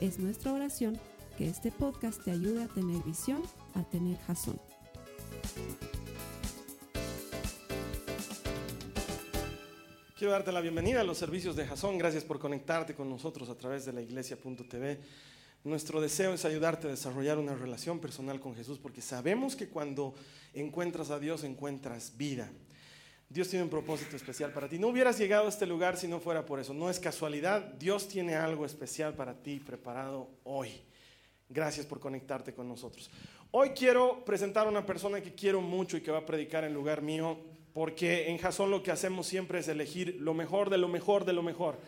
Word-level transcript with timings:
Es 0.00 0.18
nuestra 0.18 0.52
oración 0.52 1.00
que 1.38 1.48
este 1.48 1.72
podcast 1.72 2.22
te 2.22 2.30
ayude 2.30 2.64
a 2.64 2.68
tener 2.68 3.02
visión, 3.02 3.42
a 3.72 3.82
tener 3.82 4.18
jazón. 4.26 4.60
Quiero 10.18 10.32
darte 10.32 10.52
la 10.52 10.60
bienvenida 10.60 11.00
a 11.00 11.04
los 11.04 11.16
servicios 11.16 11.56
de 11.56 11.66
Jason. 11.66 11.96
Gracias 11.96 12.24
por 12.24 12.38
conectarte 12.38 12.94
con 12.94 13.08
nosotros 13.08 13.48
a 13.48 13.56
través 13.56 13.86
de 13.86 13.94
la 13.94 14.02
iglesia.tv. 14.02 15.00
Nuestro 15.64 16.02
deseo 16.02 16.34
es 16.34 16.44
ayudarte 16.44 16.88
a 16.88 16.90
desarrollar 16.90 17.38
una 17.38 17.54
relación 17.54 17.98
personal 17.98 18.38
con 18.38 18.54
Jesús 18.54 18.78
porque 18.78 19.00
sabemos 19.00 19.56
que 19.56 19.70
cuando 19.70 20.14
encuentras 20.52 21.10
a 21.10 21.18
Dios 21.18 21.42
encuentras 21.42 22.18
vida. 22.18 22.50
Dios 23.28 23.48
tiene 23.48 23.64
un 23.64 23.70
propósito 23.70 24.16
especial 24.16 24.52
para 24.52 24.68
ti. 24.68 24.78
No 24.78 24.88
hubieras 24.88 25.18
llegado 25.18 25.46
a 25.46 25.48
este 25.48 25.66
lugar 25.66 25.96
si 25.96 26.06
no 26.06 26.20
fuera 26.20 26.46
por 26.46 26.60
eso. 26.60 26.72
No 26.72 26.88
es 26.88 27.00
casualidad. 27.00 27.60
Dios 27.74 28.06
tiene 28.06 28.36
algo 28.36 28.64
especial 28.64 29.14
para 29.14 29.34
ti 29.34 29.58
preparado 29.58 30.28
hoy. 30.44 30.70
Gracias 31.48 31.86
por 31.86 31.98
conectarte 32.00 32.54
con 32.54 32.68
nosotros. 32.68 33.10
Hoy 33.50 33.70
quiero 33.70 34.24
presentar 34.24 34.66
a 34.66 34.70
una 34.70 34.86
persona 34.86 35.20
que 35.20 35.34
quiero 35.34 35.60
mucho 35.60 35.96
y 35.96 36.02
que 36.02 36.10
va 36.10 36.18
a 36.18 36.26
predicar 36.26 36.64
en 36.64 36.74
lugar 36.74 37.02
mío 37.02 37.38
porque 37.72 38.30
en 38.30 38.38
Jason 38.38 38.70
lo 38.70 38.82
que 38.82 38.90
hacemos 38.90 39.26
siempre 39.26 39.58
es 39.58 39.68
elegir 39.68 40.16
lo 40.20 40.32
mejor 40.32 40.70
de 40.70 40.78
lo 40.78 40.88
mejor 40.88 41.24
de 41.24 41.32
lo 41.32 41.42
mejor. 41.42 41.78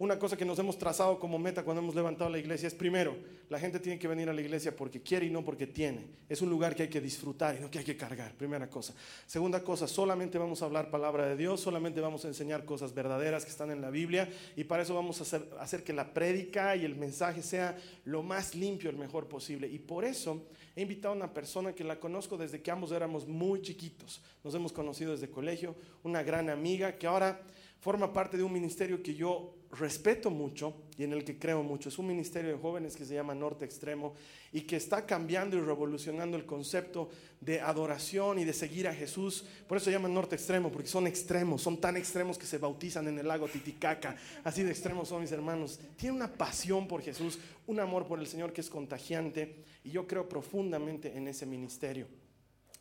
Una 0.00 0.16
cosa 0.16 0.36
que 0.36 0.44
nos 0.44 0.56
hemos 0.60 0.78
trazado 0.78 1.18
como 1.18 1.40
meta 1.40 1.64
cuando 1.64 1.82
hemos 1.82 1.96
levantado 1.96 2.30
la 2.30 2.38
iglesia 2.38 2.68
es 2.68 2.74
primero, 2.74 3.16
la 3.48 3.58
gente 3.58 3.80
tiene 3.80 3.98
que 3.98 4.06
venir 4.06 4.28
a 4.28 4.32
la 4.32 4.40
iglesia 4.40 4.76
porque 4.76 5.02
quiere 5.02 5.26
y 5.26 5.30
no 5.30 5.44
porque 5.44 5.66
tiene. 5.66 6.06
Es 6.28 6.40
un 6.40 6.48
lugar 6.50 6.76
que 6.76 6.84
hay 6.84 6.88
que 6.88 7.00
disfrutar 7.00 7.56
y 7.56 7.60
no 7.60 7.68
que 7.68 7.80
hay 7.80 7.84
que 7.84 7.96
cargar, 7.96 8.32
primera 8.34 8.70
cosa. 8.70 8.94
Segunda 9.26 9.64
cosa, 9.64 9.88
solamente 9.88 10.38
vamos 10.38 10.62
a 10.62 10.66
hablar 10.66 10.88
palabra 10.88 11.26
de 11.26 11.36
Dios, 11.36 11.60
solamente 11.60 12.00
vamos 12.00 12.24
a 12.24 12.28
enseñar 12.28 12.64
cosas 12.64 12.94
verdaderas 12.94 13.44
que 13.44 13.50
están 13.50 13.72
en 13.72 13.80
la 13.80 13.90
Biblia 13.90 14.30
y 14.54 14.62
para 14.62 14.84
eso 14.84 14.94
vamos 14.94 15.18
a 15.18 15.24
hacer, 15.24 15.50
hacer 15.58 15.82
que 15.82 15.92
la 15.92 16.14
prédica 16.14 16.76
y 16.76 16.84
el 16.84 16.94
mensaje 16.94 17.42
sea 17.42 17.76
lo 18.04 18.22
más 18.22 18.54
limpio, 18.54 18.90
el 18.90 18.96
mejor 18.96 19.26
posible. 19.26 19.66
Y 19.66 19.80
por 19.80 20.04
eso 20.04 20.46
he 20.76 20.82
invitado 20.82 21.14
a 21.14 21.16
una 21.16 21.34
persona 21.34 21.72
que 21.72 21.82
la 21.82 21.98
conozco 21.98 22.36
desde 22.36 22.62
que 22.62 22.70
ambos 22.70 22.92
éramos 22.92 23.26
muy 23.26 23.62
chiquitos. 23.62 24.22
Nos 24.44 24.54
hemos 24.54 24.72
conocido 24.72 25.10
desde 25.10 25.28
colegio, 25.28 25.74
una 26.04 26.22
gran 26.22 26.50
amiga 26.50 26.96
que 26.96 27.08
ahora 27.08 27.40
forma 27.80 28.12
parte 28.12 28.36
de 28.36 28.44
un 28.44 28.52
ministerio 28.52 29.02
que 29.02 29.14
yo 29.14 29.57
respeto 29.72 30.30
mucho 30.30 30.74
y 30.96 31.04
en 31.04 31.12
el 31.12 31.24
que 31.24 31.38
creo 31.38 31.62
mucho. 31.62 31.88
Es 31.88 31.98
un 31.98 32.06
ministerio 32.06 32.50
de 32.50 32.58
jóvenes 32.58 32.96
que 32.96 33.04
se 33.04 33.14
llama 33.14 33.34
Norte 33.34 33.64
Extremo 33.64 34.14
y 34.52 34.62
que 34.62 34.76
está 34.76 35.04
cambiando 35.04 35.56
y 35.56 35.60
revolucionando 35.60 36.36
el 36.36 36.46
concepto 36.46 37.10
de 37.40 37.60
adoración 37.60 38.38
y 38.38 38.44
de 38.44 38.52
seguir 38.52 38.88
a 38.88 38.94
Jesús. 38.94 39.44
Por 39.66 39.76
eso 39.76 39.86
se 39.86 39.92
llama 39.92 40.08
Norte 40.08 40.36
Extremo, 40.36 40.72
porque 40.72 40.88
son 40.88 41.06
extremos, 41.06 41.62
son 41.62 41.78
tan 41.78 41.96
extremos 41.96 42.38
que 42.38 42.46
se 42.46 42.58
bautizan 42.58 43.08
en 43.08 43.18
el 43.18 43.28
lago 43.28 43.46
Titicaca. 43.46 44.16
Así 44.42 44.62
de 44.62 44.70
extremos 44.70 45.08
son 45.08 45.20
mis 45.20 45.32
hermanos. 45.32 45.78
Tiene 45.96 46.16
una 46.16 46.32
pasión 46.32 46.88
por 46.88 47.02
Jesús, 47.02 47.38
un 47.66 47.80
amor 47.80 48.06
por 48.06 48.18
el 48.18 48.26
Señor 48.26 48.52
que 48.52 48.62
es 48.62 48.70
contagiante 48.70 49.64
y 49.84 49.90
yo 49.90 50.06
creo 50.06 50.28
profundamente 50.28 51.16
en 51.16 51.28
ese 51.28 51.46
ministerio. 51.46 52.06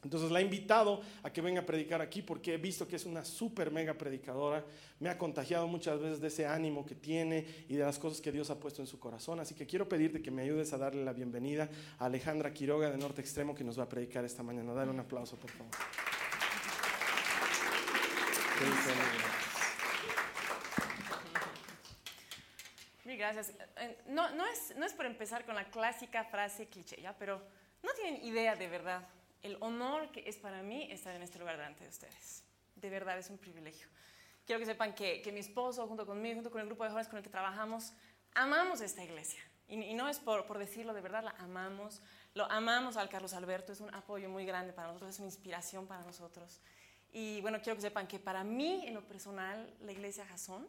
Entonces 0.08 0.32
la 0.32 0.40
he 0.40 0.44
invitado 0.44 1.02
a 1.22 1.34
que 1.34 1.42
venga 1.42 1.60
a 1.60 1.66
predicar 1.66 2.02
aquí 2.02 2.22
porque 2.22 2.54
he 2.54 2.58
visto 2.58 2.88
que 2.88 2.96
es 2.96 3.04
una 3.04 3.26
súper 3.26 3.72
mega 3.72 3.94
predicadora. 3.94 4.64
Me 5.02 5.10
ha 5.10 5.18
contagiado 5.18 5.68
muchas 5.68 6.00
veces 6.00 6.22
de 6.22 6.30
ese 6.30 6.48
ánimo 6.48 6.86
que 6.86 6.96
tiene 6.96 7.46
y 7.68 7.76
de 7.76 7.84
las 7.84 8.00
cosas 8.00 8.22
que 8.22 8.32
Dios 8.32 8.50
ha 8.50 8.58
puesto 8.58 8.82
en 8.82 8.88
su 8.88 9.00
corazón. 9.00 9.42
Así 9.42 9.54
que 9.54 9.68
quiero 9.68 9.90
pedirte 9.90 10.22
que 10.22 10.32
me 10.32 10.44
ayudes 10.44 10.72
a 10.72 10.78
darle 10.78 11.04
la 11.04 11.12
bienvenida 11.12 11.68
a 12.00 12.06
Alejandra 12.06 12.54
Quiroga 12.54 12.90
de 12.90 12.98
Norte 12.98 13.20
Extremo 13.20 13.54
que 13.54 13.66
nos 13.66 13.78
va 13.78 13.84
a 13.84 13.90
predicar 13.90 14.24
esta 14.24 14.44
mañana. 14.44 14.74
Dale 14.74 14.92
un 14.92 15.00
aplauso, 15.02 15.36
por 15.36 15.52
favor. 15.52 15.74
Mil 23.04 23.18
gracias. 23.18 23.52
Eh, 23.76 23.98
no, 24.08 24.26
es, 24.46 24.74
no 24.78 24.86
es 24.86 24.94
por 24.94 25.06
empezar 25.06 25.46
con 25.46 25.56
la 25.56 25.66
clásica 25.66 26.24
frase 26.24 26.68
cliché, 26.68 27.02
¿ya? 27.02 27.14
pero 27.20 27.42
no 27.84 27.90
tienen 27.94 28.24
idea 28.24 28.56
de 28.56 28.70
verdad 28.70 29.06
el 29.42 29.58
honor 29.62 30.12
que 30.12 30.28
es 30.28 30.38
para 30.38 30.62
mí 30.62 30.92
estar 30.92 31.16
en 31.16 31.22
este 31.22 31.40
lugar 31.40 31.58
delante 31.58 31.84
de 31.84 31.90
ustedes. 31.90 32.44
De 32.76 32.90
verdad 32.90 33.18
es 33.18 33.30
un 33.30 33.38
privilegio. 33.38 33.88
Quiero 34.46 34.60
que 34.60 34.66
sepan 34.66 34.94
que, 34.94 35.30
mi 35.34 35.40
esposo, 35.40 35.88
junto 35.88 36.06
conmigo, 36.06 36.36
junto 36.36 36.52
con 36.52 36.62
el 36.62 36.68
grupo 36.68 36.84
de 36.84 36.90
jóvenes 36.90 37.08
con 37.10 37.18
el 37.18 37.24
que 37.24 37.30
trabajamos, 37.30 37.94
amamos 38.34 38.82
esta 38.82 39.04
iglesia. 39.04 39.42
Y, 39.68 39.94
no 39.94 40.08
es 40.08 40.20
por, 40.20 40.46
por, 40.46 40.58
decirlo, 40.58 40.94
de 40.94 41.02
verdad 41.02 41.24
la 41.24 41.32
amamos. 41.40 42.02
Lo 42.34 42.50
amamos 42.50 42.96
al 42.96 43.10
Carlos 43.10 43.34
Alberto, 43.34 43.74
es 43.74 43.82
un 43.82 43.94
apoyo 43.94 44.30
muy 44.30 44.46
grande 44.46 44.72
para 44.72 44.88
nosotros, 44.88 45.12
es 45.12 45.20
una 45.20 45.28
inspiración 45.28 45.86
para 45.86 46.04
nosotros. 46.04 46.62
Y 47.12 47.42
bueno, 47.42 47.60
quiero 47.62 47.76
que 47.76 47.82
sepan 47.82 48.08
que 48.08 48.20
para 48.20 48.44
mí, 48.44 48.86
en 48.86 48.94
lo 48.94 49.06
personal, 49.06 49.74
la 49.82 49.92
iglesia 49.92 50.26
Jason 50.26 50.68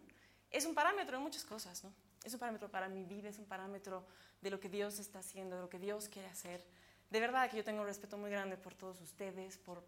es 0.51 0.67
un 0.67 0.75
parámetro 0.75 1.19
de 1.19 1.23
muchas 1.23 1.45
cosas, 1.45 1.85
¿no? 1.85 1.93
Es 2.25 2.33
un 2.33 2.41
parámetro 2.41 2.69
para 2.71 2.89
mi 2.89 3.05
vida, 3.05 3.29
es 3.29 3.39
un 3.39 3.47
parámetro 3.47 4.05
de 4.41 4.51
lo 4.51 4.59
que 4.59 4.69
Dios 4.69 4.99
está 4.99 5.21
haciendo, 5.21 5.57
de 5.57 5.63
lo 5.63 5.69
que 5.69 5.79
Dios 5.79 6.09
quiere 6.09 6.29
hacer 6.29 6.65
de 7.11 7.21
verdad 7.21 7.51
que 7.51 7.57
yo 7.57 7.65
tengo 7.65 7.81
un 7.81 7.87
respeto 7.87 8.19
muy 8.19 8.31
grande 8.31 8.59
por 8.59 8.75
todos 8.75 9.01
ustedes, 9.01 9.57
por, 9.57 9.81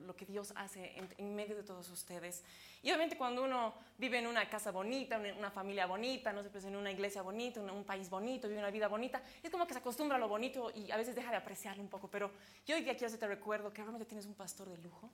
lo 0.00 0.14
que 0.14 0.26
Dios 0.26 0.52
hace 0.54 0.94
en, 1.16 1.34
medio 1.34 1.56
de 1.56 1.62
todos 1.62 1.88
ustedes. 1.88 2.44
Y 2.82 2.90
obviamente 2.90 3.16
cuando 3.16 3.42
uno 3.42 3.72
vive 3.96 4.18
en 4.18 4.26
una 4.26 4.48
casa 4.50 4.70
bonita, 4.70 5.18
una, 5.18 5.32
una 5.32 5.50
familia 5.50 5.86
bonita, 5.86 6.30
no 6.30 6.42
sé, 6.42 6.50
pues 6.50 6.64
en 6.64 6.76
una 6.76 6.90
iglesia 6.90 7.22
bonita, 7.22 7.60
un, 7.60 7.70
un, 7.70 7.84
país 7.84 8.10
bonito, 8.10 8.48
vive 8.48 8.60
una 8.60 8.70
vida 8.70 8.86
bonita, 8.86 9.22
es 9.42 9.50
como 9.50 9.66
que 9.66 9.72
se 9.72 9.78
acostumbra 9.78 10.16
a 10.16 10.20
lo 10.20 10.28
bonito 10.28 10.70
y 10.74 10.90
a 10.90 10.98
veces 10.98 11.14
deja 11.14 11.30
de 11.30 11.38
apreciarlo 11.38 11.82
un 11.82 11.88
poco. 11.88 12.08
Pero 12.08 12.30
yo 12.66 12.76
hoy 12.76 12.82
día 12.82 12.92
quiero 12.92 13.06
hacerte 13.06 13.26
recuerdo 13.26 13.72
que 13.72 13.80
realmente 13.80 14.04
tienes 14.04 14.26
un 14.26 14.34
pastor 14.34 14.68
de 14.68 14.76
lujo, 14.76 15.10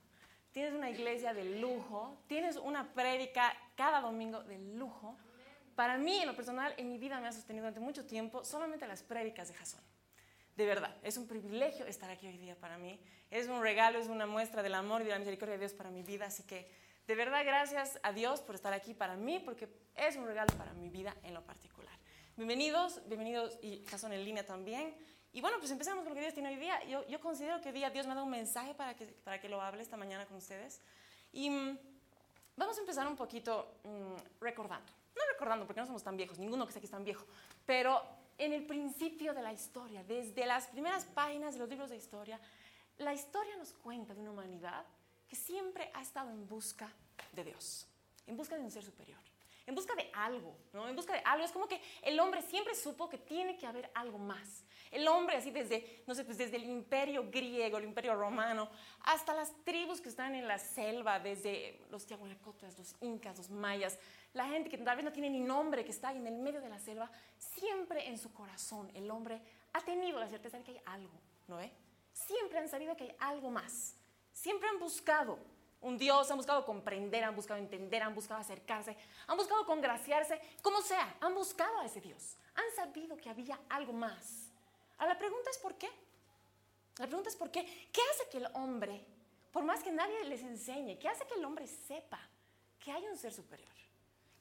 tienes 0.50 0.74
una 0.74 0.90
iglesia 0.90 1.32
de 1.32 1.60
lujo, 1.60 2.18
tienes 2.26 2.56
una 2.56 2.92
prédica 2.92 3.56
cada 3.76 4.00
domingo 4.00 4.42
de 4.42 4.58
lujo. 4.58 5.16
Para 5.76 5.98
mí, 5.98 6.20
en 6.20 6.26
lo 6.26 6.34
personal, 6.34 6.74
en 6.76 6.88
mi 6.88 6.98
vida 6.98 7.20
me 7.20 7.28
ha 7.28 7.32
sostenido 7.32 7.62
durante 7.62 7.80
mucho 7.80 8.04
tiempo 8.06 8.44
solamente 8.44 8.88
las 8.88 9.04
prédicas 9.04 9.48
de 9.48 9.54
Jason. 9.54 9.93
De 10.56 10.66
verdad, 10.66 10.96
es 11.02 11.16
un 11.16 11.26
privilegio 11.26 11.84
estar 11.86 12.08
aquí 12.10 12.28
hoy 12.28 12.38
día 12.38 12.54
para 12.54 12.78
mí. 12.78 13.00
Es 13.28 13.48
un 13.48 13.60
regalo, 13.60 13.98
es 13.98 14.06
una 14.06 14.26
muestra 14.26 14.62
del 14.62 14.74
amor 14.74 15.02
y 15.02 15.04
de 15.04 15.10
la 15.10 15.18
misericordia 15.18 15.54
de 15.54 15.58
Dios 15.58 15.72
para 15.72 15.90
mi 15.90 16.04
vida. 16.04 16.26
Así 16.26 16.44
que 16.44 16.70
de 17.08 17.14
verdad 17.16 17.44
gracias 17.44 17.98
a 18.04 18.12
Dios 18.12 18.40
por 18.40 18.54
estar 18.54 18.72
aquí 18.72 18.94
para 18.94 19.16
mí, 19.16 19.40
porque 19.40 19.68
es 19.96 20.14
un 20.14 20.26
regalo 20.26 20.56
para 20.56 20.72
mi 20.74 20.88
vida 20.88 21.16
en 21.24 21.34
lo 21.34 21.42
particular. 21.42 21.92
Bienvenidos, 22.36 23.00
bienvenidos 23.08 23.58
y 23.62 23.84
Jason 23.86 24.12
en 24.12 24.24
línea 24.24 24.46
también. 24.46 24.94
Y 25.32 25.40
bueno, 25.40 25.58
pues 25.58 25.72
empezamos 25.72 26.04
con 26.04 26.10
lo 26.10 26.14
que 26.14 26.20
Dios 26.20 26.34
tiene 26.34 26.50
hoy 26.50 26.56
día. 26.56 26.78
Yo, 26.84 27.20
considero 27.20 27.60
que 27.60 27.70
hoy 27.70 27.74
día 27.74 27.90
Dios 27.90 28.06
me 28.06 28.12
ha 28.12 28.14
dado 28.14 28.24
un 28.24 28.30
mensaje 28.30 28.74
para 28.74 28.94
que, 28.94 29.06
para 29.06 29.40
que 29.40 29.48
lo 29.48 29.60
hable 29.60 29.82
esta 29.82 29.96
mañana 29.96 30.24
con 30.26 30.36
ustedes. 30.36 30.80
Y 31.32 31.50
mm, 31.50 31.78
vamos 32.54 32.78
a 32.78 32.80
empezar 32.80 33.08
un 33.08 33.16
poquito 33.16 33.80
mm, 33.82 34.40
recordando. 34.40 34.92
No 35.16 35.22
recordando, 35.32 35.66
porque 35.66 35.80
no 35.80 35.86
somos 35.86 36.04
tan 36.04 36.16
viejos, 36.16 36.38
ninguno 36.38 36.64
que 36.64 36.72
sea 36.72 36.78
aquí 36.78 36.86
es 36.86 36.92
tan 36.92 37.04
viejo, 37.04 37.24
pero 37.66 38.02
en 38.38 38.52
el 38.52 38.66
principio 38.66 39.34
de 39.34 39.42
la 39.42 39.52
historia, 39.52 40.04
desde 40.04 40.46
las 40.46 40.66
primeras 40.66 41.04
páginas 41.04 41.54
de 41.54 41.60
los 41.60 41.68
libros 41.68 41.90
de 41.90 41.96
historia, 41.96 42.40
la 42.98 43.14
historia 43.14 43.56
nos 43.56 43.72
cuenta 43.72 44.14
de 44.14 44.20
una 44.20 44.30
humanidad 44.30 44.84
que 45.28 45.36
siempre 45.36 45.90
ha 45.94 46.02
estado 46.02 46.30
en 46.30 46.46
busca 46.46 46.92
de 47.32 47.44
Dios, 47.44 47.86
en 48.26 48.36
busca 48.36 48.56
de 48.56 48.62
un 48.62 48.70
ser 48.70 48.84
superior, 48.84 49.20
en 49.66 49.74
busca 49.74 49.94
de 49.94 50.10
algo, 50.12 50.56
¿no? 50.72 50.88
En 50.88 50.96
busca 50.96 51.14
de 51.14 51.20
algo. 51.24 51.44
Es 51.44 51.52
como 51.52 51.66
que 51.66 51.80
el 52.02 52.18
hombre 52.20 52.42
siempre 52.42 52.74
supo 52.74 53.08
que 53.08 53.18
tiene 53.18 53.56
que 53.56 53.66
haber 53.66 53.90
algo 53.94 54.18
más. 54.18 54.64
El 54.90 55.08
hombre, 55.08 55.36
así 55.36 55.50
desde, 55.50 56.04
no 56.06 56.14
sé, 56.14 56.24
pues 56.24 56.38
desde 56.38 56.56
el 56.56 56.64
imperio 56.64 57.30
griego, 57.30 57.78
el 57.78 57.84
imperio 57.84 58.14
romano, 58.14 58.70
hasta 59.00 59.34
las 59.34 59.52
tribus 59.64 60.00
que 60.00 60.08
están 60.08 60.34
en 60.34 60.46
la 60.46 60.58
selva, 60.58 61.18
desde 61.18 61.80
los 61.90 62.06
tiahuanacotas, 62.06 62.78
los 62.78 62.94
incas, 63.00 63.36
los 63.36 63.50
mayas, 63.50 63.98
la 64.34 64.46
gente 64.46 64.68
que 64.68 64.78
tal 64.78 64.96
vez 64.96 65.04
no 65.04 65.12
tiene 65.12 65.30
ni 65.30 65.40
nombre, 65.40 65.84
que 65.84 65.90
está 65.90 66.08
ahí 66.08 66.18
en 66.18 66.26
el 66.26 66.36
medio 66.36 66.60
de 66.60 66.68
la 66.68 66.78
selva, 66.78 67.10
siempre 67.38 68.08
en 68.08 68.18
su 68.18 68.32
corazón 68.32 68.90
el 68.94 69.10
hombre 69.10 69.40
ha 69.72 69.80
tenido 69.80 70.20
la 70.20 70.28
certeza 70.28 70.58
de 70.58 70.64
que 70.64 70.72
hay 70.72 70.80
algo, 70.86 71.20
¿no 71.48 71.56
ve? 71.56 71.72
Siempre 72.12 72.58
han 72.58 72.68
sabido 72.68 72.96
que 72.96 73.04
hay 73.04 73.16
algo 73.18 73.50
más. 73.50 73.96
Siempre 74.32 74.68
han 74.68 74.78
buscado 74.78 75.38
un 75.84 75.98
Dios, 75.98 76.30
han 76.30 76.38
buscado 76.38 76.64
comprender, 76.64 77.22
han 77.24 77.36
buscado 77.36 77.60
entender, 77.60 78.02
han 78.02 78.14
buscado 78.14 78.40
acercarse, 78.40 78.96
han 79.26 79.36
buscado 79.36 79.66
congraciarse, 79.66 80.40
como 80.62 80.80
sea, 80.80 81.16
han 81.20 81.34
buscado 81.34 81.78
a 81.80 81.84
ese 81.84 82.00
Dios. 82.00 82.36
Han 82.54 82.64
sabido 82.74 83.16
que 83.16 83.28
había 83.28 83.60
algo 83.68 83.92
más. 83.92 84.48
Ahora 84.96 85.12
la 85.12 85.18
pregunta 85.18 85.50
es 85.50 85.58
¿por 85.58 85.76
qué? 85.76 85.88
La 86.98 87.06
pregunta 87.06 87.28
es 87.28 87.36
¿por 87.36 87.50
qué? 87.50 87.64
¿Qué 87.92 88.00
hace 88.12 88.30
que 88.30 88.38
el 88.38 88.48
hombre, 88.54 89.04
por 89.52 89.62
más 89.62 89.82
que 89.82 89.92
nadie 89.92 90.24
les 90.24 90.42
enseñe, 90.42 90.98
qué 90.98 91.08
hace 91.08 91.26
que 91.26 91.34
el 91.34 91.44
hombre 91.44 91.66
sepa 91.66 92.20
que 92.78 92.90
hay 92.90 93.06
un 93.06 93.18
ser 93.18 93.32
superior? 93.32 93.68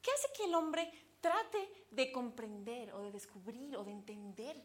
¿Qué 0.00 0.10
hace 0.10 0.28
que 0.34 0.44
el 0.44 0.54
hombre 0.54 0.90
trate 1.20 1.86
de 1.90 2.10
comprender 2.10 2.92
o 2.94 3.02
de 3.02 3.12
descubrir 3.12 3.76
o 3.76 3.84
de 3.84 3.90
entender 3.90 4.56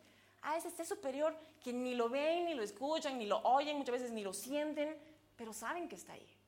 a 0.41 0.55
ese 0.55 0.69
ser 0.69 0.85
superior 0.85 1.35
que 1.61 1.73
ni 1.73 1.93
lo 1.93 2.07
ven, 2.07 2.45
ni 2.45 2.53
lo 2.53 2.63
escuchan, 2.63 3.17
ni 3.17 3.25
lo 3.25 3.39
oyen, 3.39 3.77
muchas 3.77 3.93
veces 3.93 4.11
ni 4.11 4.23
lo 4.23 4.33
sienten, 4.33 4.97
pero 5.35 5.51
saben 5.51 5.89
que 5.89 5.95
está 5.95 6.13
ahí. 6.13 6.38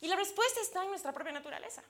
Y 0.00 0.08
la 0.08 0.16
respuesta 0.16 0.60
está 0.60 0.82
en 0.82 0.90
nuestra 0.90 1.12
propia 1.12 1.32
naturaleza. 1.32 1.82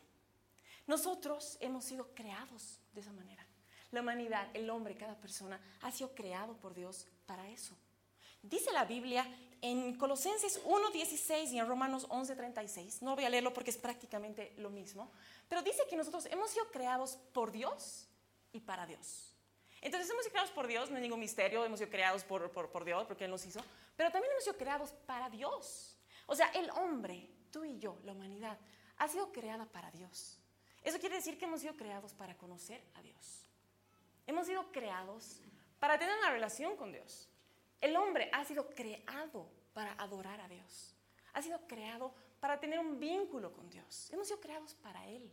Nosotros 0.87 1.57
hemos 1.61 1.85
sido 1.85 2.15
creados 2.15 2.81
de 2.93 3.01
esa 3.01 3.13
manera. 3.13 3.47
La 3.93 4.01
humanidad, 4.01 4.49
el 4.55 4.69
hombre, 4.71 4.97
cada 4.97 5.15
persona 5.17 5.61
ha 5.83 5.91
sido 5.91 6.15
creado 6.15 6.57
por 6.57 6.75
Dios 6.75 7.07
para 7.27 7.49
eso. 7.49 7.77
Dice 8.43 8.73
la 8.73 8.85
Biblia 8.85 9.27
en 9.61 9.97
Colosenses 9.97 10.65
1.16 10.65 11.53
y 11.53 11.59
en 11.59 11.69
Romanos 11.69 12.09
11.36, 12.09 13.03
no 13.03 13.15
voy 13.15 13.25
a 13.25 13.29
leerlo 13.29 13.53
porque 13.53 13.71
es 13.71 13.77
prácticamente 13.77 14.55
lo 14.57 14.71
mismo, 14.71 15.11
pero 15.49 15.63
dice 15.63 15.83
que 15.89 15.97
nosotros 15.97 16.27
hemos 16.27 16.51
sido 16.51 16.71
creados 16.71 17.19
por 17.33 17.53
Dios 17.53 18.09
y 18.53 18.61
para 18.61 18.87
Dios. 18.87 19.35
Entonces 19.83 20.11
hemos 20.11 20.23
sido 20.23 20.33
creados 20.33 20.51
por 20.53 20.67
Dios, 20.67 20.91
no 20.91 20.97
hay 20.97 21.03
ningún 21.03 21.21
misterio, 21.21 21.65
hemos 21.65 21.79
sido 21.79 21.91
creados 21.91 22.25
por, 22.25 22.51
por 22.51 22.85
Dios 22.85 23.05
porque 23.07 23.25
Él 23.25 23.31
nos 23.31 23.45
hizo, 23.45 23.63
pero 23.97 24.11
también 24.11 24.33
hemos 24.33 24.45
sido 24.45 24.57
creados 24.57 24.93
para 25.07 25.29
Dios. 25.29 25.97
O 26.27 26.35
sea, 26.35 26.49
el 26.49 26.71
hombre, 26.71 27.29
tú 27.51 27.65
y 27.65 27.79
yo, 27.79 27.99
la 28.05 28.13
humanidad, 28.13 28.59
ha 28.97 29.09
sido 29.09 29.33
creada 29.33 29.67
para 29.67 29.91
Dios. 29.91 30.39
Eso 30.83 30.99
quiere 30.99 31.17
decir 31.17 31.39
que 31.39 31.45
hemos 31.45 31.61
sido 31.61 31.77
creados 31.77 32.15
para 32.15 32.37
conocer 32.37 32.83
a 32.95 33.03
Dios. 33.03 33.47
Hemos 34.27 34.47
sido 34.47 34.71
creados 34.73 35.41
para 35.79 35.99
tener 35.99 36.17
una 36.19 36.31
relación 36.31 36.77
con 36.77 36.93
Dios. 36.93 37.29
El 37.81 37.97
hombre 37.97 38.31
ha 38.33 38.45
sido 38.45 38.69
creado 38.71 39.51
para 39.73 39.93
adorar 39.95 40.41
a 40.41 40.49
Dios. 40.49 40.95
Ha 41.33 41.43
sido 41.43 41.67
creado 41.67 42.15
para 42.41 42.59
tener 42.59 42.79
un 42.79 42.99
vínculo 42.99 43.53
con 43.53 43.69
Dios. 43.71 44.11
Hemos 44.11 44.29
sido 44.29 44.41
creados 44.41 44.75
para 44.75 45.07
Él. 45.09 45.31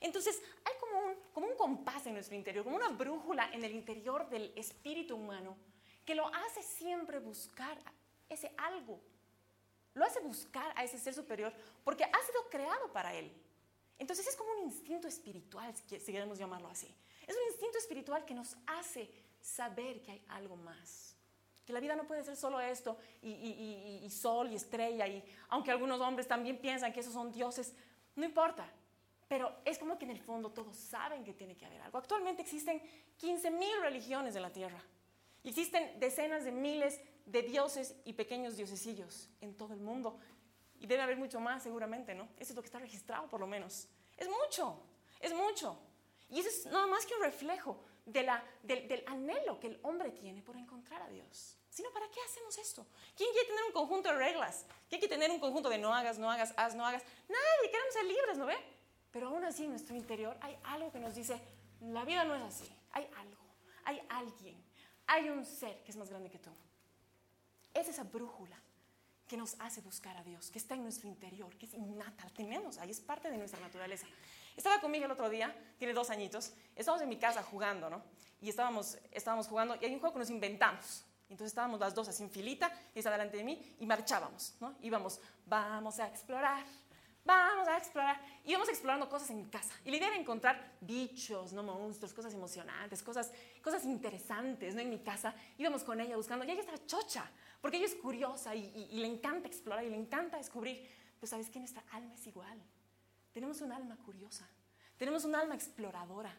Entonces, 0.00 0.40
hay 0.64 0.72
como 0.78 0.98
un, 1.00 1.14
como 1.32 1.46
un 1.46 1.56
compás 1.56 2.06
en 2.06 2.14
nuestro 2.14 2.36
interior, 2.36 2.64
como 2.64 2.76
una 2.76 2.88
brújula 2.88 3.50
en 3.52 3.64
el 3.64 3.72
interior 3.72 4.28
del 4.28 4.52
espíritu 4.56 5.16
humano 5.16 5.56
que 6.04 6.14
lo 6.14 6.26
hace 6.28 6.62
siempre 6.62 7.18
buscar 7.18 7.78
ese 8.28 8.52
algo. 8.56 9.00
Lo 9.98 10.04
hace 10.04 10.20
buscar 10.20 10.72
a 10.76 10.84
ese 10.84 10.98
ser 10.98 11.14
superior 11.14 11.52
porque 11.84 12.04
ha 12.04 12.26
sido 12.26 12.48
creado 12.50 12.92
para 12.92 13.14
Él. 13.14 13.32
Entonces 13.98 14.26
es 14.26 14.36
como 14.36 14.52
un 14.52 14.64
instinto 14.64 15.08
espiritual, 15.08 15.74
si 15.74 16.12
queremos 16.12 16.38
llamarlo 16.38 16.68
así. 16.68 16.94
Es 17.26 17.36
un 17.36 17.42
instinto 17.50 17.78
espiritual 17.78 18.24
que 18.24 18.34
nos 18.34 18.56
hace 18.66 19.10
saber 19.40 20.00
que 20.00 20.12
hay 20.12 20.24
algo 20.28 20.56
más 20.56 21.18
que 21.68 21.74
la 21.74 21.80
vida 21.80 21.94
no 21.94 22.06
puede 22.06 22.24
ser 22.24 22.34
solo 22.34 22.58
esto 22.60 22.96
y, 23.20 24.08
sol 24.10 24.50
y 24.50 24.54
estrella, 24.54 25.06
y 25.06 25.22
aunque 25.50 25.70
algunos 25.70 26.00
hombres 26.00 26.26
también 26.26 26.56
piensan 26.56 26.94
que 26.94 27.00
esos 27.00 27.12
son 27.12 27.30
dioses, 27.30 27.74
no 28.16 28.24
importa. 28.24 28.66
Pero 29.28 29.54
es 29.66 29.78
como 29.78 29.98
que 29.98 30.06
en 30.06 30.12
el 30.12 30.18
fondo 30.18 30.50
todos 30.50 30.74
saben 30.74 31.24
que 31.24 31.34
tiene 31.34 31.58
que 31.58 31.66
haber 31.66 31.82
algo. 31.82 31.98
Actualmente 31.98 32.40
existen 32.40 32.80
15.000 33.20 33.82
religiones 33.82 34.34
en 34.34 34.40
la 34.40 34.50
tierra. 34.50 34.82
Existen 35.44 36.00
decenas 36.00 36.42
de 36.44 36.52
miles 36.52 37.02
de 37.30 37.42
dioses 37.42 37.94
y 38.04 38.12
pequeños 38.12 38.56
diosesillos 38.56 39.28
en 39.40 39.56
todo 39.56 39.74
el 39.74 39.80
mundo. 39.80 40.18
Y 40.80 40.86
debe 40.86 41.02
haber 41.02 41.16
mucho 41.16 41.40
más 41.40 41.62
seguramente, 41.62 42.14
¿no? 42.14 42.28
Eso 42.38 42.52
es 42.52 42.56
lo 42.56 42.62
que 42.62 42.66
está 42.66 42.78
registrado 42.78 43.28
por 43.28 43.40
lo 43.40 43.46
menos. 43.46 43.88
Es 44.16 44.28
mucho, 44.28 44.80
es 45.20 45.32
mucho. 45.32 45.78
Y 46.30 46.40
eso 46.40 46.48
es 46.48 46.66
nada 46.66 46.86
más 46.86 47.06
que 47.06 47.14
un 47.14 47.22
reflejo 47.22 47.84
del, 48.04 48.28
del 48.62 49.04
anhelo 49.06 49.58
que 49.58 49.68
el 49.68 49.80
hombre 49.82 50.10
tiene 50.12 50.42
por 50.42 50.56
encontrar 50.56 51.02
a 51.02 51.08
Dios 51.08 51.58
sino 51.78 51.92
¿para 51.92 52.08
qué 52.10 52.18
hacemos 52.26 52.58
esto? 52.58 52.84
¿Quién 53.16 53.30
quiere 53.32 53.46
tener 53.46 53.62
un 53.62 53.70
conjunto 53.70 54.08
de 54.08 54.16
reglas? 54.16 54.66
¿Quién 54.88 55.00
quiere 55.00 55.14
tener 55.14 55.30
un 55.30 55.38
conjunto 55.38 55.68
de 55.68 55.78
no 55.78 55.94
hagas, 55.94 56.18
no 56.18 56.28
hagas, 56.28 56.52
haz, 56.56 56.74
no 56.74 56.84
hagas? 56.84 57.04
Nadie, 57.28 57.70
queremos 57.70 57.94
ser 57.94 58.04
libres, 58.04 58.36
¿no 58.36 58.46
ve? 58.46 58.56
Pero 59.12 59.28
aún 59.28 59.44
así 59.44 59.62
en 59.62 59.70
nuestro 59.70 59.94
interior 59.94 60.36
hay 60.40 60.58
algo 60.64 60.90
que 60.90 60.98
nos 60.98 61.14
dice, 61.14 61.40
la 61.80 62.04
vida 62.04 62.24
no 62.24 62.34
es 62.34 62.42
así, 62.42 62.68
hay 62.90 63.08
algo, 63.16 63.44
hay 63.84 64.02
alguien, 64.08 64.60
hay 65.06 65.30
un 65.30 65.46
ser 65.46 65.84
que 65.84 65.92
es 65.92 65.96
más 65.96 66.10
grande 66.10 66.28
que 66.28 66.40
tú. 66.40 66.50
Es 67.74 67.88
esa 67.88 68.04
brújula 68.04 68.56
que 69.28 69.36
nos 69.36 69.56
hace 69.60 69.82
buscar 69.82 70.16
a 70.16 70.24
Dios, 70.24 70.50
que 70.50 70.58
está 70.58 70.74
en 70.74 70.82
nuestro 70.82 71.06
interior, 71.06 71.54
que 71.56 71.66
es 71.66 71.74
innata, 71.74 72.24
la 72.24 72.30
tenemos 72.30 72.78
ahí, 72.78 72.90
es 72.90 73.00
parte 73.00 73.30
de 73.30 73.36
nuestra 73.36 73.60
naturaleza. 73.60 74.06
Estaba 74.56 74.80
conmigo 74.80 75.04
el 75.04 75.10
otro 75.10 75.28
día, 75.28 75.54
tiene 75.78 75.92
dos 75.92 76.10
añitos, 76.10 76.52
estábamos 76.74 77.02
en 77.02 77.08
mi 77.10 77.18
casa 77.18 77.42
jugando, 77.42 77.90
¿no? 77.90 78.02
Y 78.40 78.48
estábamos, 78.48 78.98
estábamos 79.12 79.46
jugando 79.46 79.76
y 79.80 79.84
hay 79.84 79.92
un 79.92 80.00
juego 80.00 80.14
que 80.14 80.20
nos 80.20 80.30
inventamos. 80.30 81.04
Entonces 81.28 81.48
estábamos 81.48 81.78
las 81.78 81.94
dos 81.94 82.08
así 82.08 82.22
en 82.22 82.30
filita, 82.30 82.72
ella 82.94 83.10
delante 83.10 83.36
de 83.36 83.44
mí, 83.44 83.76
y 83.80 83.86
marchábamos, 83.86 84.54
¿no? 84.60 84.76
Íbamos, 84.80 85.20
vamos 85.44 86.00
a 86.00 86.08
explorar, 86.08 86.64
vamos 87.22 87.68
a 87.68 87.76
explorar. 87.76 88.18
Íbamos 88.46 88.70
explorando 88.70 89.10
cosas 89.10 89.28
en 89.28 89.36
mi 89.36 89.44
casa. 89.44 89.74
Y 89.84 89.90
la 89.90 89.98
idea 89.98 90.08
era 90.08 90.16
encontrar 90.16 90.76
bichos, 90.80 91.52
¿no? 91.52 91.62
Monstruos, 91.62 92.14
cosas 92.14 92.32
emocionantes, 92.32 93.02
cosas, 93.02 93.30
cosas 93.62 93.84
interesantes, 93.84 94.74
¿no? 94.74 94.80
En 94.80 94.88
mi 94.88 95.00
casa. 95.00 95.34
Íbamos 95.58 95.84
con 95.84 96.00
ella 96.00 96.16
buscando, 96.16 96.46
y 96.46 96.50
ella 96.50 96.60
estaba 96.60 96.84
chocha, 96.86 97.30
porque 97.60 97.78
ella 97.78 97.86
es 97.86 97.94
curiosa 97.94 98.54
y, 98.54 98.88
y 98.90 98.98
le 98.98 99.06
encanta 99.06 99.48
explorar 99.48 99.84
y 99.84 99.90
le 99.90 99.96
encanta 99.96 100.36
descubrir. 100.36 100.88
Pero 101.20 101.30
¿sabes 101.30 101.50
qué? 101.50 101.58
Nuestra 101.58 101.82
alma 101.90 102.14
es 102.14 102.26
igual. 102.26 102.60
Tenemos 103.32 103.60
un 103.60 103.72
alma 103.72 103.96
curiosa, 103.96 104.48
tenemos 104.96 105.24
un 105.24 105.34
alma 105.34 105.54
exploradora. 105.54 106.34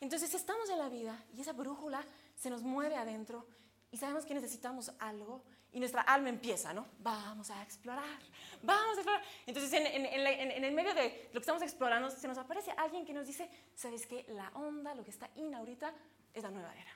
Entonces 0.00 0.32
estamos 0.34 0.68
en 0.70 0.78
la 0.78 0.88
vida 0.88 1.24
y 1.34 1.40
esa 1.40 1.52
brújula 1.52 2.04
se 2.34 2.50
nos 2.50 2.62
mueve 2.62 2.96
adentro 2.96 3.46
y 3.90 3.96
sabemos 3.96 4.26
que 4.26 4.34
necesitamos 4.34 4.92
algo 4.98 5.42
y 5.72 5.78
nuestra 5.78 6.02
alma 6.02 6.28
empieza, 6.28 6.72
¿no? 6.72 6.86
Vamos 6.98 7.50
a 7.50 7.62
explorar, 7.62 8.18
vamos 8.62 8.96
a 8.96 9.00
explorar. 9.00 9.22
Entonces, 9.46 9.72
en, 9.72 10.06
en, 10.06 10.64
el 10.64 10.72
medio 10.72 10.94
de 10.94 11.28
lo 11.32 11.32
que 11.32 11.38
estamos 11.38 11.62
explorando, 11.62 12.10
se 12.10 12.26
nos 12.26 12.38
aparece 12.38 12.70
alguien 12.72 13.04
que 13.04 13.12
nos 13.12 13.26
dice, 13.26 13.48
¿sabes 13.74 14.06
qué? 14.06 14.24
La 14.28 14.48
onda, 14.54 14.94
lo 14.94 15.04
que 15.04 15.10
está 15.10 15.28
in 15.36 15.54
ahorita, 15.54 15.92
es 16.32 16.42
la 16.42 16.50
nueva 16.50 16.74
era. 16.74 16.90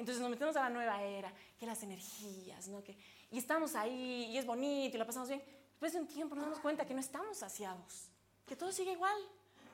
Entonces 0.00 0.22
nos 0.22 0.30
metemos 0.30 0.56
a 0.56 0.62
la 0.62 0.70
nueva 0.70 1.02
era, 1.02 1.30
que 1.58 1.66
las 1.66 1.82
energías, 1.82 2.68
¿no? 2.68 2.82
Que, 2.82 2.96
y 3.30 3.36
estamos 3.36 3.74
ahí, 3.74 4.30
y 4.30 4.38
es 4.38 4.46
bonito, 4.46 4.96
y 4.96 4.98
la 4.98 5.04
pasamos 5.04 5.28
bien. 5.28 5.42
Después 5.72 5.92
de 5.92 6.00
un 6.00 6.06
tiempo 6.06 6.34
nos 6.34 6.44
damos 6.44 6.58
cuenta 6.60 6.86
que 6.86 6.94
no 6.94 7.00
estamos 7.00 7.36
saciados, 7.36 8.08
que 8.46 8.56
todo 8.56 8.72
sigue 8.72 8.92
igual, 8.92 9.14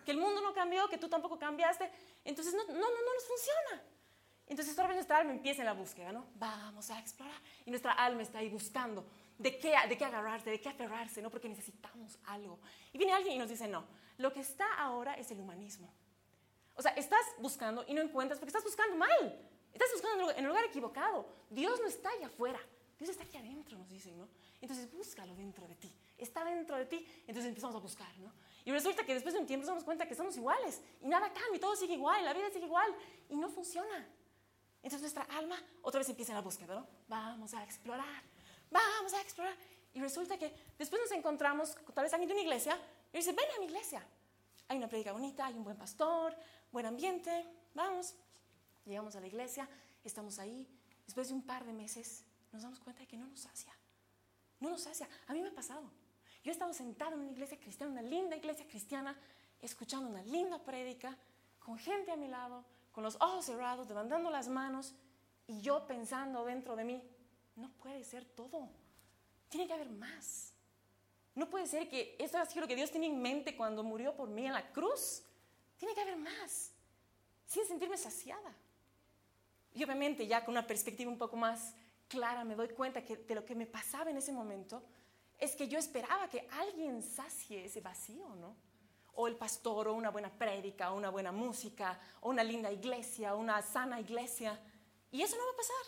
que 0.04 0.10
el 0.10 0.18
mundo 0.18 0.40
no 0.40 0.52
cambió, 0.52 0.88
que 0.88 0.98
tú 0.98 1.08
tampoco 1.08 1.38
cambiaste. 1.38 1.88
Entonces 2.24 2.54
no, 2.54 2.64
no, 2.64 2.72
no, 2.72 2.80
no 2.80 3.14
nos 3.14 3.24
funciona. 3.24 3.84
Entonces 4.48 4.74
otra 4.74 4.88
vez 4.88 4.96
nuestra 4.96 5.18
alma 5.18 5.30
empieza 5.30 5.62
en 5.62 5.66
la 5.66 5.74
búsqueda, 5.74 6.10
¿no? 6.10 6.26
Vamos 6.34 6.90
a 6.90 6.98
explorar. 6.98 7.40
Y 7.64 7.70
nuestra 7.70 7.92
alma 7.92 8.22
está 8.22 8.38
ahí 8.38 8.48
buscando 8.48 9.06
de 9.38 9.56
qué, 9.58 9.76
de 9.88 9.96
qué 9.96 10.04
agarrarse, 10.04 10.50
de 10.50 10.60
qué 10.60 10.70
aferrarse, 10.70 11.22
¿no? 11.22 11.30
Porque 11.30 11.48
necesitamos 11.48 12.18
algo. 12.24 12.58
Y 12.92 12.98
viene 12.98 13.12
alguien 13.12 13.36
y 13.36 13.38
nos 13.38 13.48
dice, 13.48 13.68
no, 13.68 13.84
lo 14.18 14.32
que 14.32 14.40
está 14.40 14.66
ahora 14.74 15.14
es 15.14 15.30
el 15.30 15.38
humanismo. 15.38 15.88
O 16.74 16.82
sea, 16.82 16.90
estás 16.94 17.24
buscando 17.38 17.84
y 17.86 17.94
no 17.94 18.02
encuentras 18.02 18.40
porque 18.40 18.50
estás 18.50 18.64
buscando 18.64 18.96
mal. 18.96 19.40
Estás 19.76 19.92
buscando 19.92 20.30
en 20.30 20.38
el 20.38 20.46
lugar 20.46 20.64
equivocado. 20.64 21.26
Dios 21.50 21.78
no 21.80 21.86
está 21.86 22.08
allá 22.08 22.28
afuera. 22.28 22.58
Dios 22.98 23.10
está 23.10 23.24
aquí 23.24 23.36
adentro, 23.36 23.76
nos 23.76 23.90
dicen, 23.90 24.16
¿no? 24.16 24.26
Entonces 24.58 24.90
búscalo 24.90 25.36
dentro 25.36 25.68
de 25.68 25.74
ti. 25.74 25.92
Está 26.16 26.42
dentro 26.44 26.78
de 26.78 26.86
ti. 26.86 27.06
Entonces 27.26 27.44
empezamos 27.44 27.76
a 27.76 27.78
buscar, 27.78 28.08
¿no? 28.16 28.32
Y 28.64 28.72
resulta 28.72 29.04
que 29.04 29.12
después 29.12 29.34
de 29.34 29.40
un 29.40 29.46
tiempo 29.46 29.66
nos 29.66 29.68
damos 29.68 29.84
cuenta 29.84 30.08
que 30.08 30.14
somos 30.14 30.34
iguales. 30.38 30.80
Y 31.02 31.08
nada 31.08 31.30
cambia, 31.30 31.56
y 31.56 31.58
todo 31.58 31.76
sigue 31.76 31.92
igual, 31.92 32.24
la 32.24 32.32
vida 32.32 32.48
sigue 32.50 32.64
igual. 32.64 32.90
Y 33.28 33.36
no 33.36 33.50
funciona. 33.50 34.08
Entonces 34.76 35.02
nuestra 35.02 35.24
alma 35.36 35.62
otra 35.82 35.98
vez 35.98 36.08
empieza 36.08 36.32
la 36.32 36.40
búsqueda, 36.40 36.74
¿no? 36.74 36.86
Vamos 37.06 37.52
a 37.52 37.62
explorar, 37.62 38.22
vamos 38.70 39.12
a 39.12 39.20
explorar. 39.20 39.58
Y 39.92 40.00
resulta 40.00 40.38
que 40.38 40.54
después 40.78 41.02
nos 41.02 41.12
encontramos 41.12 41.76
tal 41.92 42.04
vez 42.04 42.14
alguien 42.14 42.28
de 42.28 42.34
una 42.34 42.42
iglesia 42.42 42.80
y 43.12 43.18
dice, 43.18 43.32
ven 43.32 43.44
a 43.56 43.60
mi 43.60 43.66
iglesia. 43.66 44.02
Hay 44.68 44.78
una 44.78 44.88
predica 44.88 45.12
bonita, 45.12 45.44
hay 45.44 45.54
un 45.54 45.64
buen 45.64 45.76
pastor, 45.76 46.34
buen 46.72 46.86
ambiente, 46.86 47.46
vamos. 47.74 48.14
Llegamos 48.86 49.16
a 49.16 49.20
la 49.20 49.26
iglesia, 49.26 49.68
estamos 50.04 50.38
ahí. 50.38 50.66
Después 51.04 51.28
de 51.28 51.34
un 51.34 51.42
par 51.42 51.64
de 51.64 51.72
meses 51.72 52.24
nos 52.52 52.62
damos 52.62 52.80
cuenta 52.80 53.00
de 53.00 53.08
que 53.08 53.16
no 53.16 53.26
nos 53.26 53.40
sacia. 53.40 53.72
No 54.60 54.70
nos 54.70 54.82
sacia. 54.82 55.08
A 55.26 55.34
mí 55.34 55.42
me 55.42 55.48
ha 55.48 55.54
pasado. 55.54 55.82
Yo 56.42 56.50
he 56.50 56.52
estado 56.52 56.72
sentado 56.72 57.14
en 57.14 57.20
una 57.20 57.32
iglesia 57.32 57.58
cristiana, 57.58 57.92
una 57.92 58.02
linda 58.02 58.36
iglesia 58.36 58.66
cristiana, 58.68 59.18
escuchando 59.60 60.08
una 60.08 60.22
linda 60.22 60.62
prédica, 60.62 61.18
con 61.58 61.76
gente 61.76 62.12
a 62.12 62.16
mi 62.16 62.28
lado, 62.28 62.64
con 62.92 63.02
los 63.02 63.16
ojos 63.16 63.44
cerrados, 63.44 63.88
levantando 63.88 64.30
las 64.30 64.48
manos 64.48 64.94
y 65.48 65.60
yo 65.60 65.86
pensando 65.86 66.44
dentro 66.44 66.76
de 66.76 66.84
mí, 66.84 67.02
no 67.56 67.70
puede 67.72 68.04
ser 68.04 68.24
todo. 68.24 68.68
Tiene 69.48 69.66
que 69.66 69.72
haber 69.72 69.90
más. 69.90 70.52
No 71.34 71.50
puede 71.50 71.66
ser 71.66 71.88
que 71.88 72.16
esto 72.18 72.42
sido 72.46 72.62
lo 72.62 72.68
que 72.68 72.76
Dios 72.76 72.90
tiene 72.90 73.06
en 73.06 73.20
mente 73.20 73.56
cuando 73.56 73.82
murió 73.82 74.14
por 74.14 74.28
mí 74.28 74.46
en 74.46 74.52
la 74.52 74.72
cruz. 74.72 75.22
Tiene 75.76 75.94
que 75.94 76.00
haber 76.00 76.16
más, 76.16 76.72
sin 77.46 77.66
sentirme 77.66 77.98
saciada. 77.98 78.54
Y 79.76 79.84
obviamente 79.84 80.26
ya 80.26 80.44
con 80.44 80.54
una 80.54 80.66
perspectiva 80.66 81.08
un 81.08 81.18
poco 81.18 81.36
más 81.36 81.74
clara 82.08 82.42
me 82.42 82.56
doy 82.56 82.70
cuenta 82.70 83.04
que 83.04 83.16
de 83.16 83.34
lo 83.36 83.44
que 83.44 83.54
me 83.54 83.66
pasaba 83.66 84.10
en 84.10 84.16
ese 84.16 84.32
momento 84.32 84.82
es 85.38 85.54
que 85.54 85.68
yo 85.68 85.78
esperaba 85.78 86.28
que 86.28 86.48
alguien 86.50 87.02
sacie 87.02 87.66
ese 87.66 87.80
vacío, 87.80 88.26
¿no? 88.34 88.56
o 89.16 89.26
el 89.26 89.36
pastor, 89.36 89.88
o 89.88 89.94
una 89.94 90.10
buena 90.10 90.30
prédica, 90.30 90.92
o 90.92 90.96
una 90.96 91.10
buena 91.10 91.32
música, 91.32 91.98
o 92.20 92.30
una 92.30 92.44
linda 92.44 92.70
iglesia, 92.70 93.34
o 93.34 93.38
una 93.38 93.60
sana 93.62 93.98
iglesia. 93.98 94.58
Y 95.10 95.22
eso 95.22 95.36
no 95.36 95.44
va 95.44 95.52
a 95.52 95.56
pasar. 95.56 95.86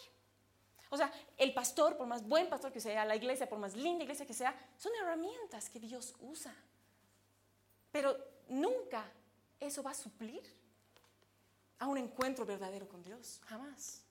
O 0.90 0.96
sea, 0.96 1.12
el 1.36 1.52
pastor, 1.52 1.96
por 1.96 2.06
más 2.06 2.26
buen 2.26 2.48
pastor 2.48 2.72
que 2.72 2.80
sea, 2.80 3.04
la 3.04 3.16
iglesia, 3.16 3.48
por 3.48 3.58
más 3.58 3.76
linda 3.76 4.04
iglesia 4.04 4.26
que 4.26 4.32
sea, 4.32 4.54
son 4.78 4.92
herramientas 5.02 5.68
que 5.68 5.78
Dios 5.78 6.14
usa. 6.20 6.54
Pero 7.92 8.16
nunca 8.48 9.04
eso 9.60 9.82
va 9.82 9.90
a 9.90 9.94
suplir 9.94 10.42
a 11.78 11.86
un 11.86 11.98
encuentro 11.98 12.44
verdadero 12.44 12.88
con 12.88 13.02
Dios. 13.02 13.40
Jamás. 13.46 14.02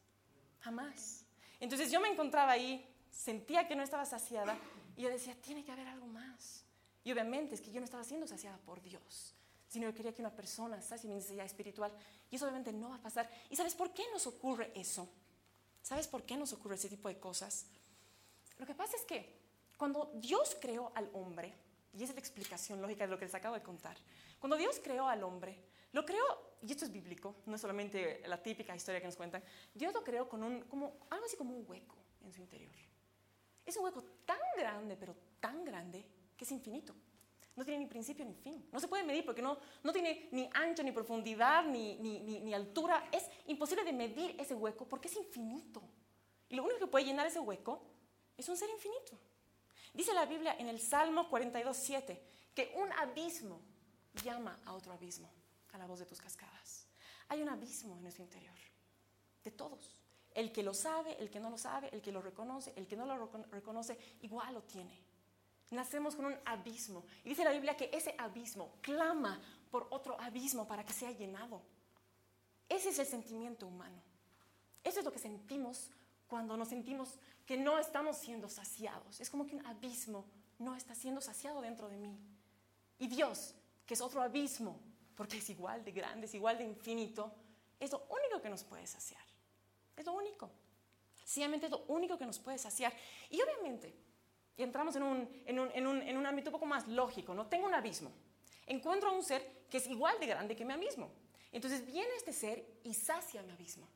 Jamás. 0.59 1.25
Entonces 1.59 1.91
yo 1.91 1.99
me 1.99 2.09
encontraba 2.09 2.51
ahí, 2.51 2.87
sentía 3.11 3.67
que 3.67 3.75
no 3.75 3.83
estaba 3.83 4.05
saciada 4.05 4.57
y 4.95 5.03
yo 5.03 5.09
decía, 5.09 5.35
tiene 5.41 5.63
que 5.63 5.71
haber 5.71 5.87
algo 5.87 6.07
más. 6.07 6.63
Y 7.03 7.11
obviamente 7.11 7.55
es 7.55 7.61
que 7.61 7.71
yo 7.71 7.79
no 7.79 7.85
estaba 7.85 8.03
siendo 8.03 8.27
saciada 8.27 8.57
por 8.57 8.81
Dios, 8.81 9.33
sino 9.67 9.87
yo 9.87 9.93
quería 9.93 10.13
que 10.13 10.21
una 10.21 10.35
persona 10.35 10.81
sacie 10.81 11.09
mi 11.09 11.15
necesidad 11.15 11.45
espiritual. 11.45 11.91
Y 12.29 12.35
eso 12.35 12.45
obviamente 12.45 12.73
no 12.73 12.89
va 12.89 12.95
a 12.95 13.01
pasar. 13.01 13.29
¿Y 13.49 13.55
sabes 13.55 13.75
por 13.75 13.93
qué 13.93 14.03
nos 14.11 14.27
ocurre 14.27 14.71
eso? 14.75 15.07
¿Sabes 15.81 16.07
por 16.07 16.23
qué 16.23 16.35
nos 16.35 16.51
ocurre 16.51 16.75
ese 16.75 16.89
tipo 16.89 17.07
de 17.07 17.17
cosas? 17.19 17.65
Lo 18.57 18.65
que 18.65 18.75
pasa 18.75 18.97
es 18.97 19.03
que 19.03 19.37
cuando 19.77 20.11
Dios 20.15 20.57
creó 20.59 20.91
al 20.95 21.09
hombre, 21.13 21.53
y 21.93 22.03
esa 22.03 22.11
es 22.11 22.15
la 22.15 22.19
explicación 22.19 22.81
lógica 22.81 23.05
de 23.05 23.11
lo 23.11 23.17
que 23.17 23.25
les 23.25 23.35
acabo 23.35 23.55
de 23.55 23.63
contar, 23.63 23.95
cuando 24.39 24.57
Dios 24.57 24.79
creó 24.83 25.07
al 25.07 25.23
hombre, 25.23 25.57
lo 25.93 26.05
creó, 26.05 26.46
y 26.61 26.71
esto 26.71 26.85
es 26.85 26.91
bíblico, 26.91 27.35
no 27.45 27.55
es 27.55 27.61
solamente 27.61 28.21
la 28.27 28.41
típica 28.41 28.75
historia 28.75 28.99
que 28.99 29.05
nos 29.05 29.15
cuentan, 29.15 29.43
Dios 29.73 29.93
lo 29.93 30.03
creó 30.03 30.27
con 30.27 30.43
un, 30.43 30.61
como, 30.63 30.97
algo 31.09 31.25
así 31.25 31.37
como 31.37 31.55
un 31.55 31.65
hueco 31.67 31.95
en 32.23 32.33
su 32.33 32.41
interior. 32.41 32.73
Es 33.65 33.77
un 33.77 33.83
hueco 33.83 34.03
tan 34.25 34.39
grande, 34.57 34.95
pero 34.97 35.15
tan 35.39 35.63
grande, 35.63 36.05
que 36.35 36.45
es 36.45 36.51
infinito. 36.51 36.95
No 37.55 37.65
tiene 37.65 37.79
ni 37.79 37.85
principio 37.87 38.23
ni 38.23 38.35
fin. 38.35 38.67
No 38.71 38.79
se 38.79 38.87
puede 38.87 39.03
medir 39.03 39.25
porque 39.25 39.41
no, 39.41 39.57
no 39.83 39.91
tiene 39.91 40.29
ni 40.31 40.49
ancho, 40.53 40.83
ni 40.83 40.91
profundidad, 40.91 41.65
ni, 41.65 41.97
ni, 41.97 42.19
ni, 42.19 42.53
altura. 42.53 43.09
Es 43.11 43.29
imposible 43.47 43.83
de 43.83 43.93
medir 43.93 44.35
ese 44.39 44.53
hueco 44.53 44.87
porque 44.87 45.07
es 45.07 45.15
infinito. 45.15 45.81
Y 46.49 46.55
lo 46.55 46.63
único 46.63 46.79
que 46.79 46.87
puede 46.87 47.05
llenar 47.05 47.25
ese 47.25 47.39
hueco 47.39 47.83
es 48.37 48.47
un 48.47 48.55
ser 48.55 48.69
infinito. 48.69 49.19
Dice 49.93 50.13
la 50.13 50.25
Biblia 50.27 50.55
en 50.59 50.67
el 50.67 50.79
Salmo 50.79 51.27
42, 51.29 51.75
7, 51.75 52.21
que 52.53 52.73
un 52.75 52.91
abismo 52.93 53.59
llama 54.23 54.59
a 54.65 54.73
otro 54.73 54.93
abismo 54.93 55.31
la 55.77 55.85
voz 55.85 55.99
de 55.99 56.05
tus 56.05 56.21
cascadas. 56.21 56.87
Hay 57.29 57.41
un 57.41 57.49
abismo 57.49 57.95
en 57.95 58.03
nuestro 58.03 58.23
interior, 58.23 58.55
de 59.43 59.51
todos. 59.51 60.01
El 60.33 60.51
que 60.51 60.63
lo 60.63 60.73
sabe, 60.73 61.19
el 61.19 61.29
que 61.29 61.39
no 61.39 61.49
lo 61.49 61.57
sabe, 61.57 61.89
el 61.91 62.01
que 62.01 62.11
lo 62.11 62.21
reconoce, 62.21 62.73
el 62.75 62.87
que 62.87 62.95
no 62.95 63.05
lo 63.05 63.27
reconoce, 63.51 63.97
igual 64.21 64.53
lo 64.53 64.63
tiene. 64.63 65.01
Nacemos 65.71 66.15
con 66.15 66.25
un 66.25 66.35
abismo. 66.45 67.03
Y 67.23 67.29
dice 67.29 67.43
la 67.43 67.51
Biblia 67.51 67.75
que 67.75 67.89
ese 67.91 68.15
abismo 68.17 68.75
clama 68.81 69.41
por 69.71 69.87
otro 69.89 70.19
abismo 70.21 70.67
para 70.67 70.85
que 70.85 70.93
sea 70.93 71.11
llenado. 71.11 71.61
Ese 72.69 72.89
es 72.89 72.99
el 72.99 73.05
sentimiento 73.05 73.67
humano. 73.67 74.01
Eso 74.83 74.99
es 74.99 75.05
lo 75.05 75.11
que 75.11 75.19
sentimos 75.19 75.89
cuando 76.27 76.55
nos 76.55 76.69
sentimos 76.69 77.19
que 77.45 77.57
no 77.57 77.79
estamos 77.79 78.17
siendo 78.17 78.47
saciados. 78.49 79.19
Es 79.19 79.29
como 79.29 79.45
que 79.45 79.55
un 79.55 79.65
abismo 79.65 80.25
no 80.59 80.75
está 80.75 80.95
siendo 80.95 81.21
saciado 81.21 81.61
dentro 81.61 81.89
de 81.89 81.97
mí. 81.97 82.17
Y 82.99 83.07
Dios, 83.07 83.53
que 83.85 83.93
es 83.93 84.01
otro 84.01 84.21
abismo, 84.21 84.79
porque 85.17 85.37
es 85.37 85.49
igual 85.49 85.83
de 85.83 85.91
grande, 85.91 86.27
es 86.27 86.35
igual 86.35 86.59
de 86.59 86.63
infinito, 86.63 87.33
es 87.79 87.91
lo 87.91 88.07
único 88.09 88.39
que 88.39 88.49
nos 88.49 88.63
puede 88.63 88.85
saciar. 88.85 89.21
Es 89.97 90.05
lo 90.05 90.13
único. 90.13 90.49
Sencillamente 91.15 91.65
es 91.65 91.71
lo 91.71 91.83
único 91.87 92.17
que 92.17 92.25
nos 92.25 92.37
puede 92.37 92.59
saciar. 92.59 92.93
Y 93.31 93.41
obviamente, 93.41 93.93
y 94.55 94.61
entramos 94.61 94.95
en 94.95 95.03
un, 95.03 95.43
en 95.45 95.59
un, 95.59 95.71
en 95.73 95.87
un, 95.87 96.01
en 96.03 96.17
un 96.17 96.25
ámbito 96.25 96.51
un 96.51 96.53
poco 96.53 96.67
más 96.67 96.87
lógico, 96.87 97.33
¿no? 97.33 97.47
Tengo 97.47 97.65
un 97.65 97.73
abismo. 97.73 98.11
Encuentro 98.67 99.09
a 99.09 99.11
un 99.11 99.23
ser 99.23 99.65
que 99.69 99.77
es 99.77 99.87
igual 99.87 100.19
de 100.19 100.27
grande 100.27 100.55
que 100.55 100.63
mi 100.63 100.73
abismo. 100.73 101.09
Entonces 101.51 101.83
viene 101.83 102.15
este 102.15 102.31
ser 102.31 102.79
y 102.83 102.93
sacia 102.93 103.41
mi 103.41 103.51
abismo. 103.51 103.87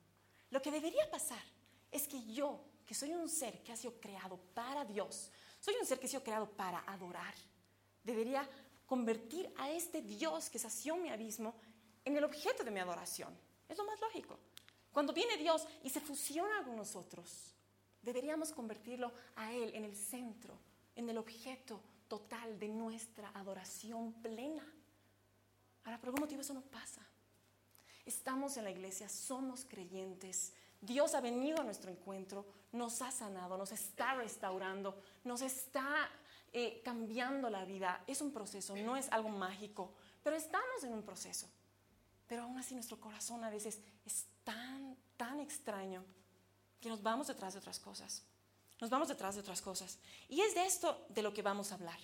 Lo 0.49 0.59
que 0.61 0.71
debería 0.71 1.09
pasar 1.11 1.43
es 1.91 2.07
que 2.07 2.23
yo, 2.33 2.59
que 2.85 2.95
soy 2.95 3.13
un 3.13 3.29
ser 3.29 3.61
que 3.61 3.71
ha 3.71 3.77
sido 3.77 3.93
creado 4.01 4.37
para 4.55 4.85
Dios, 4.85 5.31
soy 5.59 5.75
un 5.79 5.85
ser 5.85 5.99
que 5.99 6.07
ha 6.07 6.09
sido 6.09 6.23
creado 6.23 6.49
para 6.49 6.79
adorar, 6.87 7.35
debería 8.03 8.49
convertir 8.91 9.49
a 9.55 9.71
este 9.71 10.01
Dios 10.01 10.49
que 10.49 10.59
sació 10.59 10.97
mi 10.97 11.07
abismo 11.07 11.55
en 12.03 12.17
el 12.17 12.25
objeto 12.25 12.65
de 12.65 12.71
mi 12.71 12.81
adoración. 12.81 13.33
Es 13.69 13.77
lo 13.77 13.85
más 13.85 14.01
lógico. 14.01 14.37
Cuando 14.91 15.13
viene 15.13 15.37
Dios 15.37 15.65
y 15.81 15.89
se 15.89 16.01
fusiona 16.01 16.61
con 16.65 16.75
nosotros, 16.75 17.53
Deberíamos 18.01 18.51
convertirlo 18.51 19.11
a 19.35 19.53
Él 19.53 19.71
en 19.75 19.85
el 19.85 19.95
centro, 19.95 20.57
en 20.95 21.09
el 21.09 21.17
objeto 21.17 21.79
total 22.07 22.57
de 22.57 22.67
nuestra 22.67 23.29
adoración 23.35 24.13
plena. 24.13 24.63
Ahora, 25.83 25.99
por 25.99 26.09
algún 26.09 26.21
motivo 26.21 26.41
eso 26.41 26.53
no 26.53 26.61
pasa. 26.61 27.01
Estamos 28.05 28.57
en 28.57 28.63
la 28.63 28.71
iglesia, 28.71 29.07
somos 29.07 29.65
creyentes. 29.65 30.53
Dios 30.81 31.13
ha 31.13 31.21
venido 31.21 31.61
a 31.61 31.63
nuestro 31.63 31.91
encuentro, 31.91 32.45
nos 32.71 33.03
ha 33.03 33.11
sanado, 33.11 33.55
nos 33.55 33.71
está 33.71 34.15
restaurando, 34.15 34.99
nos 35.23 35.43
está 35.43 36.09
eh, 36.53 36.81
cambiando 36.83 37.49
la 37.49 37.65
vida. 37.65 38.03
Es 38.07 38.21
un 38.21 38.31
proceso, 38.31 38.75
no 38.75 38.97
es 38.97 39.09
algo 39.11 39.29
mágico, 39.29 39.93
pero 40.23 40.35
estamos 40.35 40.83
en 40.83 40.93
un 40.93 41.03
proceso. 41.03 41.49
Pero 42.27 42.43
aún 42.43 42.57
así 42.57 42.73
nuestro 42.73 42.99
corazón 42.99 43.43
a 43.43 43.49
veces 43.49 43.79
es 44.05 44.25
tan, 44.43 44.97
tan 45.17 45.39
extraño 45.39 46.03
que 46.79 46.89
nos 46.89 47.03
vamos 47.03 47.27
detrás 47.27 47.53
de 47.53 47.59
otras 47.59 47.79
cosas. 47.79 48.23
Nos 48.79 48.89
vamos 48.89 49.07
detrás 49.07 49.35
de 49.35 49.41
otras 49.41 49.61
cosas. 49.61 49.99
Y 50.27 50.41
es 50.41 50.55
de 50.55 50.65
esto 50.65 51.05
de 51.09 51.21
lo 51.21 51.33
que 51.33 51.41
vamos 51.41 51.71
a 51.71 51.75
hablar. 51.75 51.99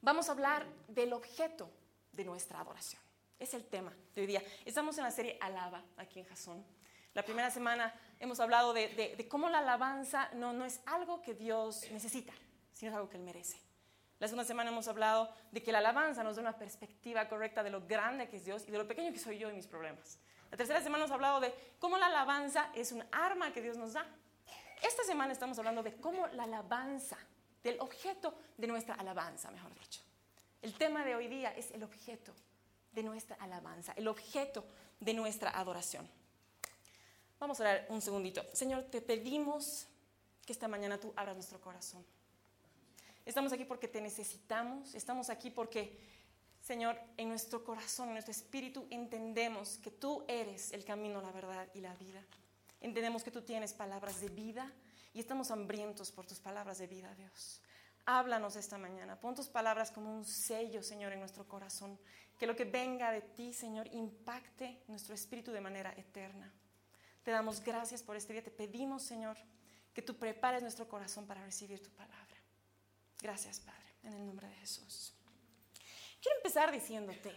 Vamos 0.00 0.28
a 0.28 0.32
hablar 0.32 0.66
del 0.86 1.12
objeto 1.12 1.68
de 2.12 2.24
nuestra 2.24 2.60
adoración. 2.60 3.02
Es 3.38 3.54
el 3.54 3.64
tema 3.64 3.92
de 4.14 4.20
hoy 4.20 4.26
día. 4.26 4.42
Estamos 4.64 4.96
en 4.98 5.04
la 5.04 5.10
serie 5.10 5.36
Alaba 5.40 5.82
aquí 5.96 6.20
en 6.20 6.26
Jasón. 6.26 6.64
La 7.14 7.24
primera 7.24 7.50
semana 7.50 7.92
hemos 8.20 8.38
hablado 8.38 8.72
de, 8.72 9.26
cómo 9.28 9.48
la 9.48 9.58
alabanza 9.58 10.30
no, 10.34 10.52
no 10.52 10.64
es 10.64 10.80
algo 10.86 11.20
que 11.22 11.34
Dios 11.34 11.82
necesita, 11.90 12.32
sino 12.78 12.92
es 12.92 12.96
algo 12.96 13.10
que 13.10 13.16
Él 13.16 13.24
merece. 13.24 13.58
La 14.20 14.28
segunda 14.28 14.44
semana 14.44 14.70
hemos 14.70 14.86
hablado 14.86 15.28
de 15.50 15.60
que 15.64 15.72
la 15.72 15.78
alabanza 15.78 16.22
nos 16.22 16.36
da 16.36 16.42
una 16.42 16.56
perspectiva 16.56 17.28
correcta 17.28 17.64
de 17.64 17.70
lo 17.70 17.84
grande 17.84 18.28
que 18.28 18.36
es 18.36 18.44
Dios 18.44 18.62
y 18.68 18.70
de 18.70 18.78
lo 18.78 18.86
pequeño 18.86 19.12
que 19.12 19.18
soy 19.18 19.36
yo 19.36 19.50
y 19.50 19.54
mis 19.54 19.66
problemas. 19.66 20.18
La 20.48 20.56
tercera 20.56 20.80
semana 20.80 21.02
hemos 21.02 21.12
hablado 21.12 21.40
de 21.40 21.52
cómo 21.80 21.98
la 21.98 22.06
alabanza 22.06 22.70
es 22.76 22.92
un 22.92 23.04
arma 23.10 23.52
que 23.52 23.62
Dios 23.62 23.76
nos 23.76 23.94
da. 23.94 24.06
Esta 24.80 25.02
semana 25.02 25.32
estamos 25.32 25.58
hablando 25.58 25.82
de 25.82 25.96
cómo 25.96 26.28
la 26.28 26.44
alabanza, 26.44 27.18
del 27.64 27.80
objeto 27.80 28.38
de 28.56 28.68
nuestra 28.68 28.94
alabanza, 28.94 29.50
mejor 29.50 29.74
dicho. 29.74 30.00
El 30.62 30.74
tema 30.74 31.04
de 31.04 31.16
hoy 31.16 31.26
día 31.26 31.50
es 31.56 31.72
el 31.72 31.82
objeto 31.82 32.32
de 32.92 33.02
nuestra 33.02 33.34
alabanza, 33.40 33.92
el 33.96 34.06
objeto 34.06 34.64
de 35.00 35.14
nuestra 35.14 35.50
adoración. 35.50 36.08
Vamos 37.40 37.58
a 37.58 37.64
orar 37.64 37.86
un 37.88 38.00
segundito. 38.00 38.44
Señor, 38.52 38.84
te 38.84 39.00
pedimos 39.00 39.88
que 40.46 40.52
esta 40.52 40.68
mañana 40.68 40.96
tú 40.98 41.12
abras 41.16 41.34
nuestro 41.34 41.60
corazón. 41.60 42.06
Estamos 43.28 43.52
aquí 43.52 43.66
porque 43.66 43.88
te 43.88 44.00
necesitamos, 44.00 44.94
estamos 44.94 45.28
aquí 45.28 45.50
porque 45.50 45.98
Señor, 46.62 46.98
en 47.18 47.28
nuestro 47.28 47.62
corazón, 47.62 48.08
en 48.08 48.14
nuestro 48.14 48.32
espíritu, 48.32 48.86
entendemos 48.88 49.76
que 49.76 49.90
tú 49.90 50.24
eres 50.26 50.72
el 50.72 50.82
camino, 50.82 51.20
la 51.20 51.30
verdad 51.30 51.68
y 51.74 51.82
la 51.82 51.94
vida. 51.96 52.24
Entendemos 52.80 53.22
que 53.22 53.30
tú 53.30 53.42
tienes 53.42 53.74
palabras 53.74 54.22
de 54.22 54.30
vida 54.30 54.72
y 55.12 55.20
estamos 55.20 55.50
hambrientos 55.50 56.10
por 56.10 56.26
tus 56.26 56.40
palabras 56.40 56.78
de 56.78 56.86
vida, 56.86 57.14
Dios. 57.16 57.60
Háblanos 58.06 58.56
esta 58.56 58.78
mañana. 58.78 59.20
Pon 59.20 59.34
tus 59.34 59.48
palabras 59.48 59.90
como 59.90 60.10
un 60.10 60.24
sello, 60.24 60.82
Señor, 60.82 61.12
en 61.12 61.20
nuestro 61.20 61.46
corazón. 61.46 61.98
Que 62.38 62.46
lo 62.46 62.56
que 62.56 62.64
venga 62.64 63.12
de 63.12 63.20
ti, 63.20 63.52
Señor, 63.52 63.88
impacte 63.92 64.80
nuestro 64.88 65.14
espíritu 65.14 65.52
de 65.52 65.60
manera 65.60 65.92
eterna. 65.98 66.50
Te 67.24 67.30
damos 67.30 67.62
gracias 67.62 68.02
por 68.02 68.16
este 68.16 68.32
día. 68.32 68.42
Te 68.42 68.50
pedimos, 68.50 69.02
Señor, 69.02 69.36
que 69.92 70.00
tú 70.00 70.16
prepares 70.16 70.62
nuestro 70.62 70.88
corazón 70.88 71.26
para 71.26 71.44
recibir 71.44 71.82
tu 71.82 71.90
palabra. 71.90 72.27
Gracias, 73.20 73.60
Padre, 73.60 73.96
en 74.04 74.14
el 74.14 74.26
nombre 74.26 74.46
de 74.46 74.54
Jesús. 74.54 75.12
Quiero 76.22 76.36
empezar 76.38 76.70
diciéndote, 76.70 77.36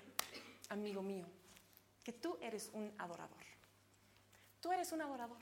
amigo 0.70 1.02
mío, 1.02 1.26
que 2.04 2.14
tú 2.14 2.38
eres 2.42 2.70
un 2.74 2.94
adorador. 2.98 3.44
Tú 4.60 4.72
eres 4.72 4.92
un 4.92 5.02
adorador. 5.02 5.42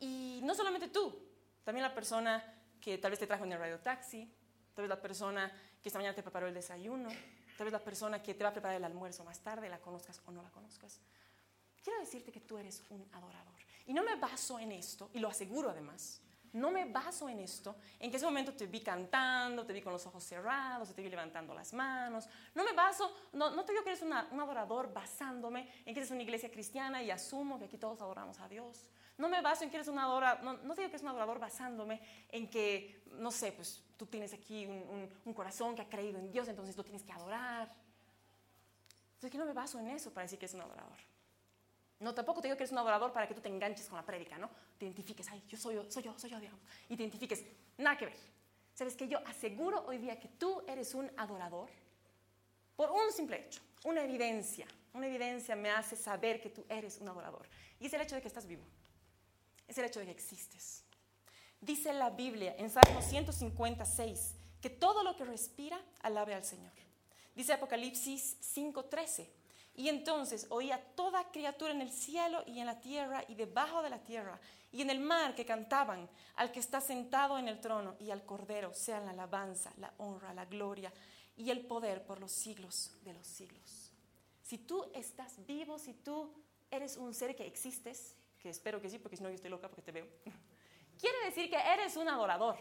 Y 0.00 0.40
no 0.42 0.54
solamente 0.54 0.88
tú, 0.88 1.16
también 1.62 1.82
la 1.82 1.94
persona 1.94 2.42
que 2.80 2.98
tal 2.98 3.10
vez 3.10 3.20
te 3.20 3.26
trajo 3.26 3.44
en 3.44 3.52
el 3.52 3.58
radio 3.58 3.78
taxi, 3.78 4.28
tal 4.74 4.82
vez 4.82 4.88
la 4.88 5.00
persona 5.00 5.50
que 5.80 5.88
esta 5.88 5.98
mañana 5.98 6.14
te 6.14 6.22
preparó 6.22 6.48
el 6.48 6.54
desayuno, 6.54 7.08
tal 7.56 7.64
vez 7.66 7.72
la 7.72 7.82
persona 7.82 8.22
que 8.22 8.34
te 8.34 8.42
va 8.42 8.50
a 8.50 8.52
preparar 8.52 8.76
el 8.76 8.84
almuerzo 8.84 9.24
más 9.24 9.40
tarde, 9.40 9.68
la 9.68 9.80
conozcas 9.80 10.20
o 10.26 10.32
no 10.32 10.42
la 10.42 10.50
conozcas. 10.50 11.00
Quiero 11.82 12.00
decirte 12.00 12.32
que 12.32 12.40
tú 12.40 12.58
eres 12.58 12.82
un 12.90 13.08
adorador. 13.12 13.54
Y 13.86 13.92
no 13.92 14.02
me 14.02 14.16
baso 14.16 14.58
en 14.58 14.72
esto, 14.72 15.10
y 15.12 15.18
lo 15.18 15.28
aseguro 15.28 15.70
además, 15.70 16.20
no 16.54 16.70
me 16.70 16.84
baso 16.84 17.28
en 17.28 17.40
esto, 17.40 17.76
en 17.98 18.10
que 18.10 18.16
ese 18.16 18.26
momento 18.26 18.52
te 18.52 18.66
vi 18.66 18.80
cantando, 18.80 19.66
te 19.66 19.72
vi 19.72 19.82
con 19.82 19.92
los 19.92 20.06
ojos 20.06 20.22
cerrados, 20.22 20.94
te 20.94 21.02
vi 21.02 21.08
levantando 21.08 21.52
las 21.52 21.72
manos. 21.72 22.28
No 22.54 22.64
me 22.64 22.72
baso, 22.72 23.12
no, 23.32 23.64
te 23.64 23.72
digo 23.72 23.84
que 23.84 23.90
eres 23.90 24.02
un 24.02 24.12
adorador 24.12 24.92
basándome 24.92 25.68
en 25.84 25.92
que 25.92 26.00
eres 26.00 26.10
una 26.10 26.22
iglesia 26.22 26.50
cristiana 26.50 27.02
y 27.02 27.10
asumo 27.10 27.58
que 27.58 27.64
aquí 27.64 27.76
todos 27.76 28.00
adoramos 28.00 28.38
a 28.40 28.48
Dios. 28.48 28.88
No 29.18 29.28
me 29.28 29.42
baso 29.42 29.64
en 29.64 29.70
que 29.70 29.76
eres 29.76 29.88
un 29.88 29.98
adorador, 29.98 30.42
no, 30.44 30.56
te 30.74 30.82
digo 30.82 30.90
que 30.90 30.96
eres 30.96 31.02
un 31.02 31.08
adorador 31.08 31.38
basándome 31.38 32.00
en 32.30 32.48
que, 32.48 33.02
no 33.12 33.30
sé, 33.30 33.52
pues 33.52 33.82
tú 33.96 34.06
tienes 34.06 34.32
aquí 34.32 34.66
un, 34.66 35.08
un 35.24 35.34
corazón 35.34 35.74
que 35.74 35.82
ha 35.82 35.88
creído 35.88 36.18
en 36.18 36.30
Dios, 36.30 36.46
entonces 36.48 36.76
tú 36.76 36.84
tienes 36.84 37.02
que 37.02 37.12
adorar. 37.12 37.72
Entonces, 39.14 39.30
que 39.32 39.38
no 39.38 39.46
me 39.46 39.54
baso 39.54 39.78
en 39.78 39.88
eso 39.88 40.12
para 40.12 40.24
decir 40.24 40.38
que 40.38 40.46
es 40.46 40.54
un 40.54 40.60
adorador. 40.60 41.13
No, 42.00 42.14
tampoco 42.14 42.40
te 42.40 42.48
digo 42.48 42.56
que 42.56 42.64
eres 42.64 42.72
un 42.72 42.78
adorador 42.78 43.12
para 43.12 43.26
que 43.26 43.34
tú 43.34 43.40
te 43.40 43.48
enganches 43.48 43.88
con 43.88 43.96
la 43.96 44.04
prédica, 44.04 44.36
¿no? 44.36 44.50
Te 44.78 44.84
identifiques, 44.84 45.28
ay, 45.30 45.42
yo 45.48 45.56
soy 45.56 45.76
yo, 45.76 45.90
soy 45.90 46.02
yo, 46.02 46.18
soy 46.18 46.30
yo, 46.30 46.40
digamos. 46.40 46.60
Y 46.88 46.96
te 46.96 47.02
identifiques, 47.02 47.44
nada 47.78 47.96
que 47.96 48.06
ver. 48.06 48.16
Sabes 48.74 48.96
que 48.96 49.06
yo 49.06 49.18
aseguro 49.26 49.84
hoy 49.86 49.98
día 49.98 50.18
que 50.18 50.28
tú 50.28 50.62
eres 50.66 50.94
un 50.94 51.10
adorador 51.16 51.70
por 52.76 52.90
un 52.90 53.12
simple 53.12 53.46
hecho, 53.46 53.60
una 53.84 54.02
evidencia. 54.02 54.66
Una 54.92 55.06
evidencia 55.08 55.56
me 55.56 55.70
hace 55.70 55.96
saber 55.96 56.40
que 56.40 56.50
tú 56.50 56.64
eres 56.68 56.98
un 57.00 57.08
adorador. 57.08 57.46
Y 57.80 57.86
es 57.86 57.92
el 57.92 58.00
hecho 58.00 58.14
de 58.14 58.22
que 58.22 58.28
estás 58.28 58.46
vivo. 58.46 58.64
es 59.66 59.78
el 59.78 59.86
hecho 59.86 59.98
de 59.98 60.06
que 60.06 60.12
existes. 60.12 60.84
Dice 61.60 61.92
la 61.92 62.10
Biblia 62.10 62.54
en 62.58 62.68
Salmo 62.68 63.00
156 63.00 64.34
que 64.60 64.70
todo 64.70 65.02
lo 65.02 65.16
que 65.16 65.24
respira 65.24 65.80
alabe 66.02 66.34
al 66.34 66.44
Señor. 66.44 66.72
Dice 67.34 67.54
Apocalipsis 67.54 68.36
5:13. 68.54 69.26
Y 69.76 69.88
entonces 69.88 70.46
oía 70.50 70.80
toda 70.94 71.30
criatura 71.32 71.72
en 71.72 71.80
el 71.80 71.90
cielo 71.90 72.44
y 72.46 72.60
en 72.60 72.66
la 72.66 72.80
tierra 72.80 73.24
y 73.28 73.34
debajo 73.34 73.82
de 73.82 73.90
la 73.90 73.98
tierra 73.98 74.38
y 74.70 74.82
en 74.82 74.90
el 74.90 75.00
mar 75.00 75.34
que 75.34 75.44
cantaban 75.44 76.08
al 76.36 76.52
que 76.52 76.60
está 76.60 76.80
sentado 76.80 77.38
en 77.38 77.48
el 77.48 77.60
trono 77.60 77.96
y 77.98 78.10
al 78.10 78.24
Cordero, 78.24 78.72
sea 78.72 79.00
la 79.00 79.10
alabanza, 79.10 79.72
la 79.78 79.92
honra, 79.98 80.32
la 80.32 80.44
gloria 80.44 80.92
y 81.36 81.50
el 81.50 81.66
poder 81.66 82.04
por 82.04 82.20
los 82.20 82.32
siglos 82.32 82.92
de 83.02 83.14
los 83.14 83.26
siglos. 83.26 83.92
Si 84.42 84.58
tú 84.58 84.84
estás 84.94 85.44
vivo, 85.46 85.78
si 85.78 85.94
tú 85.94 86.32
eres 86.70 86.96
un 86.96 87.14
ser 87.14 87.34
que 87.34 87.46
existes, 87.46 88.16
que 88.38 88.50
espero 88.50 88.80
que 88.80 88.90
sí, 88.90 88.98
porque 88.98 89.16
si 89.16 89.22
no 89.22 89.28
yo 89.28 89.34
estoy 89.34 89.50
loca 89.50 89.68
porque 89.68 89.82
te 89.82 89.92
veo, 89.92 90.06
quiere 91.00 91.24
decir 91.24 91.50
que 91.50 91.56
eres 91.56 91.96
un 91.96 92.08
adorador. 92.08 92.56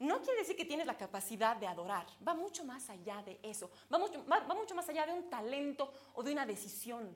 No 0.00 0.22
quiere 0.22 0.40
decir 0.40 0.56
que 0.56 0.64
tienes 0.64 0.86
la 0.86 0.96
capacidad 0.96 1.56
de 1.56 1.66
adorar, 1.66 2.06
va 2.26 2.32
mucho 2.32 2.64
más 2.64 2.88
allá 2.88 3.22
de 3.22 3.38
eso, 3.42 3.70
va 3.92 3.98
mucho, 3.98 4.74
más 4.74 4.88
allá 4.88 5.04
de 5.04 5.12
un 5.12 5.28
talento 5.28 5.92
o 6.14 6.22
de 6.22 6.32
una 6.32 6.46
decisión. 6.46 7.14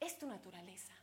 Es 0.00 0.18
tu 0.18 0.26
naturaleza. 0.26 0.94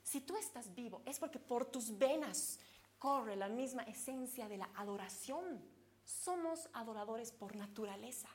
Si 0.00 0.20
tú 0.20 0.36
estás 0.36 0.72
vivo 0.76 1.02
es 1.04 1.18
porque 1.18 1.40
por 1.40 1.66
tus 1.66 1.98
venas 1.98 2.60
corre 3.00 3.34
la 3.34 3.48
misma 3.48 3.82
esencia 3.82 4.48
de 4.48 4.58
la 4.58 4.70
adoración. 4.76 5.60
Somos 6.04 6.68
adoradores 6.72 7.32
por 7.32 7.56
naturaleza. 7.56 8.28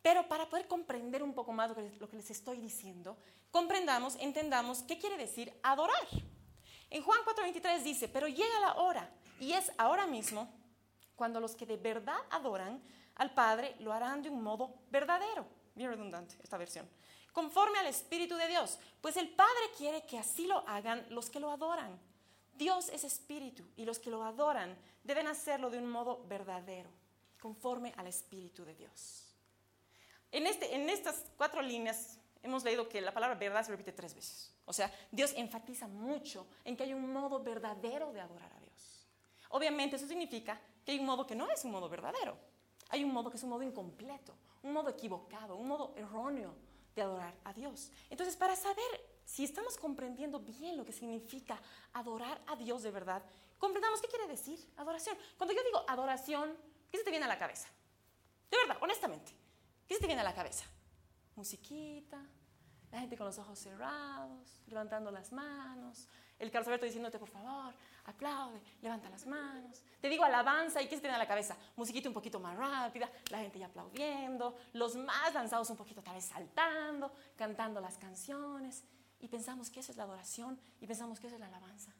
Pero 0.00 0.26
para 0.28 0.48
poder 0.48 0.66
comprender 0.66 1.22
un 1.22 1.34
poco 1.34 1.52
más 1.52 1.68
lo 1.68 1.76
que, 1.76 1.90
lo 2.00 2.08
que 2.08 2.16
les 2.16 2.30
estoy 2.30 2.58
diciendo, 2.58 3.18
comprendamos, 3.50 4.16
entendamos 4.18 4.82
qué 4.84 4.98
quiere 4.98 5.18
decir 5.18 5.52
adorar. 5.62 6.08
En 6.88 7.02
Juan 7.02 7.20
4:23 7.24 7.82
dice, 7.82 8.08
pero 8.08 8.28
llega 8.28 8.60
la 8.60 8.76
hora, 8.76 9.12
y 9.38 9.52
es 9.52 9.70
ahora 9.76 10.06
mismo, 10.06 10.50
cuando 11.20 11.38
los 11.38 11.54
que 11.54 11.66
de 11.66 11.76
verdad 11.76 12.16
adoran 12.30 12.80
al 13.16 13.34
Padre 13.34 13.76
lo 13.80 13.92
harán 13.92 14.22
de 14.22 14.30
un 14.30 14.42
modo 14.42 14.72
verdadero. 14.90 15.46
Bien 15.74 15.90
redundante 15.90 16.34
esta 16.42 16.56
versión. 16.56 16.88
Conforme 17.30 17.78
al 17.78 17.88
Espíritu 17.88 18.36
de 18.36 18.48
Dios, 18.48 18.78
pues 19.02 19.18
el 19.18 19.28
Padre 19.28 19.60
quiere 19.76 20.06
que 20.06 20.18
así 20.18 20.46
lo 20.46 20.66
hagan 20.66 21.04
los 21.10 21.28
que 21.28 21.38
lo 21.38 21.50
adoran. 21.50 22.00
Dios 22.54 22.88
es 22.88 23.04
Espíritu 23.04 23.68
y 23.76 23.84
los 23.84 23.98
que 23.98 24.08
lo 24.08 24.24
adoran 24.24 24.74
deben 25.04 25.26
hacerlo 25.26 25.68
de 25.68 25.76
un 25.76 25.90
modo 25.90 26.24
verdadero, 26.26 26.88
conforme 27.38 27.92
al 27.98 28.06
Espíritu 28.06 28.64
de 28.64 28.74
Dios. 28.74 29.26
En, 30.32 30.46
este, 30.46 30.74
en 30.74 30.88
estas 30.88 31.26
cuatro 31.36 31.60
líneas 31.60 32.18
hemos 32.42 32.64
leído 32.64 32.88
que 32.88 33.02
la 33.02 33.12
palabra 33.12 33.36
verdad 33.36 33.62
se 33.62 33.72
repite 33.72 33.92
tres 33.92 34.14
veces. 34.14 34.54
O 34.64 34.72
sea, 34.72 34.90
Dios 35.10 35.34
enfatiza 35.36 35.86
mucho 35.86 36.46
en 36.64 36.78
que 36.78 36.84
hay 36.84 36.94
un 36.94 37.12
modo 37.12 37.42
verdadero 37.42 38.10
de 38.10 38.22
adorar 38.22 38.50
a 38.54 38.60
Dios. 38.60 39.06
Obviamente 39.50 39.96
eso 39.96 40.06
significa 40.06 40.58
que 40.84 40.92
hay 40.92 40.98
un 40.98 41.06
modo 41.06 41.26
que 41.26 41.34
no 41.34 41.50
es 41.50 41.64
un 41.64 41.72
modo 41.72 41.88
verdadero. 41.88 42.36
Hay 42.90 43.04
un 43.04 43.12
modo 43.12 43.30
que 43.30 43.36
es 43.36 43.42
un 43.42 43.50
modo 43.50 43.62
incompleto, 43.62 44.34
un 44.62 44.72
modo 44.72 44.90
equivocado, 44.90 45.56
un 45.56 45.68
modo 45.68 45.94
erróneo 45.96 46.54
de 46.94 47.02
adorar 47.02 47.34
a 47.44 47.52
Dios. 47.52 47.92
Entonces, 48.10 48.36
para 48.36 48.56
saber 48.56 49.10
si 49.24 49.44
estamos 49.44 49.76
comprendiendo 49.76 50.40
bien 50.40 50.76
lo 50.76 50.84
que 50.84 50.92
significa 50.92 51.60
adorar 51.92 52.42
a 52.48 52.56
Dios 52.56 52.82
de 52.82 52.90
verdad, 52.90 53.22
comprendamos 53.58 54.00
qué 54.00 54.08
quiere 54.08 54.26
decir 54.26 54.58
adoración. 54.76 55.16
Cuando 55.38 55.54
yo 55.54 55.62
digo 55.62 55.84
adoración, 55.86 56.56
¿qué 56.90 56.98
se 56.98 57.04
te 57.04 57.10
viene 57.10 57.26
a 57.26 57.28
la 57.28 57.38
cabeza? 57.38 57.68
De 58.50 58.56
verdad, 58.56 58.78
honestamente, 58.82 59.32
¿qué 59.86 59.94
se 59.94 60.00
te 60.00 60.06
viene 60.06 60.22
a 60.22 60.24
la 60.24 60.34
cabeza? 60.34 60.64
Musiquita, 61.36 62.20
la 62.90 63.00
gente 63.00 63.16
con 63.16 63.26
los 63.26 63.38
ojos 63.38 63.58
cerrados, 63.58 64.60
levantando 64.66 65.12
las 65.12 65.30
manos, 65.30 66.08
el 66.40 66.50
Carlos 66.50 66.68
Alberto 66.68 66.86
diciéndote, 66.86 67.18
por 67.18 67.28
favor, 67.28 67.74
aplaude, 68.06 68.60
levanta 68.80 69.10
las 69.10 69.26
manos. 69.26 69.82
Te 70.00 70.08
digo 70.08 70.24
alabanza 70.24 70.80
y 70.80 70.88
¿qué 70.88 70.96
se 70.96 71.02
tiene 71.02 71.14
en 71.14 71.20
la 71.20 71.28
cabeza? 71.28 71.54
Musiquita 71.76 72.08
un 72.08 72.14
poquito 72.14 72.40
más 72.40 72.56
rápida, 72.56 73.10
la 73.30 73.38
gente 73.38 73.58
ya 73.58 73.66
aplaudiendo, 73.66 74.56
los 74.72 74.96
más 74.96 75.34
lanzados 75.34 75.68
un 75.68 75.76
poquito 75.76 76.02
tal 76.02 76.14
vez 76.14 76.24
saltando, 76.24 77.12
cantando 77.36 77.80
las 77.80 77.98
canciones. 77.98 78.82
Y 79.20 79.28
pensamos 79.28 79.68
que 79.68 79.80
eso 79.80 79.92
es 79.92 79.98
la 79.98 80.04
adoración 80.04 80.58
y 80.80 80.86
pensamos 80.86 81.20
que 81.20 81.26
eso 81.26 81.36
es 81.36 81.40
la 81.40 81.48
alabanza. 81.48 81.92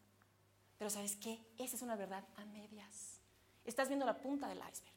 Pero 0.79 0.89
¿sabes 0.89 1.17
qué? 1.17 1.39
Esa 1.59 1.77
es 1.77 1.83
una 1.83 1.95
verdad 1.95 2.25
a 2.37 2.45
medias. 2.47 3.21
Estás 3.67 3.89
viendo 3.89 4.07
la 4.07 4.17
punta 4.17 4.49
del 4.49 4.59
iceberg. 4.59 4.95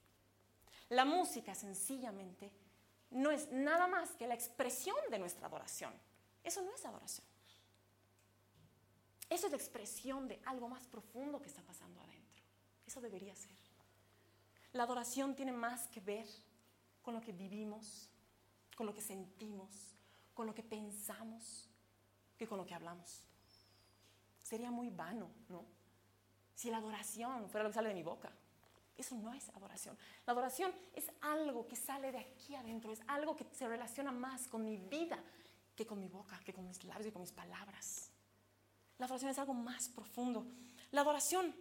La 0.88 1.04
música 1.04 1.54
sencillamente 1.54 2.50
no 3.12 3.30
es 3.30 3.52
nada 3.52 3.88
más 3.88 4.12
que 4.12 4.26
la 4.26 4.36
expresión 4.36 4.96
de 5.12 5.20
nuestra 5.20 5.48
adoración. 5.48 5.94
Eso 6.46 6.62
no 6.62 6.74
es 6.74 6.86
adoración. 6.86 7.33
Eso 9.34 9.48
es 9.48 9.52
la 9.52 9.58
expresión 9.58 10.28
de 10.28 10.40
algo 10.46 10.70
más 10.70 10.86
profundo 10.86 11.42
que 11.42 11.48
está 11.48 11.64
pasando 11.64 12.00
adentro. 12.02 12.44
Eso 12.86 13.02
debería 13.02 13.36
ser. 13.36 13.58
La 14.74 14.84
adoración 14.84 15.36
tiene 15.36 15.52
más 15.52 15.88
que 15.88 16.00
ver 16.02 16.28
con 17.02 17.16
lo 17.16 17.22
que 17.22 17.32
vivimos, 17.32 18.12
con 18.78 18.86
lo 18.86 18.94
que 18.94 19.02
sentimos, 19.02 19.96
con 20.36 20.46
lo 20.46 20.54
que 20.54 20.62
pensamos, 20.62 21.68
que 22.38 22.48
con 22.48 22.60
lo 22.60 22.66
que 22.66 22.76
hablamos. 22.76 23.24
Sería 24.44 24.70
muy 24.70 24.92
vano, 24.92 25.32
¿no? 25.50 25.66
Si 26.54 26.70
la 26.70 26.78
adoración 26.78 27.50
fuera 27.50 27.64
lo 27.64 27.72
que 27.72 27.76
sale 27.76 27.90
de 27.90 27.96
mi 27.96 28.04
boca. 28.04 28.32
Eso 28.96 29.16
no 29.16 29.34
es 29.34 29.50
adoración. 29.50 29.98
La 30.28 30.34
adoración 30.34 30.72
es 30.94 31.10
algo 31.22 31.66
que 31.66 31.76
sale 31.76 32.12
de 32.12 32.20
aquí 32.20 32.54
adentro, 32.54 32.92
es 32.92 33.02
algo 33.08 33.36
que 33.36 33.48
se 33.52 33.68
relaciona 33.68 34.12
más 34.12 34.48
con 34.48 34.64
mi 34.64 34.78
vida 34.78 35.18
que 35.76 35.88
con 35.88 36.00
mi 36.00 36.08
boca, 36.08 36.40
que 36.46 36.54
con 36.54 36.68
mis 36.68 36.84
labios 36.84 37.08
y 37.08 37.12
con 37.12 37.24
mis 37.24 37.32
palabras. 37.32 38.13
La 39.04 39.08
adoración 39.08 39.32
es 39.32 39.40
algo 39.40 39.54
más 39.54 39.90
profundo. 39.90 40.48
La 40.92 41.02
adoración, 41.02 41.54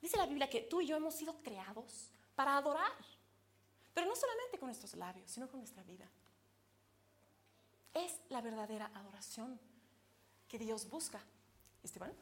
dice 0.00 0.16
la 0.18 0.26
Biblia 0.26 0.48
que 0.48 0.60
tú 0.60 0.80
y 0.80 0.86
yo 0.86 0.96
hemos 0.96 1.16
sido 1.16 1.42
creados 1.42 2.12
para 2.36 2.56
adorar, 2.56 2.92
pero 3.92 4.06
no 4.06 4.14
solamente 4.14 4.56
con 4.56 4.68
nuestros 4.68 4.94
labios, 4.94 5.28
sino 5.28 5.48
con 5.48 5.58
nuestra 5.58 5.82
vida. 5.82 6.08
Es 7.92 8.20
la 8.28 8.40
verdadera 8.40 8.88
adoración 8.94 9.58
que 10.46 10.60
Dios 10.60 10.88
busca. 10.88 11.20
Esteban, 11.82 12.12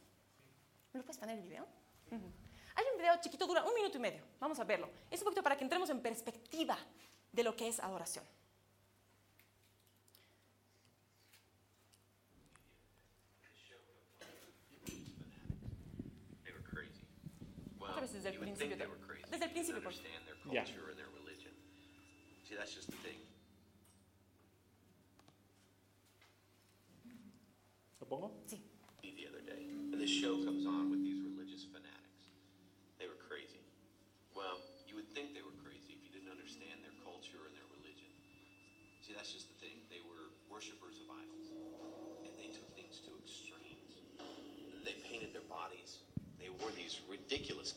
¿me 0.94 0.98
lo 0.98 1.04
puedes 1.04 1.18
poner 1.18 1.36
el 1.36 1.44
video? 1.44 1.66
Hay 2.10 2.84
un 2.90 2.98
video 2.98 3.20
chiquito, 3.20 3.46
dura 3.46 3.62
un 3.64 3.74
minuto 3.74 3.98
y 3.98 4.00
medio. 4.00 4.24
Vamos 4.40 4.58
a 4.60 4.64
verlo. 4.64 4.88
Es 5.10 5.20
un 5.20 5.24
poquito 5.24 5.42
para 5.42 5.58
que 5.58 5.64
entremos 5.64 5.90
en 5.90 6.00
perspectiva 6.00 6.78
de 7.30 7.42
lo 7.42 7.54
que 7.54 7.68
es 7.68 7.80
adoración. 7.80 8.24
desde 18.14 18.28
el 18.30 18.38
principio. 18.38 18.76
Desde 19.30 19.44
el 19.44 19.50
principio. 19.50 19.82
Por... 19.82 19.92
religion. 21.12 21.52
See, 22.44 22.54
that's 22.56 22.72
just 22.72 22.88
the 22.88 22.96
thing. 22.98 23.18
¿Lo 28.00 28.06
pongo? 28.06 28.42
Sí. 28.46 28.62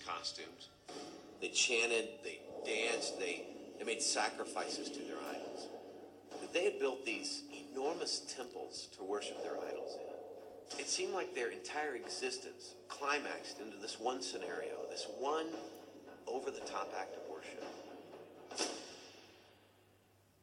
Costumes. 0.07 0.69
They 1.41 1.49
chanted, 1.49 2.07
they 2.23 2.39
danced, 2.65 3.19
they, 3.19 3.45
they 3.77 3.85
made 3.85 4.01
sacrifices 4.01 4.89
to 4.89 4.99
their 4.99 5.17
idols. 5.29 5.67
They 6.53 6.63
had 6.63 6.79
built 6.79 7.05
these 7.05 7.43
enormous 7.73 8.33
temples 8.35 8.87
to 8.97 9.03
worship 9.03 9.43
their 9.43 9.57
idols 9.57 9.97
in. 9.99 10.79
It 10.79 10.87
seemed 10.87 11.13
like 11.13 11.35
their 11.35 11.49
entire 11.49 11.95
existence 11.95 12.75
climaxed 12.87 13.59
into 13.59 13.77
this 13.77 13.99
one 13.99 14.21
scenario, 14.21 14.87
this 14.89 15.07
one 15.19 15.47
over 16.27 16.51
the 16.51 16.61
top 16.61 16.93
act 16.99 17.15
of 17.15 17.21
worship. 17.29 17.63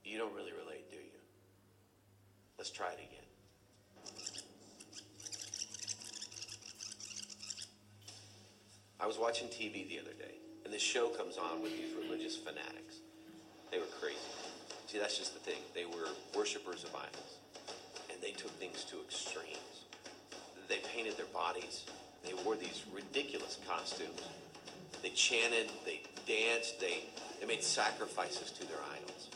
You 0.04 0.18
don't 0.18 0.34
really 0.34 0.52
was 9.14 9.20
watching 9.20 9.46
TV 9.48 9.88
the 9.88 10.00
other 10.00 10.14
day, 10.18 10.34
and 10.64 10.74
this 10.74 10.82
show 10.82 11.08
comes 11.08 11.38
on 11.38 11.62
with 11.62 11.70
these 11.70 11.94
religious 11.94 12.36
fanatics. 12.36 12.98
They 13.70 13.78
were 13.78 13.90
crazy. 14.00 14.18
See, 14.88 14.98
that's 14.98 15.16
just 15.16 15.34
the 15.34 15.40
thing. 15.40 15.60
They 15.72 15.84
were 15.84 16.08
worshippers 16.36 16.82
of 16.82 16.90
idols, 16.96 17.38
and 18.10 18.20
they 18.20 18.32
took 18.32 18.50
things 18.58 18.84
to 18.90 18.96
extremes. 19.00 19.86
They 20.68 20.78
painted 20.92 21.16
their 21.16 21.26
bodies. 21.26 21.84
They 22.24 22.34
wore 22.44 22.56
these 22.56 22.82
ridiculous 22.92 23.60
costumes. 23.68 24.20
They 25.02 25.10
chanted, 25.10 25.70
they 25.84 26.00
danced, 26.26 26.80
they, 26.80 27.04
they 27.40 27.46
made 27.46 27.62
sacrifices 27.62 28.50
to 28.52 28.66
their 28.66 28.82
idols. 28.98 29.28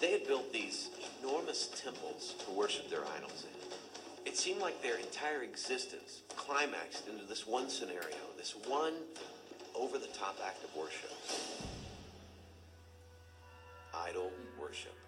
They 0.00 0.12
had 0.12 0.26
built 0.26 0.52
these 0.52 0.90
enormous 1.22 1.68
temples 1.82 2.34
to 2.44 2.50
worship 2.52 2.90
their 2.90 3.04
idols 3.16 3.44
in. 3.44 4.26
It 4.26 4.36
seemed 4.36 4.60
like 4.60 4.82
their 4.82 4.98
entire 4.98 5.42
existence 5.42 6.20
climaxed 6.50 7.06
into 7.06 7.24
this 7.24 7.46
one 7.46 7.70
scenario, 7.70 8.18
this 8.36 8.56
one 8.66 8.94
over 9.76 9.98
the 9.98 10.08
top 10.08 10.36
act 10.44 10.64
of 10.64 10.74
worship. 10.74 11.14
Idol 13.94 14.32
worship. 14.60 14.98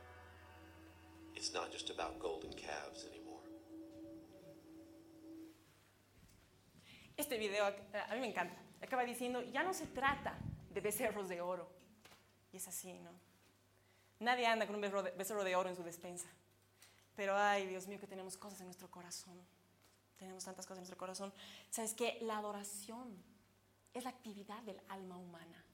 It's 1.35 1.53
not 1.53 1.73
just 1.73 1.91
about 1.91 2.21
golden 2.21 2.53
calves 2.53 3.07
anymore. 3.11 3.43
Este 7.17 7.37
video 7.39 7.67
eh, 7.67 8.03
a 8.09 8.15
mí 8.15 8.21
me 8.21 8.29
encanta. 8.29 8.55
Acaba 8.81 9.05
diciendo, 9.05 9.43
ya 9.53 9.65
no 9.65 9.73
se 9.75 9.87
trata 9.87 10.39
de 10.73 10.81
becerros 10.81 11.29
de 11.29 11.41
oro. 11.41 11.69
Y 12.53 12.59
es 12.59 12.69
así, 12.69 12.93
¿no? 13.01 13.11
Nadie 14.21 14.47
anda 14.47 14.67
con 14.67 14.77
un 14.77 14.81
becerro 14.81 15.43
de, 15.43 15.57
oro 15.57 15.69
en 15.69 15.75
su 15.75 15.83
despensa. 15.83 16.29
Pero 17.17 17.37
ay, 17.37 17.67
Dios 17.67 17.89
mío, 17.89 17.99
que 17.99 18.07
tenemos 18.07 18.37
cosas 18.37 18.61
en 18.61 18.67
nuestro 18.67 18.89
corazón. 18.89 19.45
Tenemos 20.23 20.45
tantas 20.45 20.67
cosas 20.67 20.79
en 20.79 20.83
nuestro 20.83 20.97
corazón. 20.97 21.33
¿Sabes 21.69 21.95
qué? 21.95 22.19
La 22.21 22.39
adoración 22.39 23.21
es 23.93 24.05
la 24.05 24.11
actividad 24.11 24.63
del 24.63 24.81
alma 24.89 25.17
humana. 25.17 25.65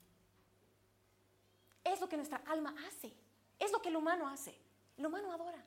Es 1.83 2.01
lo 2.01 2.09
que 2.09 2.17
nuestra 2.17 2.41
alma 2.47 2.73
hace. 2.87 3.13
Es 3.59 3.71
lo 3.71 3.79
que 3.79 3.89
el 3.89 3.95
humano 3.95 4.27
hace. 4.27 4.57
El 4.97 5.05
humano 5.05 5.31
adora. 5.31 5.63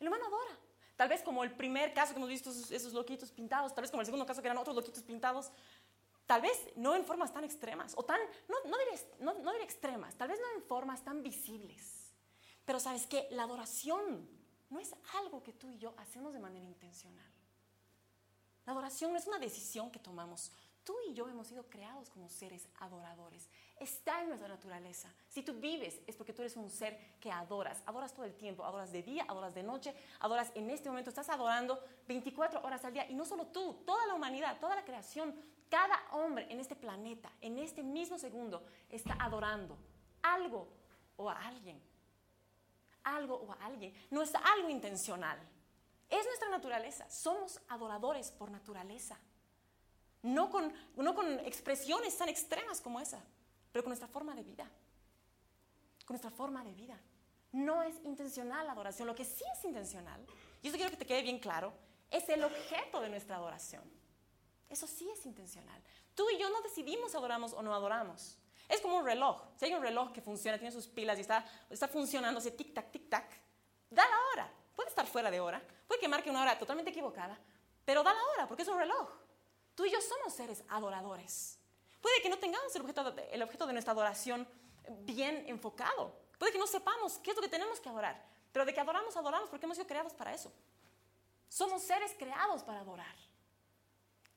El 0.00 0.08
humano 0.08 0.26
adora. 0.26 0.58
Tal 0.96 1.08
vez 1.08 1.22
como 1.22 1.44
el 1.44 1.52
primer 1.52 1.94
caso 1.94 2.12
que 2.12 2.18
hemos 2.18 2.28
visto, 2.28 2.50
esos, 2.50 2.72
esos 2.72 2.92
loquitos 2.92 3.30
pintados, 3.30 3.72
tal 3.72 3.82
vez 3.82 3.90
como 3.92 4.00
el 4.00 4.06
segundo 4.06 4.26
caso 4.26 4.42
que 4.42 4.48
eran 4.48 4.58
otros 4.58 4.74
loquitos 4.74 5.04
pintados, 5.04 5.52
tal 6.26 6.40
vez 6.40 6.58
no 6.74 6.96
en 6.96 7.04
formas 7.04 7.32
tan 7.32 7.44
extremas, 7.44 7.94
o 7.96 8.04
tan, 8.04 8.18
no, 8.48 8.56
no, 8.68 8.76
diré, 8.78 9.00
no, 9.20 9.32
no 9.34 9.52
diré 9.52 9.62
extremas, 9.62 10.16
tal 10.16 10.26
vez 10.26 10.40
no 10.40 10.60
en 10.60 10.66
formas 10.66 11.04
tan 11.04 11.22
visibles. 11.22 12.12
Pero 12.64 12.80
sabes 12.80 13.06
que 13.06 13.28
la 13.30 13.44
adoración 13.44 14.28
no 14.70 14.80
es 14.80 14.92
algo 15.22 15.44
que 15.44 15.52
tú 15.52 15.70
y 15.70 15.78
yo 15.78 15.94
hacemos 15.98 16.32
de 16.32 16.40
manera 16.40 16.64
intencional. 16.64 17.35
La 18.66 18.72
adoración 18.72 19.12
no 19.12 19.18
es 19.18 19.26
una 19.26 19.38
decisión 19.38 19.90
que 19.90 20.00
tomamos. 20.00 20.50
Tú 20.82 20.94
y 21.08 21.14
yo 21.14 21.28
hemos 21.28 21.48
sido 21.48 21.64
creados 21.68 22.10
como 22.10 22.28
seres 22.28 22.68
adoradores. 22.78 23.48
Está 23.80 24.22
en 24.22 24.28
nuestra 24.28 24.48
naturaleza. 24.48 25.12
Si 25.28 25.42
tú 25.42 25.54
vives 25.54 26.00
es 26.06 26.14
porque 26.14 26.32
tú 26.32 26.42
eres 26.42 26.56
un 26.56 26.70
ser 26.70 26.96
que 27.20 27.30
adoras. 27.30 27.82
Adoras 27.86 28.12
todo 28.12 28.24
el 28.24 28.34
tiempo. 28.34 28.64
Adoras 28.64 28.92
de 28.92 29.02
día, 29.02 29.24
adoras 29.28 29.52
de 29.54 29.64
noche, 29.64 29.94
adoras 30.20 30.52
en 30.54 30.70
este 30.70 30.88
momento. 30.88 31.10
Estás 31.10 31.28
adorando 31.28 31.82
24 32.06 32.62
horas 32.62 32.84
al 32.84 32.92
día. 32.92 33.10
Y 33.10 33.14
no 33.14 33.24
solo 33.24 33.46
tú, 33.46 33.82
toda 33.84 34.06
la 34.06 34.14
humanidad, 34.14 34.58
toda 34.60 34.76
la 34.76 34.84
creación, 34.84 35.34
cada 35.68 36.00
hombre 36.12 36.46
en 36.50 36.60
este 36.60 36.76
planeta, 36.76 37.32
en 37.40 37.58
este 37.58 37.82
mismo 37.82 38.16
segundo, 38.18 38.64
está 38.88 39.16
adorando 39.18 39.76
algo 40.22 40.68
o 41.16 41.28
a 41.28 41.38
alguien. 41.46 41.80
Algo 43.02 43.36
o 43.36 43.52
a 43.52 43.64
alguien. 43.64 43.92
No 44.10 44.22
es 44.22 44.32
algo 44.34 44.68
intencional. 44.68 45.38
Es 46.08 46.24
nuestra 46.24 46.48
naturaleza. 46.48 47.08
Somos 47.10 47.60
adoradores 47.68 48.30
por 48.30 48.50
naturaleza. 48.50 49.18
No 50.22 50.50
con, 50.50 50.72
no 50.96 51.14
con 51.14 51.38
expresiones 51.40 52.16
tan 52.16 52.28
extremas 52.28 52.80
como 52.80 53.00
esa, 53.00 53.22
pero 53.72 53.84
con 53.84 53.90
nuestra 53.90 54.08
forma 54.08 54.34
de 54.34 54.42
vida. 54.42 54.64
Con 56.04 56.14
nuestra 56.14 56.30
forma 56.30 56.64
de 56.64 56.74
vida. 56.74 56.98
No 57.52 57.82
es 57.82 57.94
intencional 58.04 58.66
la 58.66 58.72
adoración. 58.72 59.06
Lo 59.06 59.14
que 59.14 59.24
sí 59.24 59.44
es 59.56 59.64
intencional, 59.64 60.24
y 60.62 60.68
eso 60.68 60.76
quiero 60.76 60.90
que 60.90 60.96
te 60.96 61.06
quede 61.06 61.22
bien 61.22 61.38
claro, 61.38 61.72
es 62.10 62.28
el 62.28 62.42
objeto 62.44 63.00
de 63.00 63.08
nuestra 63.08 63.36
adoración. 63.36 63.82
Eso 64.68 64.86
sí 64.86 65.08
es 65.10 65.24
intencional. 65.26 65.80
Tú 66.14 66.28
y 66.30 66.38
yo 66.38 66.50
no 66.50 66.60
decidimos 66.62 67.14
adoramos 67.14 67.52
o 67.52 67.62
no 67.62 67.74
adoramos. 67.74 68.36
Es 68.68 68.80
como 68.80 68.98
un 68.98 69.04
reloj. 69.04 69.42
Si 69.56 69.66
hay 69.66 69.74
un 69.74 69.82
reloj 69.82 70.12
que 70.12 70.20
funciona, 70.20 70.58
tiene 70.58 70.72
sus 70.72 70.88
pilas 70.88 71.18
y 71.18 71.20
está, 71.20 71.44
está 71.70 71.86
funcionando, 71.86 72.40
tic-tac, 72.40 72.90
tic-tac, 72.90 73.26
da 73.90 74.02
la 74.08 74.16
hora. 74.32 74.52
Puede 74.74 74.88
estar 74.88 75.06
fuera 75.06 75.30
de 75.30 75.40
hora, 75.40 75.62
puede 75.86 76.00
que 76.00 76.08
marque 76.08 76.30
una 76.30 76.42
hora 76.42 76.58
totalmente 76.58 76.90
equivocada, 76.90 77.38
pero 77.84 78.02
da 78.02 78.12
la 78.12 78.24
hora 78.32 78.48
porque 78.48 78.62
es 78.62 78.68
un 78.68 78.78
reloj. 78.78 79.08
Tú 79.74 79.84
y 79.84 79.90
yo 79.90 80.00
somos 80.00 80.34
seres 80.34 80.64
adoradores. 80.68 81.58
Puede 82.00 82.22
que 82.22 82.28
no 82.28 82.38
tengamos 82.38 82.74
el 82.74 82.82
objeto, 82.82 83.66
de, 83.66 83.72
nuestra 83.72 83.92
adoración 83.92 84.46
bien 85.00 85.44
enfocado. 85.48 86.12
Puede 86.38 86.52
que 86.52 86.58
no 86.58 86.66
sepamos 86.66 87.18
qué 87.18 87.30
es 87.30 87.36
lo 87.36 87.42
que 87.42 87.48
tenemos 87.48 87.80
que 87.80 87.88
adorar. 87.88 88.24
Pero 88.52 88.64
de 88.64 88.72
que 88.72 88.80
adoramos, 88.80 89.16
adoramos 89.16 89.50
porque 89.50 89.66
hemos 89.66 89.76
sido 89.76 89.86
creados 89.86 90.14
para 90.14 90.32
eso. 90.32 90.52
Somos 91.48 91.82
seres 91.82 92.14
creados 92.18 92.62
para 92.62 92.80
adorar. 92.80 93.14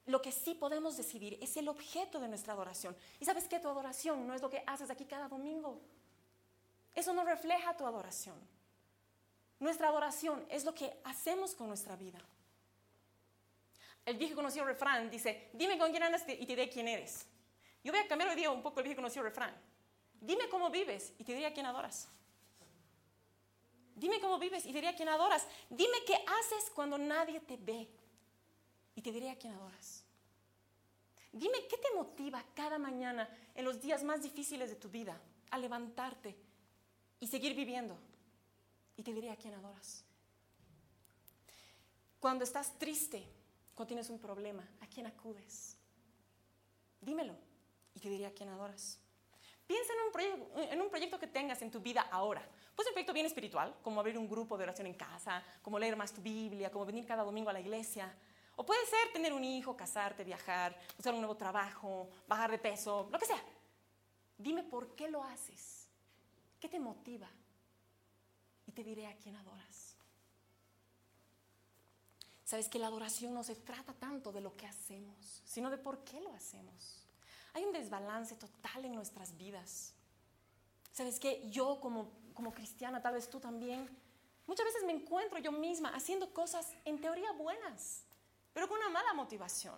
Lo 0.05 0.21
que 0.21 0.31
sí 0.31 0.55
podemos 0.55 0.97
decidir 0.97 1.37
es 1.41 1.55
el 1.57 1.67
objeto 1.67 2.19
de 2.19 2.27
nuestra 2.27 2.53
adoración. 2.53 2.97
Y 3.19 3.25
sabes 3.25 3.47
que 3.47 3.59
tu 3.59 3.67
adoración 3.67 4.25
no 4.27 4.33
es 4.33 4.41
lo 4.41 4.49
que 4.49 4.63
haces 4.65 4.89
aquí 4.89 5.05
cada 5.05 5.27
domingo. 5.27 5.79
Eso 6.95 7.13
no 7.13 7.23
refleja 7.23 7.77
tu 7.77 7.85
adoración. 7.85 8.35
Nuestra 9.59 9.89
adoración 9.89 10.45
es 10.49 10.63
lo 10.63 10.73
que 10.73 10.99
hacemos 11.03 11.53
con 11.53 11.67
nuestra 11.67 11.95
vida. 11.95 12.19
El 14.05 14.17
viejo 14.17 14.35
conocido 14.35 14.65
refrán 14.65 15.09
dice, 15.09 15.49
dime 15.53 15.77
con 15.77 15.91
quién 15.91 16.03
andas 16.03 16.23
y 16.23 16.25
te 16.25 16.45
diré 16.45 16.69
quién 16.69 16.87
eres. 16.87 17.25
Yo 17.83 17.91
voy 17.91 18.01
a 18.01 18.07
cambiar 18.07 18.29
hoy 18.29 18.35
día 18.35 18.49
un 18.49 18.63
poco 18.63 18.79
el 18.79 18.85
viejo 18.85 18.97
conocido 18.97 19.23
refrán. 19.23 19.53
Dime 20.19 20.49
cómo 20.49 20.69
vives 20.69 21.13
y 21.17 21.23
te 21.23 21.33
diré 21.33 21.47
a 21.47 21.53
quién 21.53 21.65
adoras. 21.65 22.07
Dime 23.95 24.19
cómo 24.21 24.39
vives 24.39 24.65
y 24.65 24.69
te 24.69 24.75
diré 24.75 24.87
a 24.87 24.95
quién 24.95 25.09
adoras. 25.09 25.45
Dime 25.69 25.97
qué 26.07 26.15
haces 26.15 26.71
cuando 26.73 26.97
nadie 26.97 27.41
te 27.41 27.57
ve 27.57 27.87
y 28.95 29.01
te 29.01 29.11
diré 29.11 29.29
a 29.29 29.37
quién 29.37 29.53
adoras. 29.53 30.03
Dime 31.31 31.67
qué 31.69 31.77
te 31.77 31.93
motiva 31.95 32.43
cada 32.55 32.79
mañana 32.79 33.29
en 33.53 33.65
los 33.65 33.81
días 33.81 34.03
más 34.03 34.23
difíciles 34.23 34.69
de 34.69 34.75
tu 34.75 34.89
vida 34.89 35.21
a 35.51 35.57
levantarte 35.57 36.35
y 37.19 37.27
seguir 37.27 37.55
viviendo. 37.55 37.97
Y 38.99 39.01
te 39.01 39.13
diré 39.13 39.31
a 39.31 39.37
quién 39.37 39.53
adoras. 39.53 40.03
Cuando 42.19 42.43
estás 42.43 42.77
triste, 42.77 43.25
cuando 43.73 43.87
tienes 43.87 44.09
un 44.09 44.19
problema, 44.19 44.67
¿a 44.81 44.87
quién 44.87 45.07
acudes? 45.07 45.77
Dímelo 46.99 47.33
y 47.95 48.01
te 48.01 48.09
diré 48.09 48.25
a 48.25 48.33
quién 48.33 48.49
adoras. 48.49 48.99
Piensa 49.65 49.93
en 49.93 50.05
un, 50.05 50.11
proyecto, 50.11 50.61
en 50.73 50.81
un 50.81 50.89
proyecto 50.89 51.17
que 51.17 51.27
tengas 51.27 51.61
en 51.61 51.71
tu 51.71 51.79
vida 51.79 52.09
ahora. 52.11 52.45
Pues 52.75 52.89
un 52.89 52.93
proyecto 52.93 53.13
bien 53.13 53.25
espiritual, 53.25 53.73
como 53.81 54.01
abrir 54.01 54.17
un 54.17 54.27
grupo 54.27 54.57
de 54.57 54.65
oración 54.65 54.87
en 54.87 54.95
casa, 54.95 55.41
como 55.61 55.79
leer 55.79 55.95
más 55.95 56.11
tu 56.11 56.21
Biblia, 56.21 56.69
como 56.69 56.85
venir 56.85 57.05
cada 57.05 57.23
domingo 57.23 57.49
a 57.51 57.53
la 57.53 57.61
iglesia. 57.61 58.13
O 58.57 58.65
puede 58.65 58.85
ser 58.85 59.13
tener 59.13 59.31
un 59.31 59.45
hijo, 59.45 59.77
casarte, 59.77 60.25
viajar, 60.25 60.77
buscar 60.97 61.13
un 61.13 61.21
nuevo 61.21 61.37
trabajo, 61.37 62.09
bajar 62.27 62.51
de 62.51 62.57
peso, 62.57 63.07
lo 63.09 63.17
que 63.17 63.27
sea. 63.27 63.41
Dime 64.37 64.63
por 64.63 64.93
qué 64.93 65.09
lo 65.09 65.23
haces. 65.23 65.87
¿Qué 66.59 66.67
te 66.67 66.81
motiva? 66.81 67.29
Te 68.79 68.85
diré 68.85 69.07
a 69.07 69.17
quién 69.17 69.35
adoras. 69.35 69.97
Sabes 72.45 72.69
que 72.69 72.79
la 72.79 72.87
adoración 72.87 73.33
no 73.33 73.43
se 73.43 73.53
trata 73.53 73.93
tanto 73.93 74.31
de 74.31 74.39
lo 74.39 74.55
que 74.55 74.67
hacemos, 74.67 75.41
sino 75.43 75.69
de 75.69 75.77
por 75.77 76.05
qué 76.05 76.21
lo 76.21 76.33
hacemos. 76.33 77.05
Hay 77.53 77.65
un 77.65 77.73
desbalance 77.73 78.35
total 78.35 78.85
en 78.85 78.95
nuestras 78.95 79.35
vidas. 79.35 79.91
Sabes 80.93 81.19
que 81.19 81.49
yo 81.49 81.81
como, 81.81 82.09
como 82.33 82.53
cristiana, 82.53 83.01
tal 83.01 83.15
vez 83.15 83.29
tú 83.29 83.41
también, 83.41 83.89
muchas 84.47 84.65
veces 84.67 84.85
me 84.85 84.93
encuentro 84.93 85.39
yo 85.39 85.51
misma 85.51 85.93
haciendo 85.93 86.33
cosas 86.33 86.71
en 86.85 87.01
teoría 87.01 87.33
buenas, 87.33 88.05
pero 88.53 88.69
con 88.69 88.77
una 88.77 88.87
mala 88.87 89.13
motivación. 89.13 89.77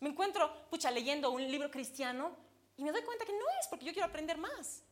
Me 0.00 0.08
encuentro, 0.08 0.68
pucha, 0.70 0.90
leyendo 0.90 1.30
un 1.30 1.48
libro 1.48 1.70
cristiano 1.70 2.34
y 2.76 2.82
me 2.82 2.90
doy 2.90 3.04
cuenta 3.04 3.24
que 3.24 3.32
no 3.32 3.44
es 3.60 3.68
porque 3.68 3.84
yo 3.84 3.92
quiero 3.92 4.08
aprender 4.08 4.38
más. 4.38 4.82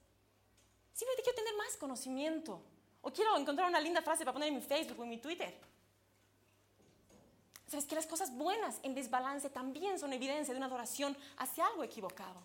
Simplemente 0.92 1.24
quiero 1.24 1.38
tener 1.38 1.56
más 1.56 1.76
conocimiento. 1.76 2.62
O 3.04 3.12
quiero 3.12 3.36
encontrar 3.36 3.68
una 3.68 3.80
linda 3.80 4.00
frase 4.00 4.24
para 4.24 4.32
poner 4.32 4.48
en 4.48 4.56
mi 4.56 4.62
Facebook 4.62 4.98
o 4.98 5.02
en 5.04 5.10
mi 5.10 5.18
Twitter. 5.18 5.54
Sabes 7.66 7.84
que 7.84 7.94
las 7.94 8.06
cosas 8.06 8.34
buenas 8.34 8.80
en 8.82 8.94
desbalance 8.94 9.50
también 9.50 9.98
son 9.98 10.14
evidencia 10.14 10.54
de 10.54 10.58
una 10.58 10.66
adoración 10.66 11.14
hacia 11.36 11.66
algo 11.66 11.84
equivocado. 11.84 12.40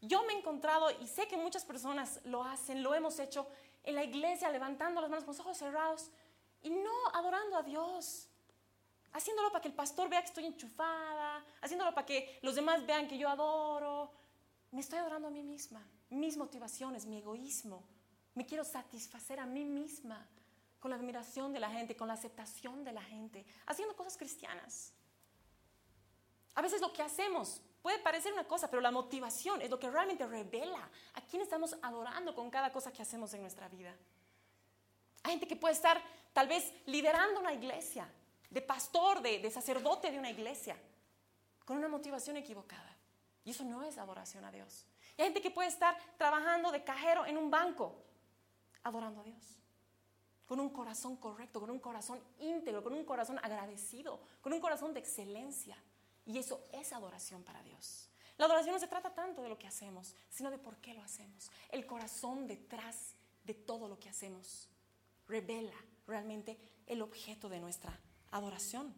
Yo 0.00 0.24
me 0.24 0.32
he 0.32 0.38
encontrado 0.38 0.90
y 0.98 1.06
sé 1.06 1.28
que 1.28 1.36
muchas 1.36 1.64
personas 1.64 2.20
lo 2.24 2.42
hacen, 2.42 2.82
lo 2.82 2.94
hemos 2.94 3.18
hecho 3.18 3.46
en 3.82 3.94
la 3.96 4.04
iglesia 4.04 4.48
levantando 4.50 5.02
las 5.02 5.10
manos 5.10 5.24
con 5.24 5.32
los 5.32 5.40
ojos 5.40 5.58
cerrados 5.58 6.10
y 6.62 6.70
no 6.70 7.08
adorando 7.12 7.58
a 7.58 7.62
Dios. 7.62 8.28
Haciéndolo 9.12 9.50
para 9.50 9.60
que 9.60 9.68
el 9.68 9.74
pastor 9.74 10.08
vea 10.08 10.20
que 10.22 10.28
estoy 10.28 10.46
enchufada, 10.46 11.44
haciéndolo 11.60 11.94
para 11.94 12.06
que 12.06 12.38
los 12.40 12.54
demás 12.54 12.84
vean 12.86 13.06
que 13.06 13.18
yo 13.18 13.28
adoro. 13.28 14.10
Me 14.70 14.80
estoy 14.80 15.00
adorando 15.00 15.28
a 15.28 15.30
mí 15.30 15.42
misma, 15.42 15.86
mis 16.08 16.38
motivaciones, 16.38 17.04
mi 17.04 17.18
egoísmo. 17.18 17.82
Me 18.34 18.46
quiero 18.46 18.64
satisfacer 18.64 19.40
a 19.40 19.46
mí 19.46 19.64
misma 19.64 20.26
con 20.80 20.90
la 20.90 20.96
admiración 20.96 21.52
de 21.52 21.60
la 21.60 21.70
gente, 21.70 21.96
con 21.96 22.08
la 22.08 22.14
aceptación 22.14 22.84
de 22.84 22.92
la 22.92 23.02
gente, 23.02 23.46
haciendo 23.66 23.96
cosas 23.96 24.16
cristianas. 24.16 24.92
A 26.54 26.62
veces 26.62 26.80
lo 26.80 26.92
que 26.92 27.02
hacemos 27.02 27.60
puede 27.82 27.98
parecer 27.98 28.32
una 28.32 28.44
cosa, 28.44 28.68
pero 28.70 28.80
la 28.82 28.90
motivación 28.90 29.60
es 29.62 29.70
lo 29.70 29.78
que 29.78 29.90
realmente 29.90 30.26
revela 30.26 30.88
a 31.14 31.20
quién 31.22 31.42
estamos 31.42 31.76
adorando 31.82 32.34
con 32.34 32.50
cada 32.50 32.72
cosa 32.72 32.92
que 32.92 33.02
hacemos 33.02 33.32
en 33.34 33.42
nuestra 33.42 33.68
vida. 33.68 33.94
Hay 35.22 35.32
gente 35.32 35.48
que 35.48 35.56
puede 35.56 35.74
estar 35.74 36.00
tal 36.32 36.48
vez 36.48 36.72
liderando 36.86 37.40
una 37.40 37.52
iglesia, 37.52 38.08
de 38.50 38.62
pastor, 38.62 39.20
de, 39.20 39.50
sacerdote 39.50 40.10
de 40.10 40.18
una 40.18 40.30
iglesia, 40.30 40.76
con 41.64 41.76
una 41.76 41.88
motivación 41.88 42.36
equivocada. 42.36 42.96
Y 43.44 43.50
eso 43.50 43.64
no 43.64 43.82
es 43.82 43.98
adoración 43.98 44.44
a 44.44 44.52
Dios. 44.52 44.86
Y 45.16 45.22
hay 45.22 45.28
gente 45.28 45.42
que 45.42 45.50
puede 45.50 45.68
estar 45.68 45.98
trabajando 46.16 46.70
de 46.70 46.84
cajero 46.84 47.26
en 47.26 47.36
un 47.36 47.50
banco, 47.50 48.03
adorando 48.84 49.20
a 49.20 49.24
Dios. 49.24 49.60
con 50.46 50.60
un 50.60 50.68
corazón 50.68 51.16
correcto, 51.16 51.58
con 51.58 51.70
un 51.70 51.78
corazón 51.78 52.20
íntegro, 52.38 52.82
con 52.82 52.92
un 52.92 53.04
corazón 53.04 53.38
agradecido, 53.42 54.20
con 54.42 54.52
un 54.52 54.60
corazón 54.60 54.92
de 54.92 55.00
excelencia. 55.00 55.74
Y 56.26 56.36
eso 56.36 56.62
es 56.70 56.92
adoración 56.92 57.42
para 57.42 57.62
Dios. 57.62 58.10
La 58.36 58.44
adoración 58.44 58.74
no 58.74 58.78
se 58.78 58.88
trata 58.88 59.14
tanto 59.14 59.42
de 59.42 59.48
lo 59.48 59.58
que 59.58 59.66
hacemos, 59.66 60.14
sino 60.28 60.50
de 60.50 60.58
por 60.58 60.76
qué 60.78 60.92
lo 60.92 61.02
hacemos. 61.02 61.50
El 61.70 61.86
corazón 61.86 62.46
detrás 62.46 63.14
de 63.44 63.54
todo 63.54 63.88
lo 63.88 63.98
que 63.98 64.08
hacemos 64.08 64.68
revela 65.26 65.76
realmente 66.06 66.58
el 66.86 67.00
objeto 67.02 67.48
de 67.48 67.60
nuestra 67.60 67.98
adoración. 68.30 68.94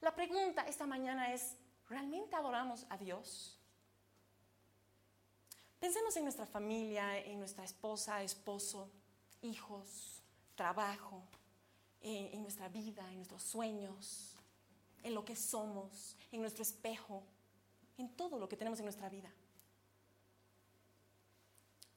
La 0.00 0.14
pregunta 0.14 0.62
esta 0.62 0.86
mañana 0.86 1.32
es, 1.32 1.56
¿realmente 1.88 2.36
adoramos 2.36 2.86
a 2.88 2.96
Dios? 2.96 3.57
Pensemos 5.78 6.16
en 6.16 6.24
nuestra 6.24 6.46
familia, 6.46 7.18
en 7.18 7.38
nuestra 7.38 7.64
esposa, 7.64 8.22
esposo, 8.22 8.90
hijos, 9.42 10.22
trabajo, 10.54 11.22
en, 12.00 12.34
en 12.34 12.42
nuestra 12.42 12.68
vida, 12.68 13.06
en 13.10 13.16
nuestros 13.16 13.42
sueños, 13.42 14.34
en 15.02 15.14
lo 15.14 15.24
que 15.24 15.36
somos, 15.36 16.16
en 16.32 16.40
nuestro 16.40 16.62
espejo, 16.62 17.22
en 17.96 18.08
todo 18.10 18.38
lo 18.38 18.48
que 18.48 18.56
tenemos 18.56 18.78
en 18.80 18.86
nuestra 18.86 19.08
vida. 19.08 19.30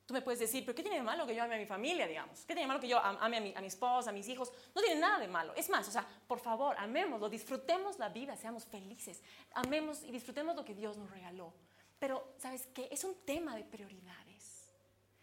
Tú 0.05 0.13
me 0.13 0.21
puedes 0.21 0.39
decir, 0.39 0.65
pero 0.65 0.75
¿qué 0.75 0.81
tiene 0.81 0.97
de 0.97 1.03
malo 1.03 1.25
que 1.25 1.33
yo 1.33 1.41
ame 1.41 1.55
a 1.55 1.57
mi 1.57 1.65
familia, 1.65 2.05
digamos? 2.05 2.39
¿Qué 2.41 2.47
tiene 2.47 2.63
de 2.63 2.67
malo 2.67 2.81
que 2.81 2.87
yo 2.87 2.99
ame 2.99 3.37
a 3.37 3.39
mi, 3.39 3.53
a 3.55 3.61
mi, 3.61 3.67
esposa, 3.67 4.09
a 4.09 4.13
mis 4.13 4.27
hijos? 4.27 4.51
No 4.75 4.81
tiene 4.81 4.99
nada 4.99 5.19
de 5.19 5.27
malo. 5.27 5.53
Es 5.55 5.69
más, 5.69 5.87
o 5.87 5.91
sea, 5.91 6.05
por 6.27 6.39
favor, 6.39 6.75
amémoslo, 6.77 7.29
disfrutemos 7.29 7.97
la 7.97 8.09
vida, 8.09 8.35
seamos 8.35 8.65
felices, 8.65 9.23
amemos 9.53 10.03
y 10.03 10.11
disfrutemos 10.11 10.55
lo 10.55 10.65
que 10.65 10.75
Dios 10.75 10.97
nos 10.97 11.09
regaló. 11.09 11.53
Pero, 12.01 12.33
¿sabes 12.39 12.67
qué? 12.73 12.87
Es 12.91 13.03
un 13.03 13.13
tema 13.25 13.55
de 13.55 13.63
prioridades. 13.63 14.73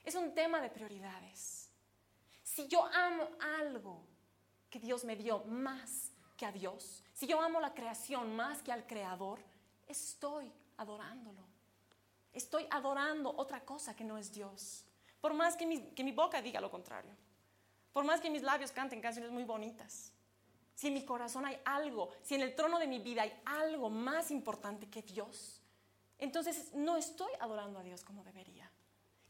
Es 0.04 0.14
un 0.14 0.32
tema 0.32 0.60
de 0.60 0.70
prioridades. 0.70 1.68
Si 2.44 2.68
yo 2.68 2.84
amo 2.84 3.30
algo 3.58 4.06
que 4.70 4.78
Dios 4.78 5.04
me 5.04 5.16
dio 5.16 5.40
más 5.40 6.12
que 6.36 6.46
a 6.46 6.52
Dios, 6.52 7.02
si 7.14 7.26
yo 7.26 7.40
amo 7.40 7.60
la 7.60 7.74
creación 7.74 8.36
más 8.36 8.62
que 8.62 8.70
al 8.70 8.86
Creador, 8.86 9.40
estoy 9.88 10.52
adorándolo. 10.76 11.42
Estoy 12.32 12.64
adorando 12.70 13.34
otra 13.36 13.64
cosa 13.64 13.96
que 13.96 14.04
no 14.04 14.16
es 14.16 14.30
Dios. 14.32 14.84
Por 15.20 15.34
más 15.34 15.56
que 15.56 15.66
mi, 15.66 15.80
que 15.80 16.04
mi 16.04 16.12
boca 16.12 16.40
diga 16.40 16.60
lo 16.60 16.70
contrario. 16.70 17.10
Por 17.92 18.04
más 18.04 18.20
que 18.20 18.30
mis 18.30 18.42
labios 18.42 18.70
canten 18.70 19.00
canciones 19.00 19.32
muy 19.32 19.42
bonitas. 19.42 20.12
Si 20.76 20.86
en 20.86 20.94
mi 20.94 21.04
corazón 21.04 21.44
hay 21.44 21.58
algo, 21.64 22.10
si 22.22 22.36
en 22.36 22.42
el 22.42 22.54
trono 22.54 22.78
de 22.78 22.86
mi 22.86 23.00
vida 23.00 23.22
hay 23.22 23.36
algo 23.46 23.90
más 23.90 24.30
importante 24.30 24.88
que 24.88 25.02
Dios, 25.02 25.57
entonces 26.18 26.72
no 26.74 26.96
estoy 26.96 27.30
adorando 27.40 27.78
a 27.78 27.82
Dios 27.82 28.04
como 28.04 28.24
debería. 28.24 28.70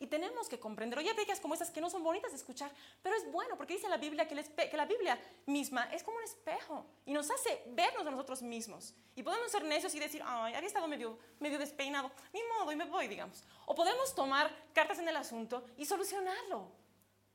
Y 0.01 0.07
tenemos 0.07 0.49
que 0.49 0.61
comprender, 0.61 0.97
oye, 1.01 1.13
bellas 1.13 1.41
como 1.41 1.55
esas 1.55 1.73
que 1.73 1.81
no 1.81 1.91
son 1.91 2.05
bonitas 2.05 2.31
de 2.31 2.37
escuchar, 2.37 2.73
pero 3.03 3.17
es 3.17 3.31
bueno 3.33 3.57
porque 3.57 3.75
dice 3.75 3.89
la 3.89 3.97
Biblia 3.97 4.29
que, 4.29 4.77
la 4.77 4.87
Biblia 4.87 5.21
misma 5.47 5.93
es 5.93 6.05
como 6.05 6.19
un 6.19 6.23
espejo 6.23 6.87
y 7.05 7.13
nos 7.13 7.29
hace 7.29 7.65
vernos 7.71 8.07
a 8.07 8.11
nosotros 8.11 8.41
mismos. 8.41 8.95
Y 9.17 9.25
podemos 9.25 9.51
ser 9.51 9.65
necios 9.65 9.93
y 9.97 9.99
decir, 9.99 10.23
ay, 10.25 10.55
había 10.55 10.69
estado 10.69 10.87
medio, 10.87 11.19
medio 11.41 11.59
despeinado, 11.59 12.13
ni 12.33 12.41
modo, 12.45 12.71
y 12.71 12.77
me 12.77 12.85
voy, 12.85 13.09
digamos. 13.09 13.43
O 13.67 13.75
podemos 13.75 14.15
tomar 14.15 14.55
cartas 14.73 15.01
en 15.01 15.09
el 15.09 15.17
asunto 15.17 15.67
y 15.77 15.85
solucionarlo. 15.85 16.71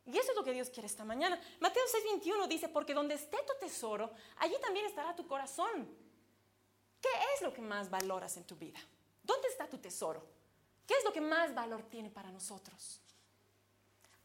Y 0.06 0.18
eso 0.18 0.32
es 0.32 0.38
lo 0.38 0.44
que 0.46 0.54
Dios 0.54 0.70
quiere 0.70 0.88
esta 0.88 1.04
mañana. 1.04 1.40
Mateo 1.60 1.84
6:21 2.22 2.48
dice, 2.48 2.70
porque 2.70 2.94
donde 2.94 3.16
esté 3.16 3.38
tu 3.46 3.54
tesoro, 3.60 4.12
allí 4.38 4.56
también 4.62 4.86
estará 4.86 5.14
tu 5.14 5.28
corazón. 5.28 5.90
¿Qué 7.02 7.10
es 7.36 7.42
lo 7.42 7.54
que 7.54 7.62
más 7.62 7.90
valoras 7.90 8.38
en 8.38 8.46
tu 8.46 8.56
vida? 8.56 8.80
¿Dónde 9.24 9.48
está 9.48 9.68
tu 9.68 9.78
tesoro? 9.78 10.24
¿Qué 10.86 10.94
es 10.94 11.04
lo 11.06 11.14
que 11.14 11.22
más 11.22 11.56
valor 11.56 11.84
tiene 11.84 12.10
para 12.10 12.32
nosotros? 12.32 13.00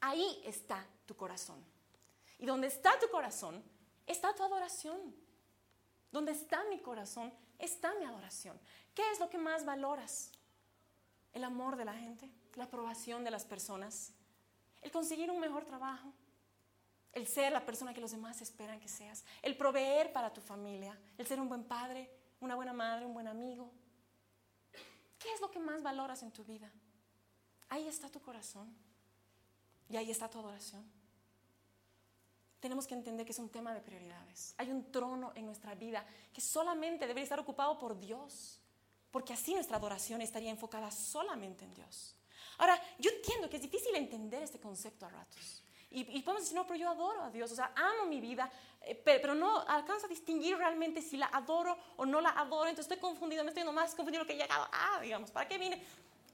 Ahí 0.01 0.43
está 0.45 0.85
tu 1.07 1.17
corazón. 1.17 1.65
Y 2.39 2.47
donde 2.47 2.67
está 2.67 2.99
tu 2.99 3.09
corazón, 3.11 3.63
está 4.07 4.35
tu 4.35 4.43
adoración. 4.43 5.15
Donde 6.11 6.33
está 6.33 6.65
mi 6.65 6.81
corazón, 6.81 7.33
está 7.59 7.95
mi 7.95 8.05
adoración. 8.05 8.59
¿Qué 8.95 9.09
es 9.13 9.21
lo 9.21 9.29
que 9.29 9.39
más 9.39 9.65
valoras? 9.65 10.33
El 11.33 11.45
amor 11.45 11.77
de 11.77 11.85
la 11.85 11.95
gente, 11.95 12.31
la 12.55 12.65
aprobación 12.65 13.25
de 13.25 13.31
las 13.31 13.45
personas, 13.45 14.13
el 14.83 14.91
conseguir 14.91 15.31
un 15.31 15.41
mejor 15.41 15.65
trabajo, 15.65 16.13
el 17.13 17.27
ser 17.27 17.53
la 17.53 17.65
persona 17.65 17.93
que 17.93 18.01
los 18.01 18.13
demás 18.13 18.41
esperan 18.41 18.81
que 18.81 18.89
seas, 18.89 19.25
el 19.43 19.57
proveer 19.57 20.13
para 20.13 20.33
tu 20.33 20.41
familia, 20.41 20.99
el 21.17 21.27
ser 21.27 21.41
un 21.41 21.49
buen 21.49 21.65
padre, 21.65 22.11
una 22.41 22.55
buena 22.55 22.73
madre, 22.73 23.05
un 23.05 23.15
buen 23.15 23.27
amigo, 23.27 23.71
¿Qué 25.19 25.33
es 25.33 25.41
lo 25.41 25.51
que 25.51 25.59
más 25.59 25.83
valoras 25.83 26.23
en 26.23 26.33
tu 26.33 26.45
vida? 26.45 26.71
Ahí 27.69 27.87
está 27.87 28.09
tu 28.09 28.21
corazón 28.21 28.75
y 29.89 29.97
ahí 29.97 30.11
está 30.11 30.29
tu 30.29 30.39
adoración. 30.39 30.85
Tenemos 32.61 32.87
que 32.87 32.95
entender 32.95 33.25
que 33.25 33.33
es 33.33 33.39
un 33.39 33.51
tema 33.51 33.73
de 33.73 33.81
prioridades. 33.81 34.55
Hay 34.59 34.71
un 34.71 34.91
trono 34.91 35.33
en 35.35 35.47
nuestra 35.47 35.75
vida 35.75 36.05
que 36.33 36.41
solamente 36.41 37.07
debe 37.07 37.23
estar 37.23 37.39
ocupado 37.39 37.79
por 37.79 37.99
Dios, 37.99 38.61
porque 39.11 39.33
así 39.33 39.55
nuestra 39.55 39.77
adoración 39.77 40.21
estaría 40.23 40.51
enfocada 40.51 40.91
solamente 40.91 41.65
en 41.65 41.75
Dios. 41.75 42.17
Ahora, 42.59 42.81
yo 42.99 43.11
entiendo 43.11 43.49
que 43.49 43.57
es 43.57 43.63
difícil 43.63 43.95
entender 43.95 44.43
este 44.43 44.59
concepto 44.59 45.07
a 45.07 45.11
ratos. 45.11 45.63
Y, 45.91 46.19
y, 46.19 46.23
podemos 46.23 46.43
decir, 46.43 46.57
no, 46.57 46.67
pero 46.67 46.79
yo 46.79 46.91
adoro 46.91 47.23
a 47.23 47.31
Dios, 47.31 47.51
o 47.51 47.55
sea, 47.55 47.73
amo 47.75 48.05
mi 48.07 48.21
vida, 48.21 48.51
eh, 48.83 48.95
pero, 48.95 49.21
pero, 49.23 49.35
no 49.35 49.61
alcanzo 49.61 50.05
a 50.05 50.09
distinguir 50.09 50.59
realmente 50.59 51.01
si 51.01 51.17
la 51.17 51.27
adoro 51.27 51.79
o 51.97 52.05
no 52.05 52.21
la 52.21 52.31
adoro, 52.31 52.69
entonces 52.69 52.93
estoy 52.93 53.01
confundido, 53.01 53.43
me 53.43 53.51
estoy 53.51 53.63
yendo 53.63 53.73
más 53.73 53.95
confundido 53.95 54.27
que 54.27 54.35
he 54.35 54.37
llegado 54.37 54.69
ah, 54.71 54.99
digamos, 55.01 55.31
¿para 55.31 55.49
qué 55.49 55.57
vine? 55.57 55.83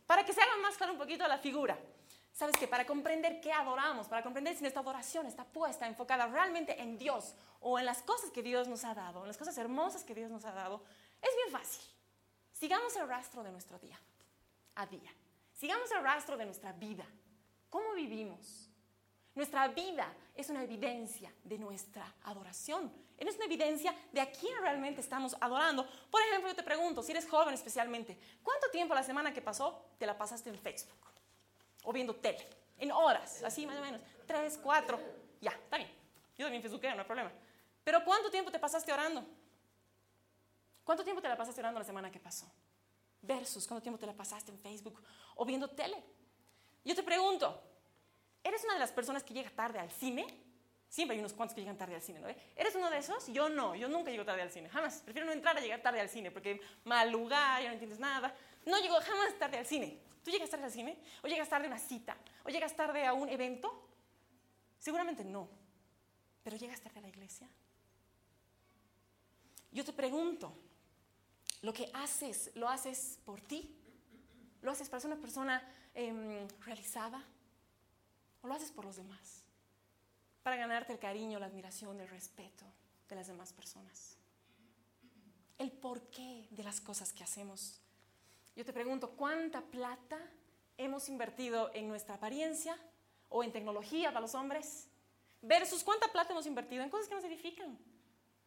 Para 0.07 0.25
que 0.25 0.33
se 0.33 0.40
haga 0.40 0.57
más 0.57 0.77
claro 0.77 0.93
un 0.93 0.99
poquito 0.99 1.27
la 1.29 1.38
figura. 1.38 1.79
¿Sabes 2.33 2.57
qué? 2.59 2.67
Para 2.67 2.85
comprender 2.85 3.40
qué 3.40 3.53
adoramos, 3.53 4.09
para 4.09 4.25
comprender 4.25 4.57
si 4.57 4.62
nuestra 4.62 4.83
adoración 4.83 5.27
está 5.27 5.45
puesta, 5.45 5.87
enfocada 5.87 6.27
realmente 6.27 6.83
en 6.83 6.99
Dios 6.99 7.37
o 7.61 7.79
en 7.79 7.87
las 7.87 8.03
cosas 8.03 8.31
que 8.33 8.43
Dios 8.43 8.67
nos 8.67 8.85
ha 8.85 8.93
dado, 8.93 9.21
en 9.21 9.29
las 9.29 9.38
cosas 9.38 9.57
hermosas 9.57 10.03
que 10.03 10.17
Dios 10.17 10.33
nos 10.33 10.45
ha 10.45 10.51
dado, 10.51 10.83
es 11.23 11.31
bien 11.37 11.53
fácil. 11.53 11.85
Sigamos 12.53 12.97
el 12.97 13.07
rastro 13.07 13.45
de 13.45 13.53
nuestro 13.53 13.79
día 13.79 13.99
a 14.75 14.85
día. 14.87 15.14
Sigamos 15.53 15.88
el 15.93 16.03
rastro 16.03 16.37
de 16.37 16.45
nuestra 16.45 16.73
vida. 16.73 17.07
¿Cómo 17.71 17.95
vivimos? 17.95 18.69
Nuestra 19.35 19.66
vida 19.68 20.12
es 20.35 20.49
una 20.49 20.62
evidencia 20.62 21.33
de 21.42 21.59
nuestra 21.59 22.14
adoración. 22.25 22.92
Es 23.18 23.37
una 23.37 23.47
evidencia 23.47 23.94
de 24.12 24.20
a 24.20 24.31
quién 24.31 24.57
realmente 24.61 25.01
estamos 25.01 25.37
adorando. 25.40 25.87
Por 26.11 26.23
ejemplo, 26.23 26.49
yo 26.49 26.57
te 26.57 26.62
pregunto, 26.62 27.03
si 27.03 27.12
eres 27.12 27.29
joven 27.29 27.55
especialmente, 27.55 28.18
¿cuánto 28.42 28.70
tiempo 28.70 28.94
la 28.94 29.03
semana 29.03 29.33
que 29.33 29.42
pasó 29.42 29.87
te 29.99 30.07
la 30.07 30.16
pasaste 30.16 30.51
en 30.51 30.59
Facebook? 30.59 30.99
O 31.83 31.92
viendo 31.92 32.14
tele. 32.14 32.49
En 32.79 32.92
horas, 32.92 33.42
así 33.42 33.66
más 33.66 33.79
o 33.79 33.83
menos. 33.83 34.01
Tres, 34.27 34.59
cuatro. 34.62 35.01
Ya, 35.40 35.51
está 35.51 35.79
bien. 35.79 35.90
Yo 36.37 36.44
también 36.44 36.62
facebookeo, 36.62 36.94
no 36.94 37.01
hay 37.01 37.07
problema. 37.07 37.33
Pero 37.83 38.05
¿cuánto 38.05 38.31
tiempo 38.31 38.51
te 38.51 38.59
pasaste 38.59 38.92
orando? 38.92 39.25
¿Cuánto 40.85 41.03
tiempo 41.03 41.20
te 41.23 41.29
la 41.29 41.37
pasaste 41.37 41.61
orando 41.61 41.81
la 41.81 41.85
semana 41.85 42.11
que 42.11 42.20
pasó? 42.20 42.47
Versus, 43.23 43.66
¿cuánto 43.66 43.83
tiempo 43.83 43.99
te 43.99 44.07
la 44.07 44.12
pasaste 44.12 44.51
en 44.51 44.59
Facebook 44.59 45.03
o 45.37 45.44
viendo 45.44 45.68
tele? 45.68 46.03
Yo 46.85 46.94
te 46.94 47.03
pregunto, 47.03 47.62
¿Eres 48.44 48.62
una 48.64 48.74
de 48.74 48.80
las 48.80 48.92
personas 48.92 49.24
que 49.24 49.33
llega 49.33 49.50
tarde 49.50 49.78
al 49.78 49.90
cine? 49.90 50.26
Siempre 50.88 51.16
hay 51.16 51.20
unos 51.20 51.33
cuantos 51.33 51.54
que 51.54 51.62
llegan 51.62 51.78
tarde 51.78 51.96
al 51.96 52.02
cine, 52.02 52.20
¿no? 52.20 52.28
¿Eres 52.28 52.74
uno 52.76 52.88
de 52.90 52.98
esos? 52.98 53.26
Yo 53.28 53.48
no, 53.48 53.74
yo 53.74 53.88
nunca 53.88 54.11
llego 54.11 54.24
tarde 54.24 54.42
al 54.42 54.50
cine, 54.50 54.68
jamás. 54.68 55.00
Prefiero 55.02 55.26
no 55.26 55.33
entrar 55.33 55.57
a 55.57 55.61
llegar 55.61 55.83
tarde 55.83 56.00
al 56.00 56.09
cine 56.09 56.30
porque 56.30 56.61
mal 56.85 57.11
lugar, 57.11 57.62
ya 57.62 57.68
no 57.68 57.72
entiendes 57.72 57.98
nada. 57.98 58.33
No 58.66 58.78
llego 58.78 58.94
jamás 59.00 59.37
tarde 59.38 59.59
al 59.59 59.66
cine. 59.66 59.98
¿Tú 60.22 60.30
llegas 60.30 60.50
tarde 60.50 60.64
al 60.66 60.70
cine? 60.70 60.96
¿O 61.22 61.26
llegas 61.26 61.48
tarde 61.48 61.66
a 61.66 61.70
una 61.70 61.78
cita? 61.78 62.16
¿O 62.44 62.48
llegas 62.50 62.76
tarde 62.76 63.04
a 63.04 63.12
un 63.12 63.28
evento? 63.28 63.88
Seguramente 64.78 65.24
no. 65.24 65.48
¿Pero 66.42 66.57
llegas 66.57 66.80
tarde 66.80 66.98
a 66.98 67.02
la 67.02 67.09
iglesia? 67.09 67.48
Yo 69.72 69.85
te 69.85 69.92
pregunto, 69.92 70.54
¿lo 71.62 71.72
que 71.72 71.90
haces, 71.94 72.52
lo 72.54 72.68
haces 72.68 73.18
por 73.24 73.40
ti? 73.40 73.74
¿Lo 74.62 74.70
haces 74.70 74.88
para 74.88 75.00
ser 75.00 75.11
una 75.11 75.20
persona 75.20 75.61
eh, 75.94 76.46
realizada? 76.61 77.24
¿O 78.44 78.46
lo 78.46 78.54
haces 78.54 78.70
por 78.70 78.85
los 78.85 78.96
demás? 78.96 79.42
Para 80.42 80.57
ganarte 80.57 80.92
el 80.92 80.98
cariño, 80.98 81.38
la 81.38 81.46
admiración, 81.46 81.98
el 81.98 82.09
respeto 82.09 82.66
de 83.09 83.16
las 83.16 83.26
demás 83.26 83.54
personas. 83.54 84.18
El 85.57 85.72
porqué 85.72 86.46
de 86.50 86.62
las 86.62 86.78
cosas 86.78 87.14
que 87.14 87.24
hacemos. 87.24 87.80
Yo 88.54 88.62
te 88.66 88.74
pregunto, 88.74 89.12
¿cuánta 89.12 89.62
plata 89.62 90.18
hemos 90.76 91.09
invertido 91.09 91.70
en 91.72 91.88
nuestra 91.88 92.16
apariencia 92.16 92.76
o 93.30 93.42
en 93.42 93.50
tecnología 93.50 94.11
para 94.11 94.20
los 94.20 94.35
hombres? 94.35 94.88
Versus 95.40 95.83
cuánta 95.83 96.12
plata 96.12 96.33
hemos 96.33 96.44
invertido 96.44 96.83
en 96.83 96.90
cosas 96.90 97.09
que 97.09 97.14
nos 97.14 97.24
edifican. 97.24 97.78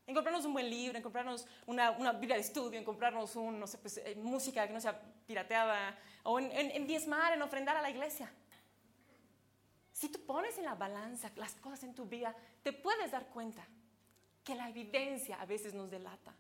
En 0.06 0.14
comprarnos 0.14 0.46
un 0.46 0.54
buen 0.54 0.70
libro, 0.70 0.96
en 0.96 1.04
comprarnos 1.04 1.48
una, 1.66 1.90
una 1.90 2.12
Biblia 2.12 2.36
de 2.36 2.42
estudio, 2.42 2.78
en 2.78 2.86
comprarnos 2.86 3.36
un, 3.36 3.60
no 3.60 3.66
sé, 3.66 3.80
pues, 3.80 3.98
eh, 3.98 4.16
música 4.16 4.68
que 4.68 4.74
no 4.74 4.80
sea 4.80 5.02
pirateada, 5.26 5.98
o 6.22 6.38
en, 6.38 6.52
en, 6.52 6.70
en 6.70 6.86
diezmar, 6.86 7.34
en 7.34 7.42
ofrendar 7.42 7.76
a 7.76 7.82
la 7.82 7.90
iglesia. 7.90 8.32
Si 9.98 10.10
tú 10.10 10.24
pones 10.28 10.56
en 10.60 10.66
la 10.66 10.76
balanza 10.76 11.32
las 11.38 11.56
cosas 11.56 11.82
en 11.82 11.96
tu 11.96 12.06
vida, 12.06 12.36
te 12.62 12.72
puedes 12.72 13.10
dar 13.10 13.26
cuenta 13.30 13.66
que 14.44 14.54
la 14.54 14.70
evidencia 14.70 15.42
a 15.42 15.46
veces 15.48 15.74
nos 15.74 15.90
delata. 15.90 16.36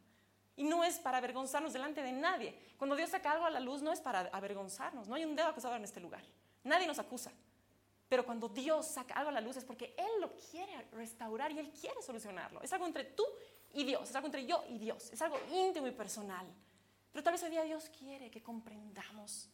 Y 0.55 0.63
no 0.63 0.83
es 0.83 0.99
para 0.99 1.17
avergonzarnos 1.17 1.73
delante 1.73 2.03
de 2.03 2.11
nadie. 2.11 2.55
Cuando 2.77 2.95
Dios 2.95 3.09
saca 3.09 3.31
algo 3.31 3.47
a 3.47 3.49
la 3.49 3.59
luz, 3.59 3.81
no 3.81 3.91
es 3.91 3.99
para 3.99 4.29
avergonzarnos. 4.31 5.07
No 5.07 5.15
hay 5.15 5.25
un 5.25 5.35
dedo 5.35 5.47
acusado 5.47 5.75
en 5.75 5.83
este 5.83 5.99
lugar. 5.99 6.21
Nadie 6.65 6.85
nos 6.85 6.99
acusa. 6.99 7.31
Pero 8.07 8.23
cuando 8.23 8.47
Dios 8.47 8.85
saca 8.85 9.15
algo 9.15 9.29
a 9.29 9.33
la 9.33 9.41
luz 9.41 9.57
es 9.57 9.65
porque 9.65 9.95
Él 9.97 10.21
lo 10.21 10.35
quiere 10.35 10.89
restaurar 10.91 11.51
y 11.51 11.57
Él 11.57 11.71
quiere 11.71 11.99
solucionarlo. 12.03 12.61
Es 12.61 12.71
algo 12.73 12.85
entre 12.85 13.05
tú 13.05 13.25
y 13.73 13.83
Dios, 13.85 14.07
es 14.07 14.15
algo 14.15 14.27
entre 14.27 14.45
yo 14.45 14.63
y 14.69 14.77
Dios, 14.77 15.09
es 15.11 15.21
algo 15.23 15.39
íntimo 15.51 15.87
y 15.87 15.91
personal. 15.93 16.45
Pero 17.11 17.23
tal 17.23 17.33
vez 17.33 17.41
hoy 17.41 17.49
día 17.49 17.63
Dios 17.63 17.89
quiere 17.89 18.29
que 18.29 18.43
comprendamos 18.43 19.49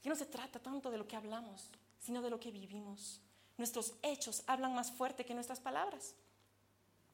que 0.00 0.08
no 0.08 0.16
se 0.16 0.24
trata 0.24 0.58
tanto 0.58 0.90
de 0.90 0.96
lo 0.96 1.06
que 1.06 1.14
hablamos, 1.14 1.70
sino 2.02 2.20
de 2.20 2.30
lo 2.30 2.40
que 2.40 2.50
vivimos. 2.50 3.20
Nuestros 3.56 3.94
hechos 4.02 4.42
hablan 4.46 4.74
más 4.74 4.90
fuerte 4.90 5.24
que 5.24 5.34
nuestras 5.34 5.60
palabras. 5.60 6.14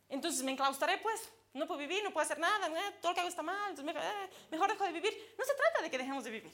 Entonces 0.08 0.42
me 0.42 0.52
enclaustraré, 0.52 0.98
pues, 0.98 1.28
no 1.52 1.66
puedo 1.66 1.78
vivir, 1.78 2.02
no 2.02 2.10
puedo 2.10 2.24
hacer 2.24 2.38
nada, 2.38 2.68
eh, 2.68 2.94
todo 3.00 3.12
lo 3.12 3.14
que 3.14 3.20
hago 3.20 3.28
está 3.28 3.42
mal, 3.42 3.74
eh, 3.78 4.30
mejor 4.50 4.70
dejo 4.70 4.84
de 4.84 4.92
vivir. 4.92 5.34
No 5.38 5.44
se 5.44 5.54
trata 5.54 5.82
de 5.82 5.90
que 5.90 5.98
dejemos 5.98 6.24
de 6.24 6.30
vivir. 6.30 6.52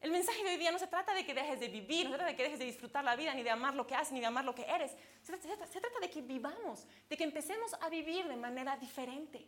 El 0.00 0.10
mensaje 0.10 0.42
de 0.42 0.50
hoy 0.50 0.56
día 0.56 0.70
no 0.70 0.78
se 0.78 0.86
trata 0.86 1.12
de 1.12 1.24
que 1.24 1.34
dejes 1.34 1.60
de 1.60 1.68
vivir, 1.68 2.06
no 2.06 2.12
se 2.12 2.16
trata 2.16 2.30
de 2.30 2.36
que 2.36 2.42
dejes 2.44 2.58
de 2.58 2.64
disfrutar 2.64 3.04
la 3.04 3.16
vida, 3.16 3.34
ni 3.34 3.42
de 3.42 3.50
amar 3.50 3.74
lo 3.74 3.86
que 3.86 3.94
haces, 3.94 4.12
ni 4.12 4.20
de 4.20 4.26
amar 4.26 4.44
lo 4.44 4.54
que 4.54 4.62
eres. 4.62 4.92
Se 5.22 5.32
trata, 5.32 5.66
se 5.66 5.80
trata, 5.80 6.00
de 6.00 6.10
que 6.10 6.22
vivamos, 6.22 6.86
de 7.08 7.16
que 7.16 7.24
empecemos 7.24 7.74
a 7.74 7.88
vivir 7.88 8.26
de 8.26 8.36
manera 8.36 8.76
diferente, 8.76 9.46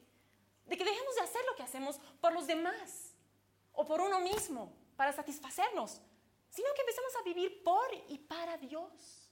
de 0.66 0.76
que 0.76 0.84
dejemos 0.84 1.14
de 1.14 1.20
hacer 1.22 1.42
lo 1.46 1.56
que 1.56 1.62
hacemos 1.62 1.98
por 2.20 2.32
los 2.32 2.46
demás 2.46 3.14
o 3.72 3.84
por 3.84 4.00
uno 4.00 4.20
mismo, 4.20 4.72
para 4.96 5.12
satisfacernos, 5.12 6.00
sino 6.56 6.72
que 6.74 6.80
empecemos 6.80 7.14
a 7.16 7.22
vivir 7.22 7.62
por 7.62 7.86
y 8.08 8.16
para 8.16 8.56
Dios, 8.56 9.30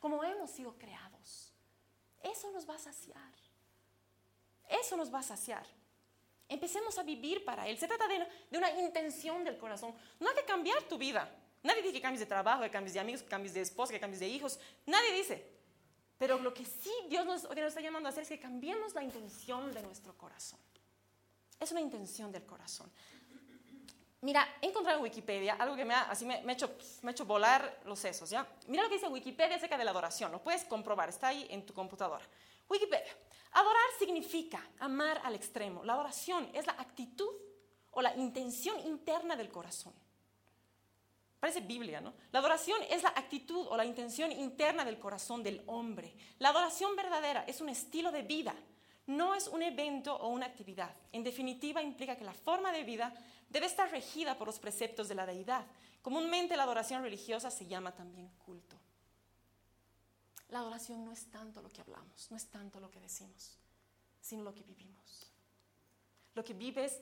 como 0.00 0.22
hemos 0.22 0.50
sido 0.50 0.76
creados. 0.76 1.54
Eso 2.22 2.50
nos 2.50 2.68
va 2.68 2.74
a 2.74 2.78
saciar. 2.78 3.32
Eso 4.68 4.94
nos 4.94 5.12
va 5.12 5.20
a 5.20 5.22
saciar. 5.22 5.66
Empecemos 6.46 6.98
a 6.98 7.02
vivir 7.02 7.42
para 7.42 7.66
Él. 7.66 7.78
Se 7.78 7.88
trata 7.88 8.06
de, 8.06 8.58
una 8.58 8.70
intención 8.82 9.44
del 9.44 9.56
corazón. 9.56 9.94
No 10.20 10.28
hay 10.28 10.36
que 10.36 10.44
cambiar 10.44 10.82
tu 10.82 10.98
vida. 10.98 11.34
Nadie 11.62 11.80
dice 11.80 11.94
que 11.94 12.02
cambies 12.02 12.20
de 12.20 12.26
trabajo, 12.26 12.62
que 12.62 12.70
cambies 12.70 12.92
de 12.92 13.00
amigos, 13.00 13.22
que 13.22 13.28
cambies 13.28 13.54
de 13.54 13.62
esposa, 13.62 13.94
que 13.94 14.00
cambies 14.00 14.20
de 14.20 14.28
hijos. 14.28 14.60
Nadie 14.84 15.14
dice. 15.14 15.50
Pero 16.18 16.38
lo 16.38 16.52
que 16.52 16.66
sí 16.66 16.92
Dios 17.08 17.24
nos 17.24 17.44
está 17.44 17.80
llamando 17.80 18.08
a 18.08 18.10
hacer 18.10 18.24
es 18.24 18.28
que 18.28 18.40
cambiemos 18.40 18.94
la 18.94 19.02
intención 19.02 19.72
de 19.72 19.80
nuestro 19.80 20.12
corazón. 20.18 20.60
Es 21.58 21.72
una 21.72 21.80
intención 21.80 22.30
del 22.30 22.44
corazón. 22.44 22.92
Mira, 24.20 24.56
he 24.60 24.66
encontrado 24.66 24.98
en 24.98 25.04
Wikipedia 25.04 25.54
algo 25.54 25.76
que 25.76 25.84
me 25.84 25.94
ha, 25.94 26.10
así 26.10 26.26
me, 26.26 26.34
ha 26.34 26.52
hecho, 26.52 26.76
me 27.02 27.10
ha 27.10 27.12
hecho 27.12 27.24
volar 27.24 27.80
los 27.84 28.00
sesos, 28.00 28.28
¿ya? 28.28 28.46
Mira 28.66 28.82
lo 28.82 28.88
que 28.88 28.96
dice 28.96 29.08
Wikipedia 29.08 29.56
acerca 29.56 29.78
de 29.78 29.84
la 29.84 29.92
adoración, 29.92 30.32
lo 30.32 30.42
puedes 30.42 30.64
comprobar, 30.64 31.08
está 31.08 31.28
ahí 31.28 31.46
en 31.50 31.64
tu 31.64 31.72
computadora. 31.72 32.24
Wikipedia. 32.68 33.16
Adorar 33.52 33.86
significa 33.98 34.62
amar 34.80 35.20
al 35.24 35.34
extremo. 35.34 35.84
La 35.84 35.94
adoración 35.94 36.50
es 36.52 36.66
la 36.66 36.72
actitud 36.72 37.30
o 37.92 38.02
la 38.02 38.14
intención 38.16 38.78
interna 38.80 39.36
del 39.36 39.50
corazón. 39.50 39.94
Parece 41.40 41.60
Biblia, 41.60 42.00
¿no? 42.00 42.14
La 42.32 42.40
adoración 42.40 42.78
es 42.90 43.04
la 43.04 43.10
actitud 43.10 43.66
o 43.68 43.76
la 43.76 43.84
intención 43.84 44.32
interna 44.32 44.84
del 44.84 44.98
corazón 44.98 45.42
del 45.42 45.62
hombre. 45.66 46.14
La 46.40 46.48
adoración 46.48 46.96
verdadera 46.96 47.44
es 47.46 47.60
un 47.60 47.68
estilo 47.68 48.10
de 48.10 48.22
vida, 48.22 48.54
no 49.08 49.34
es 49.34 49.48
un 49.48 49.62
evento 49.62 50.14
o 50.14 50.28
una 50.28 50.46
actividad. 50.46 50.94
En 51.12 51.24
definitiva, 51.24 51.82
implica 51.82 52.14
que 52.14 52.24
la 52.24 52.34
forma 52.34 52.70
de 52.70 52.84
vida 52.84 53.12
debe 53.48 53.66
estar 53.66 53.90
regida 53.90 54.36
por 54.36 54.46
los 54.46 54.58
preceptos 54.58 55.08
de 55.08 55.14
la 55.14 55.24
deidad. 55.24 55.64
Comúnmente 56.02 56.56
la 56.56 56.64
adoración 56.64 57.02
religiosa 57.02 57.50
se 57.50 57.66
llama 57.66 57.92
también 57.92 58.28
culto. 58.44 58.76
La 60.50 60.58
adoración 60.60 61.04
no 61.04 61.12
es 61.12 61.24
tanto 61.30 61.62
lo 61.62 61.70
que 61.70 61.80
hablamos, 61.80 62.30
no 62.30 62.36
es 62.36 62.46
tanto 62.46 62.80
lo 62.80 62.90
que 62.90 63.00
decimos, 63.00 63.58
sino 64.20 64.42
lo 64.42 64.54
que 64.54 64.62
vivimos. 64.62 65.32
Lo 66.34 66.44
que 66.44 66.52
vives. 66.52 67.00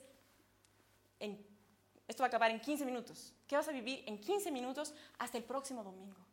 Esto 1.19 2.23
va 2.23 2.27
a 2.27 2.29
acabar 2.29 2.51
en 2.51 2.61
15 2.61 2.85
minutos. 2.85 3.33
¿Qué 3.45 3.57
vas 3.57 3.67
a 3.67 3.73
vivir 3.73 4.03
en 4.07 4.19
15 4.19 4.49
minutos 4.49 4.93
hasta 5.19 5.37
el 5.37 5.43
próximo 5.43 5.83
domingo? 5.83 6.25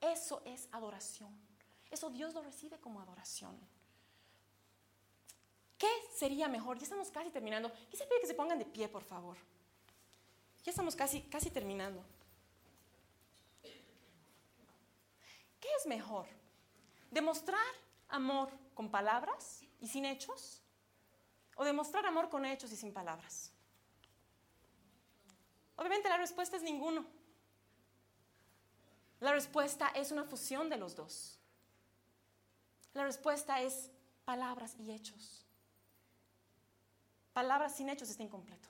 Eso 0.00 0.40
es 0.46 0.68
adoración. 0.72 1.30
Eso 1.90 2.08
Dios 2.08 2.32
lo 2.32 2.40
recibe 2.40 2.78
como 2.78 3.00
adoración. 3.00 3.58
¿Qué 5.78 5.88
sería 6.12 6.48
mejor? 6.48 6.76
Ya 6.78 6.84
estamos 6.84 7.10
casi 7.10 7.30
terminando. 7.30 7.72
Quise 7.88 8.04
pedir 8.04 8.20
que 8.20 8.26
se 8.26 8.34
pongan 8.34 8.58
de 8.58 8.64
pie, 8.64 8.88
por 8.88 9.04
favor. 9.04 9.36
Ya 10.64 10.70
estamos 10.70 10.96
casi, 10.96 11.22
casi 11.22 11.50
terminando. 11.50 12.04
¿Qué 15.60 15.68
es 15.78 15.86
mejor? 15.86 16.26
¿Demostrar 17.10 17.64
amor 18.08 18.50
con 18.74 18.90
palabras 18.90 19.64
y 19.80 19.86
sin 19.86 20.04
hechos? 20.04 20.62
¿O 21.56 21.64
demostrar 21.64 22.04
amor 22.06 22.28
con 22.28 22.44
hechos 22.44 22.72
y 22.72 22.76
sin 22.76 22.92
palabras? 22.92 23.52
Obviamente 25.76 26.08
la 26.08 26.16
respuesta 26.16 26.56
es 26.56 26.62
ninguno. 26.62 27.06
La 29.20 29.32
respuesta 29.32 29.88
es 29.94 30.10
una 30.10 30.24
fusión 30.24 30.68
de 30.68 30.76
los 30.76 30.96
dos. 30.96 31.38
La 32.94 33.04
respuesta 33.04 33.60
es 33.62 33.90
palabras 34.24 34.76
y 34.78 34.92
hechos. 34.92 35.47
Palabras 37.38 37.76
sin 37.76 37.88
hechos 37.88 38.10
está 38.10 38.24
incompleto. 38.24 38.68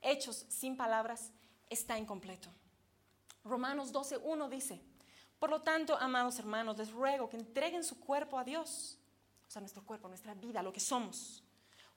Hechos 0.00 0.46
sin 0.48 0.78
palabras 0.78 1.30
está 1.68 1.98
incompleto. 1.98 2.48
Romanos 3.44 3.92
12.1 3.92 4.48
dice, 4.48 4.80
por 5.38 5.50
lo 5.50 5.60
tanto, 5.60 5.98
amados 5.98 6.38
hermanos, 6.38 6.78
les 6.78 6.90
ruego 6.90 7.28
que 7.28 7.36
entreguen 7.36 7.84
su 7.84 8.00
cuerpo 8.00 8.38
a 8.38 8.44
Dios, 8.44 8.96
o 9.46 9.50
sea, 9.50 9.60
nuestro 9.60 9.84
cuerpo, 9.84 10.08
nuestra 10.08 10.32
vida, 10.32 10.62
lo 10.62 10.72
que 10.72 10.80
somos, 10.80 11.44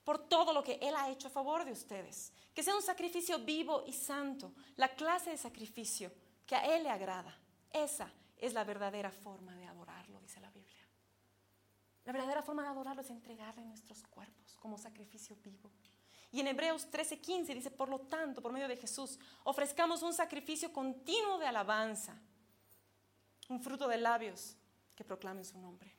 por 0.04 0.18
todo 0.18 0.52
lo 0.52 0.62
que 0.62 0.78
Él 0.82 0.94
ha 0.94 1.08
hecho 1.08 1.28
a 1.28 1.30
favor 1.30 1.64
de 1.64 1.72
ustedes. 1.72 2.30
Que 2.52 2.62
sea 2.62 2.76
un 2.76 2.82
sacrificio 2.82 3.38
vivo 3.38 3.82
y 3.86 3.94
santo, 3.94 4.52
la 4.76 4.94
clase 4.94 5.30
de 5.30 5.38
sacrificio 5.38 6.12
que 6.46 6.56
a 6.56 6.76
Él 6.76 6.82
le 6.82 6.90
agrada. 6.90 7.34
Esa 7.72 8.12
es 8.36 8.52
la 8.52 8.64
verdadera 8.64 9.10
forma 9.10 9.56
de 9.56 9.64
adorarlo, 9.64 10.20
dice 10.20 10.40
la 10.40 10.50
Biblia. 10.50 10.84
La 12.04 12.12
verdadera 12.12 12.42
forma 12.42 12.64
de 12.64 12.68
adorarlo 12.68 13.00
es 13.00 13.08
entregarle 13.08 13.64
nuestros 13.64 14.02
cuerpos 14.02 14.45
como 14.66 14.78
sacrificio 14.78 15.36
vivo. 15.44 15.70
Y 16.32 16.40
en 16.40 16.48
Hebreos 16.48 16.90
13:15 16.90 17.54
dice, 17.54 17.70
por 17.70 17.88
lo 17.88 18.00
tanto, 18.00 18.42
por 18.42 18.52
medio 18.52 18.66
de 18.66 18.76
Jesús, 18.76 19.16
ofrezcamos 19.44 20.02
un 20.02 20.12
sacrificio 20.12 20.72
continuo 20.72 21.38
de 21.38 21.46
alabanza 21.46 22.20
un 23.48 23.60
fruto 23.60 23.86
de 23.86 23.98
labios 23.98 24.56
que 24.96 25.04
proclamen 25.04 25.44
su 25.44 25.56
nombre. 25.56 25.94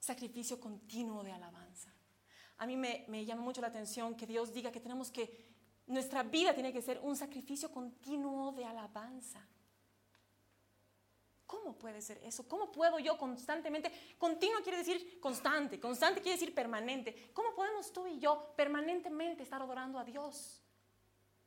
Sacrificio 0.00 0.58
continuo 0.58 1.22
de 1.22 1.32
alabanza. 1.32 1.92
A 2.56 2.66
mí 2.66 2.78
me, 2.78 3.04
me, 3.08 3.26
llama 3.26 3.42
mucho 3.42 3.60
la 3.60 3.66
atención 3.66 4.14
que 4.14 4.26
Dios 4.26 4.54
diga 4.54 4.72
que 4.72 4.80
tenemos 4.80 5.10
que, 5.10 5.54
nuestra 5.86 6.22
vida 6.22 6.54
tiene 6.54 6.72
que 6.72 6.80
ser 6.80 6.98
un 7.02 7.14
sacrificio 7.14 7.70
continuo 7.70 8.52
de 8.52 8.64
alabanza. 8.64 9.46
¿Cómo 11.46 11.78
puede 11.78 12.02
ser 12.02 12.18
eso? 12.24 12.48
¿Cómo 12.48 12.72
puedo 12.72 12.98
yo 12.98 13.16
constantemente, 13.16 13.92
continuo 14.18 14.62
quiere 14.62 14.78
decir 14.78 15.20
constante, 15.20 15.78
constante 15.78 16.20
quiere 16.20 16.38
decir 16.38 16.54
permanente. 16.54 17.30
¿Cómo 17.32 17.54
podemos 17.54 17.92
tú 17.92 18.06
y 18.06 18.18
yo 18.18 18.52
permanentemente 18.56 19.44
estar 19.44 19.62
adorando 19.62 19.98
a 19.98 20.04
Dios? 20.04 20.60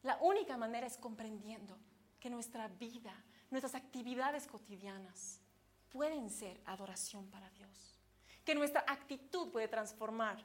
La 0.04 0.18
única 0.22 0.56
manera 0.56 0.88
es 0.88 0.98
comprendiendo 0.98 1.78
que 2.20 2.30
nuestra 2.30 2.68
vida, 2.70 3.14
nuestras 3.50 3.76
actividades 3.76 4.48
cotidianas 4.48 5.42
pueden 5.90 6.30
ser 6.30 6.62
adoración 6.66 7.30
para 7.30 7.50
Dios. 7.50 8.00
Que 8.46 8.56
nuestra 8.56 8.86
actitud 8.88 9.52
puede 9.52 9.68
transformar 9.68 10.44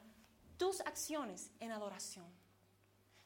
tus 0.57 0.81
acciones 0.81 1.51
en 1.59 1.71
adoración. 1.71 2.25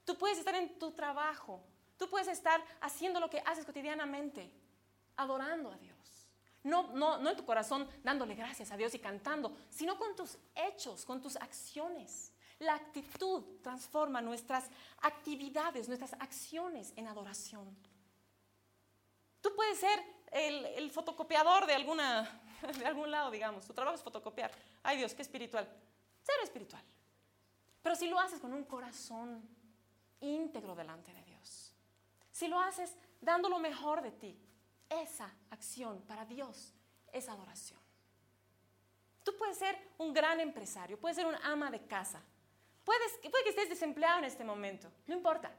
Tú 0.05 0.17
puedes 0.17 0.37
estar 0.37 0.55
en 0.55 0.77
tu 0.77 0.91
trabajo, 0.91 1.63
tú 1.97 2.09
puedes 2.09 2.27
estar 2.27 2.63
haciendo 2.81 3.19
lo 3.19 3.29
que 3.29 3.41
haces 3.45 3.65
cotidianamente, 3.65 4.51
adorando 5.15 5.71
a 5.71 5.77
Dios. 5.77 6.18
No, 6.63 6.93
no, 6.93 7.17
no 7.17 7.29
en 7.29 7.37
tu 7.37 7.45
corazón 7.45 7.87
dándole 8.03 8.35
gracias 8.35 8.71
a 8.71 8.77
Dios 8.77 8.93
y 8.93 8.99
cantando, 8.99 9.55
sino 9.69 9.97
con 9.97 10.15
tus 10.15 10.37
hechos, 10.55 11.05
con 11.05 11.21
tus 11.21 11.35
acciones. 11.37 12.33
La 12.59 12.75
actitud 12.75 13.43
transforma 13.61 14.21
nuestras 14.21 14.69
actividades, 15.01 15.87
nuestras 15.87 16.13
acciones 16.13 16.93
en 16.97 17.07
adoración. 17.07 17.75
Tú 19.41 19.55
puedes 19.55 19.79
ser 19.79 20.03
el, 20.31 20.91
fotocopiador 20.91 21.65
de, 21.65 21.73
alguna, 21.75 22.41
de 22.77 22.85
algún 22.85 23.09
lado, 23.09 23.31
digamos. 23.31 23.65
Tu 23.65 23.73
trabajo 23.73 23.95
es 23.95 24.03
fotocopiar. 24.03 24.51
Ay 24.83 24.97
Dios, 24.97 25.13
qué 25.13 25.21
espiritual. 25.21 25.67
Ser 26.21 26.35
espiritual. 26.43 26.83
Pero 27.81 27.95
si 27.95 28.07
lo 28.09 28.19
haces 28.19 28.41
con 28.41 28.53
un 28.53 28.65
corazón 28.65 29.41
íntegro 30.19 30.75
delante 30.75 31.13
de 31.13 31.23
Dios, 31.23 31.73
si 32.31 32.49
lo 32.49 32.59
haces 32.59 32.93
dando 33.21 33.47
lo 33.47 33.59
mejor 33.59 34.01
de 34.01 34.11
ti, 34.11 34.37
esa 34.89 35.33
acción 35.49 36.01
para 36.01 36.25
Dios 36.25 36.73
es 37.11 37.29
adoración. 37.29 37.79
Tú 39.23 39.35
puedes 39.37 39.57
ser 39.57 39.77
un 39.97 40.13
gran 40.13 40.39
empresario, 40.39 40.99
puedes 40.99 41.15
ser 41.15 41.25
un 41.25 41.35
ama 41.43 41.69
de 41.69 41.85
casa, 41.85 42.21
puedes, 42.83 43.11
puede 43.29 43.43
que 43.43 43.49
estés 43.49 43.69
desempleado 43.69 44.19
en 44.19 44.25
este 44.25 44.43
momento, 44.43 44.91
no 45.07 45.13
importa 45.13 45.53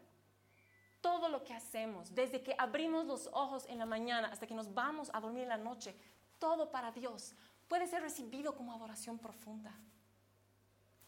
todo 1.00 1.28
lo 1.28 1.42
que 1.44 1.54
hacemos, 1.54 2.14
desde 2.14 2.42
que 2.42 2.54
abrimos 2.58 3.06
los 3.06 3.28
ojos 3.32 3.64
en 3.68 3.78
la 3.78 3.86
mañana 3.86 4.28
hasta 4.28 4.46
que 4.46 4.54
nos 4.54 4.72
vamos 4.74 5.10
a 5.12 5.20
dormir 5.20 5.44
en 5.44 5.48
la 5.48 5.56
noche, 5.56 5.94
todo 6.38 6.70
para 6.70 6.92
Dios, 6.92 7.34
puede 7.68 7.86
ser 7.86 8.02
recibido 8.02 8.54
como 8.54 8.72
adoración 8.72 9.18
profunda. 9.18 9.72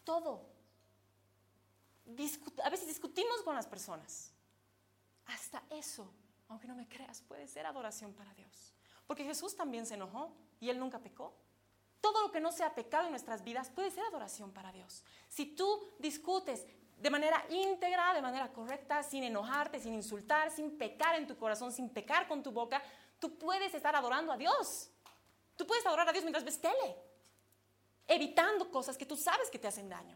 Todo. 0.03 0.49
a 2.63 2.69
veces 2.69 2.87
discutimos 2.87 3.41
con 3.43 3.55
las 3.55 3.67
personas. 3.67 4.31
Hasta 5.25 5.63
eso 5.69 6.11
aunque 6.53 6.67
no 6.67 6.75
me 6.75 6.87
creas, 6.87 7.21
puede 7.21 7.47
ser 7.47 7.65
adoración 7.65 8.13
para 8.13 8.31
Dios. 8.35 8.73
Porque 9.07 9.23
Jesús 9.23 9.55
también 9.55 9.87
se 9.87 9.95
enojó 9.95 10.31
y 10.59 10.69
él 10.69 10.79
nunca 10.79 10.99
pecó. 10.99 11.33
Todo 11.99 12.21
lo 12.21 12.31
que 12.31 12.39
no 12.39 12.51
sea 12.51 12.75
pecado 12.75 13.05
en 13.05 13.09
nuestras 13.09 13.43
vidas 13.43 13.71
puede 13.71 13.89
ser 13.89 14.03
adoración 14.05 14.51
para 14.51 14.71
Dios. 14.71 15.03
Si 15.29 15.47
tú 15.55 15.95
discutes 15.97 16.65
de 16.97 17.09
manera 17.09 17.43
íntegra, 17.49 18.13
de 18.13 18.21
manera 18.21 18.53
correcta, 18.53 19.01
sin 19.01 19.23
enojarte, 19.23 19.79
sin 19.79 19.95
insultar, 19.95 20.51
sin 20.51 20.77
pecar 20.77 21.15
en 21.15 21.25
tu 21.25 21.35
corazón, 21.37 21.71
sin 21.71 21.89
pecar 21.89 22.27
con 22.27 22.43
tu 22.43 22.51
boca, 22.51 22.83
tú 23.19 23.35
puedes 23.39 23.73
estar 23.73 23.95
adorando 23.95 24.31
a 24.31 24.37
Dios. 24.37 24.91
Tú 25.55 25.65
puedes 25.65 25.85
adorar 25.87 26.07
a 26.07 26.11
Dios 26.11 26.23
mientras 26.23 26.45
ves 26.45 26.61
tele, 26.61 26.95
evitando 28.07 28.69
cosas 28.69 28.95
que 28.95 29.07
tú 29.07 29.17
sabes 29.17 29.49
que 29.49 29.57
te 29.57 29.67
hacen 29.67 29.89
daño. 29.89 30.15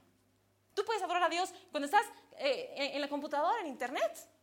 Tú 0.76 0.86
puedes 0.86 1.02
adorar 1.02 1.24
a 1.24 1.30
Dios 1.30 1.52
cuando 1.72 1.86
estás 1.86 2.06
eh, 2.38 2.92
en 2.94 3.02
la 3.02 3.10
computadora, 3.10 3.60
en 3.62 3.68
internet, 3.68 4.37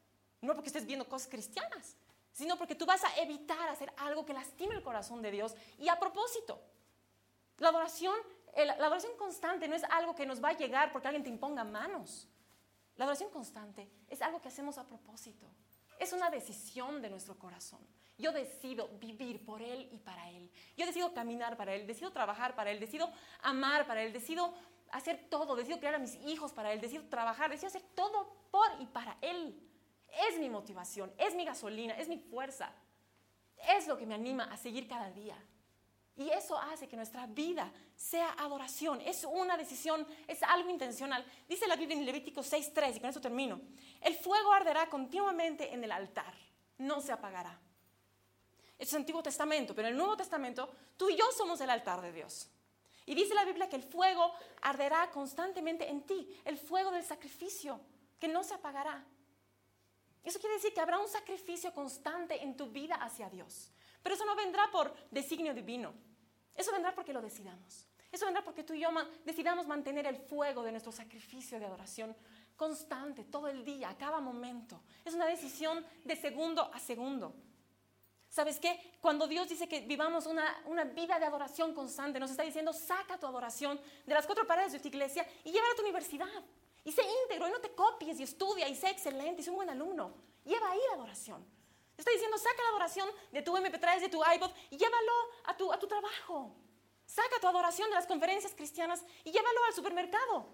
no 0.44 0.54
porque 0.54 0.68
estés 0.68 0.86
viendo 0.86 1.08
cosas 1.08 1.28
cristianas, 1.28 1.96
sino 2.32 2.56
porque 2.56 2.74
tú 2.74 2.84
vas 2.86 3.02
a 3.04 3.16
evitar 3.20 3.68
hacer 3.68 3.92
algo 3.96 4.24
que 4.24 4.32
lastime 4.32 4.74
el 4.74 4.82
corazón 4.82 5.22
de 5.22 5.30
Dios 5.30 5.54
y 5.78 5.88
a 5.88 5.98
propósito. 5.98 6.60
La 7.58 7.68
adoración, 7.68 8.16
la 8.56 8.72
adoración 8.72 9.16
constante 9.16 9.68
no 9.68 9.76
es 9.76 9.84
algo 9.84 10.14
que 10.14 10.26
nos 10.26 10.42
va 10.42 10.50
a 10.50 10.56
llegar 10.56 10.92
porque 10.92 11.08
alguien 11.08 11.22
te 11.22 11.30
imponga 11.30 11.64
manos. 11.64 12.28
La 12.96 13.04
adoración 13.04 13.30
constante 13.30 13.88
es 14.08 14.22
algo 14.22 14.40
que 14.40 14.48
hacemos 14.48 14.78
a 14.78 14.86
propósito. 14.86 15.46
Es 15.98 16.12
una 16.12 16.30
decisión 16.30 17.00
de 17.02 17.10
nuestro 17.10 17.38
corazón. 17.38 17.80
Yo 18.18 18.32
decido 18.32 18.88
vivir 19.00 19.44
por 19.44 19.62
Él 19.62 19.88
y 19.92 19.98
para 19.98 20.30
Él. 20.30 20.50
Yo 20.76 20.86
decido 20.86 21.12
caminar 21.14 21.56
para 21.56 21.74
Él, 21.74 21.86
decido 21.86 22.12
trabajar 22.12 22.54
para 22.54 22.70
Él, 22.70 22.78
decido 22.78 23.10
amar 23.42 23.86
para 23.86 24.02
Él, 24.02 24.12
decido 24.12 24.54
hacer 24.90 25.26
todo, 25.28 25.56
decido 25.56 25.78
criar 25.78 25.96
a 25.96 25.98
mis 25.98 26.14
hijos 26.24 26.52
para 26.52 26.72
Él, 26.72 26.80
decido 26.80 27.04
trabajar, 27.04 27.50
decido 27.50 27.68
hacer 27.68 27.82
todo 27.94 28.32
por 28.50 28.66
y 28.80 28.86
para 28.86 29.16
Él. 29.20 29.60
Es 30.28 30.38
mi 30.38 30.48
motivación, 30.48 31.12
es 31.18 31.34
mi 31.34 31.44
gasolina, 31.44 31.94
es 31.98 32.08
mi 32.08 32.18
fuerza. 32.18 32.72
Es 33.68 33.86
lo 33.86 33.96
que 33.96 34.06
me 34.06 34.14
anima 34.14 34.44
a 34.44 34.56
seguir 34.56 34.86
cada 34.86 35.10
día. 35.10 35.36
Y 36.16 36.30
eso 36.30 36.56
hace 36.56 36.86
que 36.86 36.96
nuestra 36.96 37.26
vida 37.26 37.72
sea 37.96 38.30
adoración. 38.38 39.00
Es 39.00 39.24
una 39.24 39.56
decisión, 39.56 40.06
es 40.28 40.42
algo 40.44 40.70
intencional. 40.70 41.24
Dice 41.48 41.66
la 41.66 41.74
Biblia 41.74 41.96
en 41.96 42.06
Levítico 42.06 42.40
6.3, 42.40 42.96
y 42.96 43.00
con 43.00 43.10
eso 43.10 43.20
termino. 43.20 43.60
El 44.00 44.14
fuego 44.14 44.52
arderá 44.52 44.88
continuamente 44.88 45.72
en 45.72 45.82
el 45.82 45.90
altar, 45.90 46.34
no 46.78 47.00
se 47.00 47.12
apagará. 47.12 47.58
Eso 48.78 48.90
es 48.90 48.94
Antiguo 48.94 49.22
Testamento, 49.22 49.74
pero 49.74 49.88
en 49.88 49.94
el 49.94 49.98
Nuevo 49.98 50.16
Testamento 50.16 50.70
tú 50.96 51.08
y 51.08 51.16
yo 51.16 51.24
somos 51.36 51.60
el 51.60 51.70
altar 51.70 52.00
de 52.00 52.12
Dios. 52.12 52.48
Y 53.06 53.14
dice 53.14 53.34
la 53.34 53.44
Biblia 53.44 53.68
que 53.68 53.76
el 53.76 53.82
fuego 53.82 54.32
arderá 54.62 55.10
constantemente 55.10 55.88
en 55.88 56.02
ti, 56.02 56.40
el 56.44 56.58
fuego 56.58 56.90
del 56.90 57.04
sacrificio, 57.04 57.80
que 58.18 58.28
no 58.28 58.42
se 58.42 58.54
apagará. 58.54 59.04
Eso 60.24 60.40
quiere 60.40 60.56
decir 60.56 60.72
que 60.72 60.80
habrá 60.80 60.98
un 60.98 61.08
sacrificio 61.08 61.72
constante 61.72 62.42
en 62.42 62.56
tu 62.56 62.66
vida 62.66 62.96
hacia 62.96 63.28
Dios. 63.28 63.70
Pero 64.02 64.14
eso 64.14 64.24
no 64.24 64.34
vendrá 64.34 64.70
por 64.70 64.94
designio 65.10 65.54
divino. 65.54 65.92
Eso 66.54 66.72
vendrá 66.72 66.94
porque 66.94 67.12
lo 67.12 67.20
decidamos. 67.20 67.86
Eso 68.10 68.26
vendrá 68.26 68.44
porque 68.44 68.62
tú 68.62 68.74
y 68.74 68.80
yo 68.80 68.88
decidamos 69.24 69.66
mantener 69.66 70.06
el 70.06 70.16
fuego 70.16 70.62
de 70.62 70.70
nuestro 70.70 70.92
sacrificio 70.92 71.58
de 71.58 71.66
adoración 71.66 72.16
constante, 72.56 73.24
todo 73.24 73.48
el 73.48 73.64
día, 73.64 73.90
a 73.90 73.98
cada 73.98 74.20
momento. 74.20 74.82
Es 75.04 75.14
una 75.14 75.26
decisión 75.26 75.84
de 76.04 76.16
segundo 76.16 76.70
a 76.72 76.78
segundo. 76.78 77.34
¿Sabes 78.28 78.58
qué? 78.58 78.96
Cuando 79.00 79.26
Dios 79.26 79.48
dice 79.48 79.68
que 79.68 79.80
vivamos 79.80 80.26
una, 80.26 80.84
vida 80.94 81.18
de 81.18 81.24
adoración 81.24 81.74
constante, 81.74 82.18
nos 82.18 82.30
está 82.30 82.42
diciendo, 82.42 82.72
saca 82.72 83.18
tu 83.18 83.26
adoración 83.26 83.80
de 84.06 84.14
las 84.14 84.26
cuatro 84.26 84.46
paredes 84.46 84.72
de 84.72 84.80
tu 84.80 84.88
iglesia 84.88 85.26
y 85.44 85.52
llévala 85.52 85.72
a 85.72 85.76
tu 85.76 85.82
universidad. 85.82 86.44
Y 86.84 86.92
sé 86.92 87.02
íntegro 87.22 87.48
y 87.48 87.50
no 87.50 87.60
te 87.60 87.74
copies 87.74 88.20
y 88.20 88.22
estudia 88.22 88.68
y 88.68 88.76
sé 88.76 88.90
excelente 88.90 89.40
y 89.40 89.44
sé 89.44 89.50
un 89.50 89.56
buen 89.56 89.70
alumno. 89.70 90.14
Lleva 90.44 90.70
ahí 90.70 90.80
la 90.88 90.94
adoración. 90.94 91.44
Está 91.96 92.10
diciendo, 92.10 92.36
saca 92.36 92.62
la 92.62 92.68
adoración 92.70 93.08
de 93.32 93.42
tu 93.42 93.56
MP3, 93.56 94.00
de 94.00 94.08
tu 94.08 94.22
iPod 94.22 94.50
y 94.70 94.76
llévalo 94.76 95.12
a 95.44 95.56
tu, 95.56 95.72
a 95.72 95.78
tu 95.78 95.86
trabajo. 95.86 96.54
Saca 97.06 97.40
tu 97.40 97.46
adoración 97.46 97.88
de 97.88 97.96
las 97.96 98.06
conferencias 98.06 98.54
cristianas 98.54 99.04
y 99.24 99.30
llévalo 99.30 99.64
al 99.64 99.74
supermercado. 99.74 100.46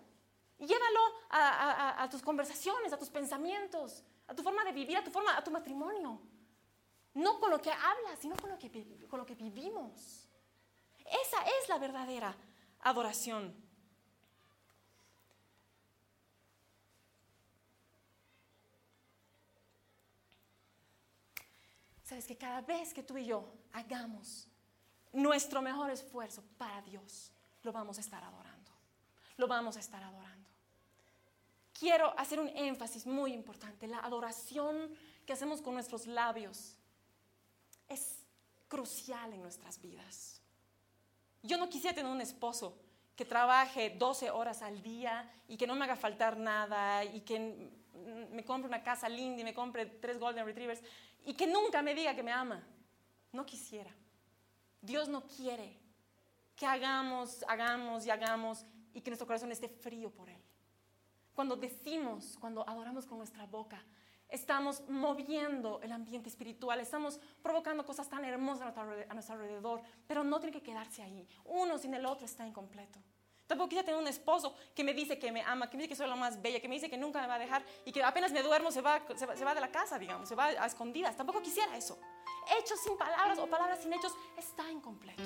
Llévalo 0.59 1.01
a, 1.31 2.03
a, 2.03 2.11
tus 2.11 2.21
conversaciones, 2.21 2.93
a 2.93 2.99
tus 2.99 3.09
pensamientos, 3.09 4.05
a 4.27 4.35
tu 4.35 4.43
forma 4.43 4.63
de 4.63 4.73
vivir, 4.73 4.97
a 4.99 5.03
tu 5.03 5.11
forma, 5.11 5.35
a 5.37 5.43
tu 5.43 5.51
matrimonio. 5.51 6.21
No 7.15 7.41
con 7.41 7.51
lo 7.51 7.61
que 7.61 7.73
hablas, 7.73 8.19
sino 8.21 8.37
con 8.37 8.51
lo 8.51 8.59
que, 8.59 9.07
con 9.09 9.19
lo 9.19 9.25
que 9.25 9.35
vivimos. 9.35 10.29
Esa 10.99 11.43
es 11.59 11.69
la 11.69 11.79
verdadera 11.79 12.37
adoración. 12.81 13.55
Sabes 22.11 22.27
que 22.27 22.37
cada 22.37 22.61
vez 22.61 22.93
que 22.93 23.05
tú 23.05 23.17
y 23.17 23.25
yo 23.25 23.49
hagamos 23.73 24.49
nuestro 25.13 25.63
mejor 25.63 25.93
esfuerzo 25.93 26.43
para 26.59 26.83
Dios, 26.83 27.31
lo 27.63 27.71
vamos 27.71 27.99
a 27.99 28.01
estar 28.01 28.21
adorando. 28.25 28.73
Lo 29.37 29.47
vamos 29.47 29.77
a 29.77 29.79
estar 29.79 30.03
adorando. 30.03 30.51
Quiero 31.73 32.13
hacer 32.19 32.41
un 32.41 32.49
énfasis 32.49 33.07
muy 33.07 33.33
importante. 33.33 33.87
La 33.87 34.01
adoración 34.01 34.93
que 35.25 35.35
hacemos 35.35 35.63
con 35.63 35.75
nuestros 35.75 36.09
labios 36.09 36.75
es 37.89 38.25
crucial 38.67 39.33
en 39.33 39.43
nuestras 39.43 39.81
vidas. 39.81 40.41
Yo 41.45 41.59
no 41.59 41.69
quisiera 41.69 41.95
tener 41.95 42.11
un 42.11 42.21
esposo 42.21 42.77
que 43.15 43.25
trabaje 43.25 43.91
12 43.91 44.33
horas 44.33 44.63
al 44.63 44.83
día 44.83 45.33
y 45.47 45.57
que 45.57 45.69
no 45.69 45.77
me 45.77 45.85
haga 45.85 45.95
faltar 45.95 46.37
nada 46.37 47.05
y 47.05 47.21
que 47.21 47.71
me 48.33 48.45
compre 48.45 48.69
una 48.69 48.83
casa 48.83 49.09
linda 49.09 49.43
y 49.43 49.45
me 49.45 49.55
compre 49.55 49.87
tres 49.87 50.19
Golden 50.19 50.45
Retrievers 50.45 50.83
y 51.25 51.35
que 51.35 51.47
nunca 51.47 51.83
me 51.83 51.95
diga 51.95 52.15
que 52.15 52.23
me 52.23 52.33
ama. 52.33 52.63
No 53.33 53.47
quisiera. 53.47 53.95
Dios 54.81 55.09
no 55.09 55.27
quiere 55.27 55.79
que 56.57 56.67
hagamos, 56.67 57.45
hagamos 57.49 58.07
y 58.07 58.11
hagamos 58.11 58.65
y 58.93 59.01
que 59.01 59.11
nuestro 59.11 59.27
corazón 59.27 59.53
esté 59.53 59.69
frío 59.69 60.11
por 60.11 60.29
Él. 60.29 60.43
Cuando 61.35 61.57
decimos, 61.57 62.37
cuando 62.41 62.69
adoramos 62.69 63.07
con 63.07 63.19
nuestra 63.19 63.47
boca, 63.47 63.83
estamos 64.29 64.83
moviendo 64.89 65.81
el 65.83 65.93
ambiente 65.93 66.29
espiritual, 66.29 66.81
estamos 66.81 67.21
provocando 67.43 67.85
cosas 67.85 68.09
tan 68.09 68.25
hermosas 68.25 68.77
a 68.77 69.15
nuestro 69.15 69.35
alrededor, 69.35 69.83
pero 70.07 70.25
no 70.25 70.39
tiene 70.39 70.53
que 70.53 70.63
quedarse 70.63 71.03
ahí. 71.03 71.27
Uno 71.45 71.79
sin 71.79 71.95
el 71.95 72.05
otro 72.07 72.27
está 72.27 72.47
incompleto. 72.47 72.99
Tampoco 73.51 73.71
quisiera 73.71 73.85
tener 73.85 74.01
un 74.01 74.07
esposo 74.07 74.55
que 74.77 74.85
me 74.85 74.95
dice 74.95 75.19
que 75.19 75.33
me 75.33 75.43
ama, 75.43 75.69
que 75.69 75.77
me 75.77 75.83
dice 75.83 75.89
que 75.89 75.97
soy 75.97 76.07
la 76.07 76.15
más 76.15 76.41
bella, 76.41 76.61
que 76.61 76.69
me 76.69 76.77
dice 76.77 76.89
que 76.89 76.97
nunca 76.97 77.21
me 77.21 77.27
va 77.27 77.35
a 77.35 77.39
dejar 77.41 77.65
y 77.85 77.91
que 77.91 78.01
apenas 78.01 78.31
me 78.31 78.45
duermo 78.45 78.71
se 78.71 78.81
va, 78.81 79.03
se 79.17 79.45
va, 79.45 79.55
de 79.57 79.61
la 79.61 79.73
casa, 79.73 79.99
digamos, 79.99 80.29
se 80.29 80.37
va 80.37 80.45
a 80.47 80.67
escondidas. 80.67 81.17
Tampoco 81.17 81.43
quisiera 81.43 81.77
eso. 81.77 81.99
Hechos 82.57 82.79
sin 82.79 82.97
palabras 82.97 83.41
o 83.41 83.49
palabras 83.49 83.81
sin 83.83 83.93
hechos 83.93 84.15
está 84.39 84.71
incompleto. 84.71 85.21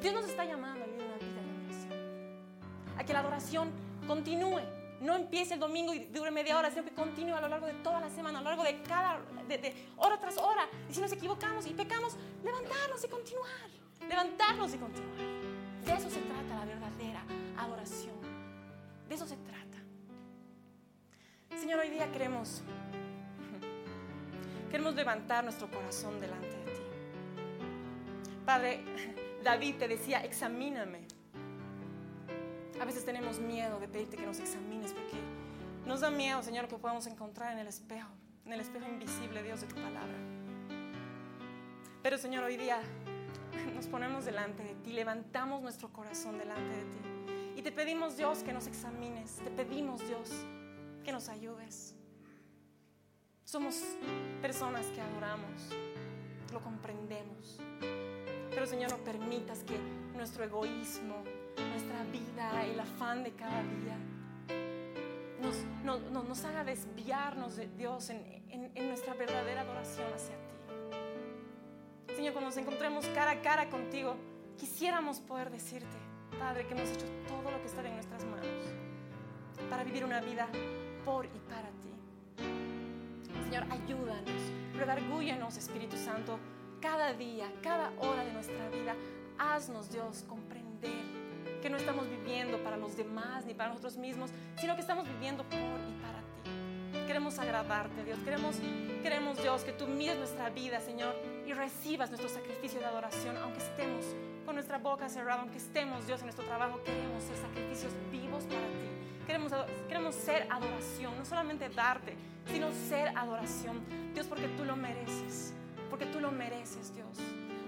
Dios 0.00 0.14
nos 0.14 0.26
está 0.26 0.44
llamando 0.44 0.84
a 0.84 0.86
vivir 0.86 1.06
una 1.06 1.16
vida 1.16 1.42
de 1.42 1.50
adoración. 1.50 2.98
A 2.98 3.04
que 3.04 3.12
la 3.12 3.18
adoración 3.18 3.72
continúe. 4.06 4.60
No 5.00 5.16
empiece 5.16 5.54
el 5.54 5.60
domingo 5.60 5.92
y 5.92 6.04
dure 6.04 6.30
media 6.30 6.56
hora, 6.56 6.70
sino 6.70 6.84
que 6.84 6.94
continúe 6.94 7.34
a 7.34 7.40
lo 7.40 7.48
largo 7.48 7.66
de 7.66 7.74
toda 7.82 7.98
la 7.98 8.10
semana, 8.10 8.38
a 8.38 8.42
lo 8.42 8.48
largo 8.50 8.62
de 8.62 8.80
cada, 8.82 9.18
de 9.48 9.74
hora 9.96 10.20
tras 10.20 10.38
hora. 10.38 10.68
Y 10.88 10.94
si 10.94 11.00
nos 11.00 11.10
equivocamos 11.10 11.66
y 11.66 11.74
pecamos, 11.74 12.14
levantarnos 12.44 13.02
y 13.02 13.08
continuar. 13.08 13.70
Levantarnos 14.08 14.72
y 14.72 14.78
continuar. 14.78 15.18
De 15.84 15.92
eso 15.94 16.08
se 16.08 16.20
trata 16.20 16.54
la 16.54 16.64
verdadera 16.64 17.45
adoración. 17.58 18.16
De 19.08 19.14
eso 19.14 19.26
se 19.26 19.36
trata. 19.36 19.78
Señor, 21.58 21.80
hoy 21.80 21.90
día 21.90 22.10
queremos, 22.12 22.62
queremos 24.70 24.94
levantar 24.94 25.44
nuestro 25.44 25.70
corazón 25.70 26.20
delante 26.20 26.48
de 26.48 26.64
ti. 26.64 26.82
Padre, 28.44 28.84
David 29.44 29.76
te 29.76 29.88
decía, 29.88 30.24
examíname. 30.24 31.06
A 32.80 32.84
veces 32.84 33.04
tenemos 33.04 33.40
miedo 33.40 33.80
de 33.80 33.88
pedirte 33.88 34.16
que 34.16 34.26
nos 34.26 34.38
examines 34.38 34.92
porque 34.92 35.16
nos 35.86 36.00
da 36.00 36.10
miedo, 36.10 36.42
Señor, 36.42 36.68
que 36.68 36.76
podamos 36.76 37.06
encontrar 37.06 37.52
en 37.52 37.58
el 37.58 37.68
espejo, 37.68 38.10
en 38.44 38.52
el 38.52 38.60
espejo 38.60 38.86
invisible, 38.88 39.42
Dios, 39.42 39.60
de 39.60 39.68
tu 39.68 39.76
palabra. 39.76 40.16
Pero, 42.02 42.18
Señor, 42.18 42.44
hoy 42.44 42.56
día 42.56 42.80
nos 43.74 43.86
ponemos 43.86 44.24
delante 44.24 44.62
de 44.62 44.74
ti, 44.74 44.92
levantamos 44.92 45.62
nuestro 45.62 45.92
corazón 45.92 46.38
delante 46.38 46.76
de 46.76 46.82
ti. 46.82 47.15
Te 47.66 47.72
pedimos, 47.72 48.16
Dios, 48.16 48.44
que 48.44 48.52
nos 48.52 48.68
examines. 48.68 49.38
Te 49.42 49.50
pedimos, 49.50 50.00
Dios, 50.06 50.30
que 51.02 51.10
nos 51.10 51.28
ayudes. 51.28 51.96
Somos 53.42 53.82
personas 54.40 54.86
que 54.86 55.00
adoramos, 55.00 55.50
lo 56.52 56.60
comprendemos. 56.60 57.58
Pero, 58.50 58.66
Señor, 58.68 58.92
no 58.92 58.98
permitas 58.98 59.64
que 59.64 59.76
nuestro 60.14 60.44
egoísmo, 60.44 61.16
nuestra 61.56 62.04
vida, 62.04 62.64
el 62.64 62.78
afán 62.78 63.24
de 63.24 63.32
cada 63.32 63.60
día, 63.64 63.98
nos, 65.42 66.12
nos 66.12 66.44
haga 66.44 66.62
desviarnos 66.62 67.56
de 67.56 67.66
Dios 67.66 68.10
en 68.10 68.86
nuestra 68.86 69.14
verdadera 69.14 69.62
adoración 69.62 70.06
hacia 70.14 70.36
ti. 70.36 72.14
Señor, 72.14 72.32
cuando 72.32 72.50
nos 72.50 72.58
encontremos 72.58 73.04
cara 73.06 73.32
a 73.32 73.42
cara 73.42 73.68
contigo, 73.68 74.14
quisiéramos 74.56 75.18
poder 75.18 75.50
decirte, 75.50 76.05
Padre, 76.38 76.66
que 76.66 76.74
hemos 76.74 76.90
hecho 76.90 77.06
todo 77.28 77.50
lo 77.50 77.60
que 77.60 77.66
está 77.66 77.86
en 77.86 77.94
nuestras 77.94 78.24
manos 78.24 78.46
para 79.70 79.84
vivir 79.84 80.04
una 80.04 80.20
vida 80.20 80.48
por 81.04 81.24
y 81.26 81.38
para 81.48 81.68
ti. 81.82 81.92
Señor, 83.44 83.64
ayúdanos 83.70 84.56
Redargúyenos, 84.76 85.56
Espíritu 85.56 85.96
Santo, 85.96 86.38
cada 86.80 87.14
día, 87.14 87.50
cada 87.62 87.90
hora 87.98 88.24
de 88.24 88.32
nuestra 88.32 88.68
vida. 88.68 88.94
Haznos, 89.38 89.90
Dios, 89.90 90.24
comprender 90.28 90.92
que 91.62 91.70
no 91.70 91.78
estamos 91.78 92.08
viviendo 92.08 92.62
para 92.62 92.76
los 92.76 92.96
demás 92.96 93.46
ni 93.46 93.54
para 93.54 93.70
nosotros 93.70 93.96
mismos, 93.96 94.30
sino 94.56 94.74
que 94.74 94.82
estamos 94.82 95.08
viviendo 95.08 95.44
por 95.44 95.58
y 95.58 96.02
para 96.02 96.20
ti. 96.20 97.06
Queremos 97.06 97.38
agradarte, 97.38 98.04
Dios. 98.04 98.18
Queremos, 98.18 98.56
queremos, 99.02 99.40
Dios, 99.40 99.64
que 99.64 99.72
tú 99.72 99.86
mires 99.86 100.18
nuestra 100.18 100.50
vida, 100.50 100.80
Señor, 100.80 101.14
y 101.46 101.54
recibas 101.54 102.10
nuestro 102.10 102.28
sacrificio 102.28 102.80
de 102.80 102.86
adoración, 102.86 103.36
aunque 103.38 103.60
estemos 103.60 104.04
con 104.46 104.54
nuestra 104.54 104.78
boca 104.78 105.08
cerrada, 105.08 105.42
aunque 105.42 105.58
estemos, 105.58 106.06
Dios, 106.06 106.20
en 106.20 106.26
nuestro 106.26 106.46
trabajo, 106.46 106.80
queremos 106.84 107.22
ser 107.24 107.36
sacrificios 107.36 107.92
vivos 108.12 108.44
para 108.44 108.60
ti. 108.60 109.26
Queremos, 109.26 109.52
queremos 109.88 110.14
ser 110.14 110.46
adoración, 110.48 111.18
no 111.18 111.24
solamente 111.24 111.68
darte, 111.68 112.16
sino 112.46 112.70
ser 112.72 113.08
adoración. 113.08 113.84
Dios, 114.14 114.26
porque 114.26 114.46
tú 114.48 114.64
lo 114.64 114.76
mereces, 114.76 115.52
porque 115.90 116.06
tú 116.06 116.20
lo 116.20 116.30
mereces, 116.30 116.94
Dios. 116.94 117.18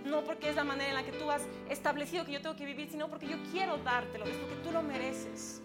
No 0.05 0.23
porque 0.23 0.49
es 0.49 0.57
la 0.57 0.63
manera 0.63 0.91
en 0.91 0.95
la 0.95 1.03
que 1.03 1.13
tú 1.13 1.29
has 1.31 1.43
establecido 1.69 2.25
que 2.25 2.33
yo 2.33 2.41
tengo 2.41 2.55
que 2.55 2.65
vivir, 2.65 2.89
sino 2.89 3.09
porque 3.09 3.27
yo 3.27 3.37
quiero 3.51 3.77
dártelo, 3.79 4.25
es 4.25 4.37
porque 4.37 4.55
tú 4.63 4.71
lo 4.71 4.81
mereces. 4.81 5.61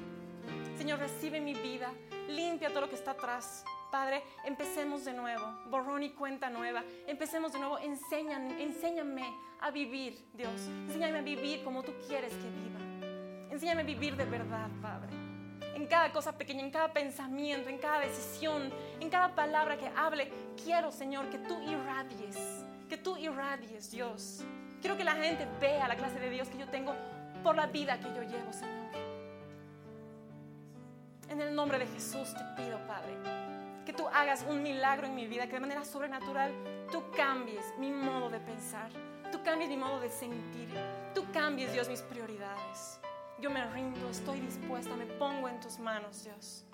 Señor, 0.79 0.99
recibe 0.99 1.39
mi 1.39 1.53
vida, 1.53 1.93
limpia 2.27 2.69
todo 2.69 2.81
lo 2.81 2.89
que 2.89 2.95
está 2.95 3.11
atrás. 3.11 3.63
Padre, 3.93 4.23
empecemos 4.43 5.05
de 5.05 5.13
nuevo, 5.13 5.45
borrón 5.69 6.01
y 6.01 6.09
cuenta 6.09 6.49
nueva. 6.49 6.83
Empecemos 7.05 7.53
de 7.53 7.59
nuevo, 7.59 7.77
enséñame, 7.77 8.63
enséñame 8.63 9.23
a 9.61 9.69
vivir, 9.69 10.17
Dios. 10.33 10.67
Enséñame 10.87 11.19
a 11.19 11.21
vivir 11.21 11.63
como 11.63 11.83
tú 11.83 11.93
quieres 12.07 12.33
que 12.33 12.49
viva. 12.49 13.51
Enséñame 13.51 13.83
a 13.83 13.85
vivir 13.85 14.15
de 14.15 14.25
verdad, 14.25 14.67
Padre. 14.81 15.11
En 15.75 15.85
cada 15.85 16.11
cosa 16.11 16.35
pequeña, 16.35 16.61
en 16.61 16.71
cada 16.71 16.91
pensamiento, 16.91 17.69
en 17.69 17.77
cada 17.77 17.99
decisión, 17.99 18.73
en 18.99 19.11
cada 19.11 19.35
palabra 19.35 19.77
que 19.77 19.91
hable, 19.95 20.27
quiero, 20.63 20.91
Señor, 20.91 21.29
que 21.29 21.37
tú 21.37 21.61
irradies, 21.61 22.65
que 22.89 22.97
tú 22.97 23.15
irradies, 23.17 23.91
Dios. 23.91 24.43
Quiero 24.81 24.97
que 24.97 25.03
la 25.03 25.13
gente 25.13 25.47
vea 25.61 25.87
la 25.87 25.95
clase 25.95 26.19
de 26.19 26.31
Dios 26.31 26.49
que 26.49 26.57
yo 26.57 26.67
tengo 26.67 26.95
por 27.43 27.55
la 27.55 27.67
vida 27.67 27.99
que 27.99 28.07
yo 28.07 28.23
llevo, 28.23 28.51
Señor. 28.53 28.73
En 31.29 31.41
el 31.41 31.53
nombre 31.53 31.77
de 31.77 31.85
Jesús 31.85 32.33
te 32.33 32.43
pido, 32.55 32.79
Padre, 32.87 33.42
que 33.85 33.93
tú 33.93 34.07
hagas 34.07 34.45
un 34.47 34.63
milagro 34.63 35.07
en 35.07 35.15
mi 35.15 35.27
vida, 35.27 35.47
que 35.47 35.53
de 35.53 35.59
manera 35.59 35.83
sobrenatural 35.83 36.53
tú 36.91 37.03
cambies 37.15 37.65
mi 37.77 37.91
modo 37.91 38.29
de 38.29 38.39
pensar, 38.39 38.89
tú 39.31 39.43
cambies 39.43 39.69
mi 39.69 39.77
modo 39.77 39.99
de 39.99 40.09
sentir, 40.09 40.69
tú 41.13 41.25
cambies, 41.31 41.73
Dios, 41.73 41.89
mis 41.89 42.01
prioridades. 42.01 42.99
Yo 43.39 43.49
me 43.49 43.65
rindo, 43.71 44.09
estoy 44.09 44.39
dispuesta, 44.39 44.95
me 44.95 45.05
pongo 45.05 45.49
en 45.49 45.59
tus 45.59 45.79
manos, 45.79 46.23
Dios. 46.23 46.65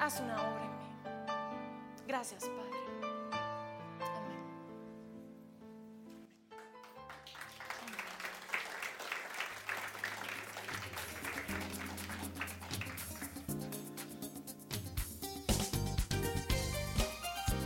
Haz 0.00 0.20
una 0.20 0.36
obra 0.36 0.64
en 0.64 0.78
mí. 0.78 0.92
Gracias, 2.06 2.44
Padre. 2.44 3.01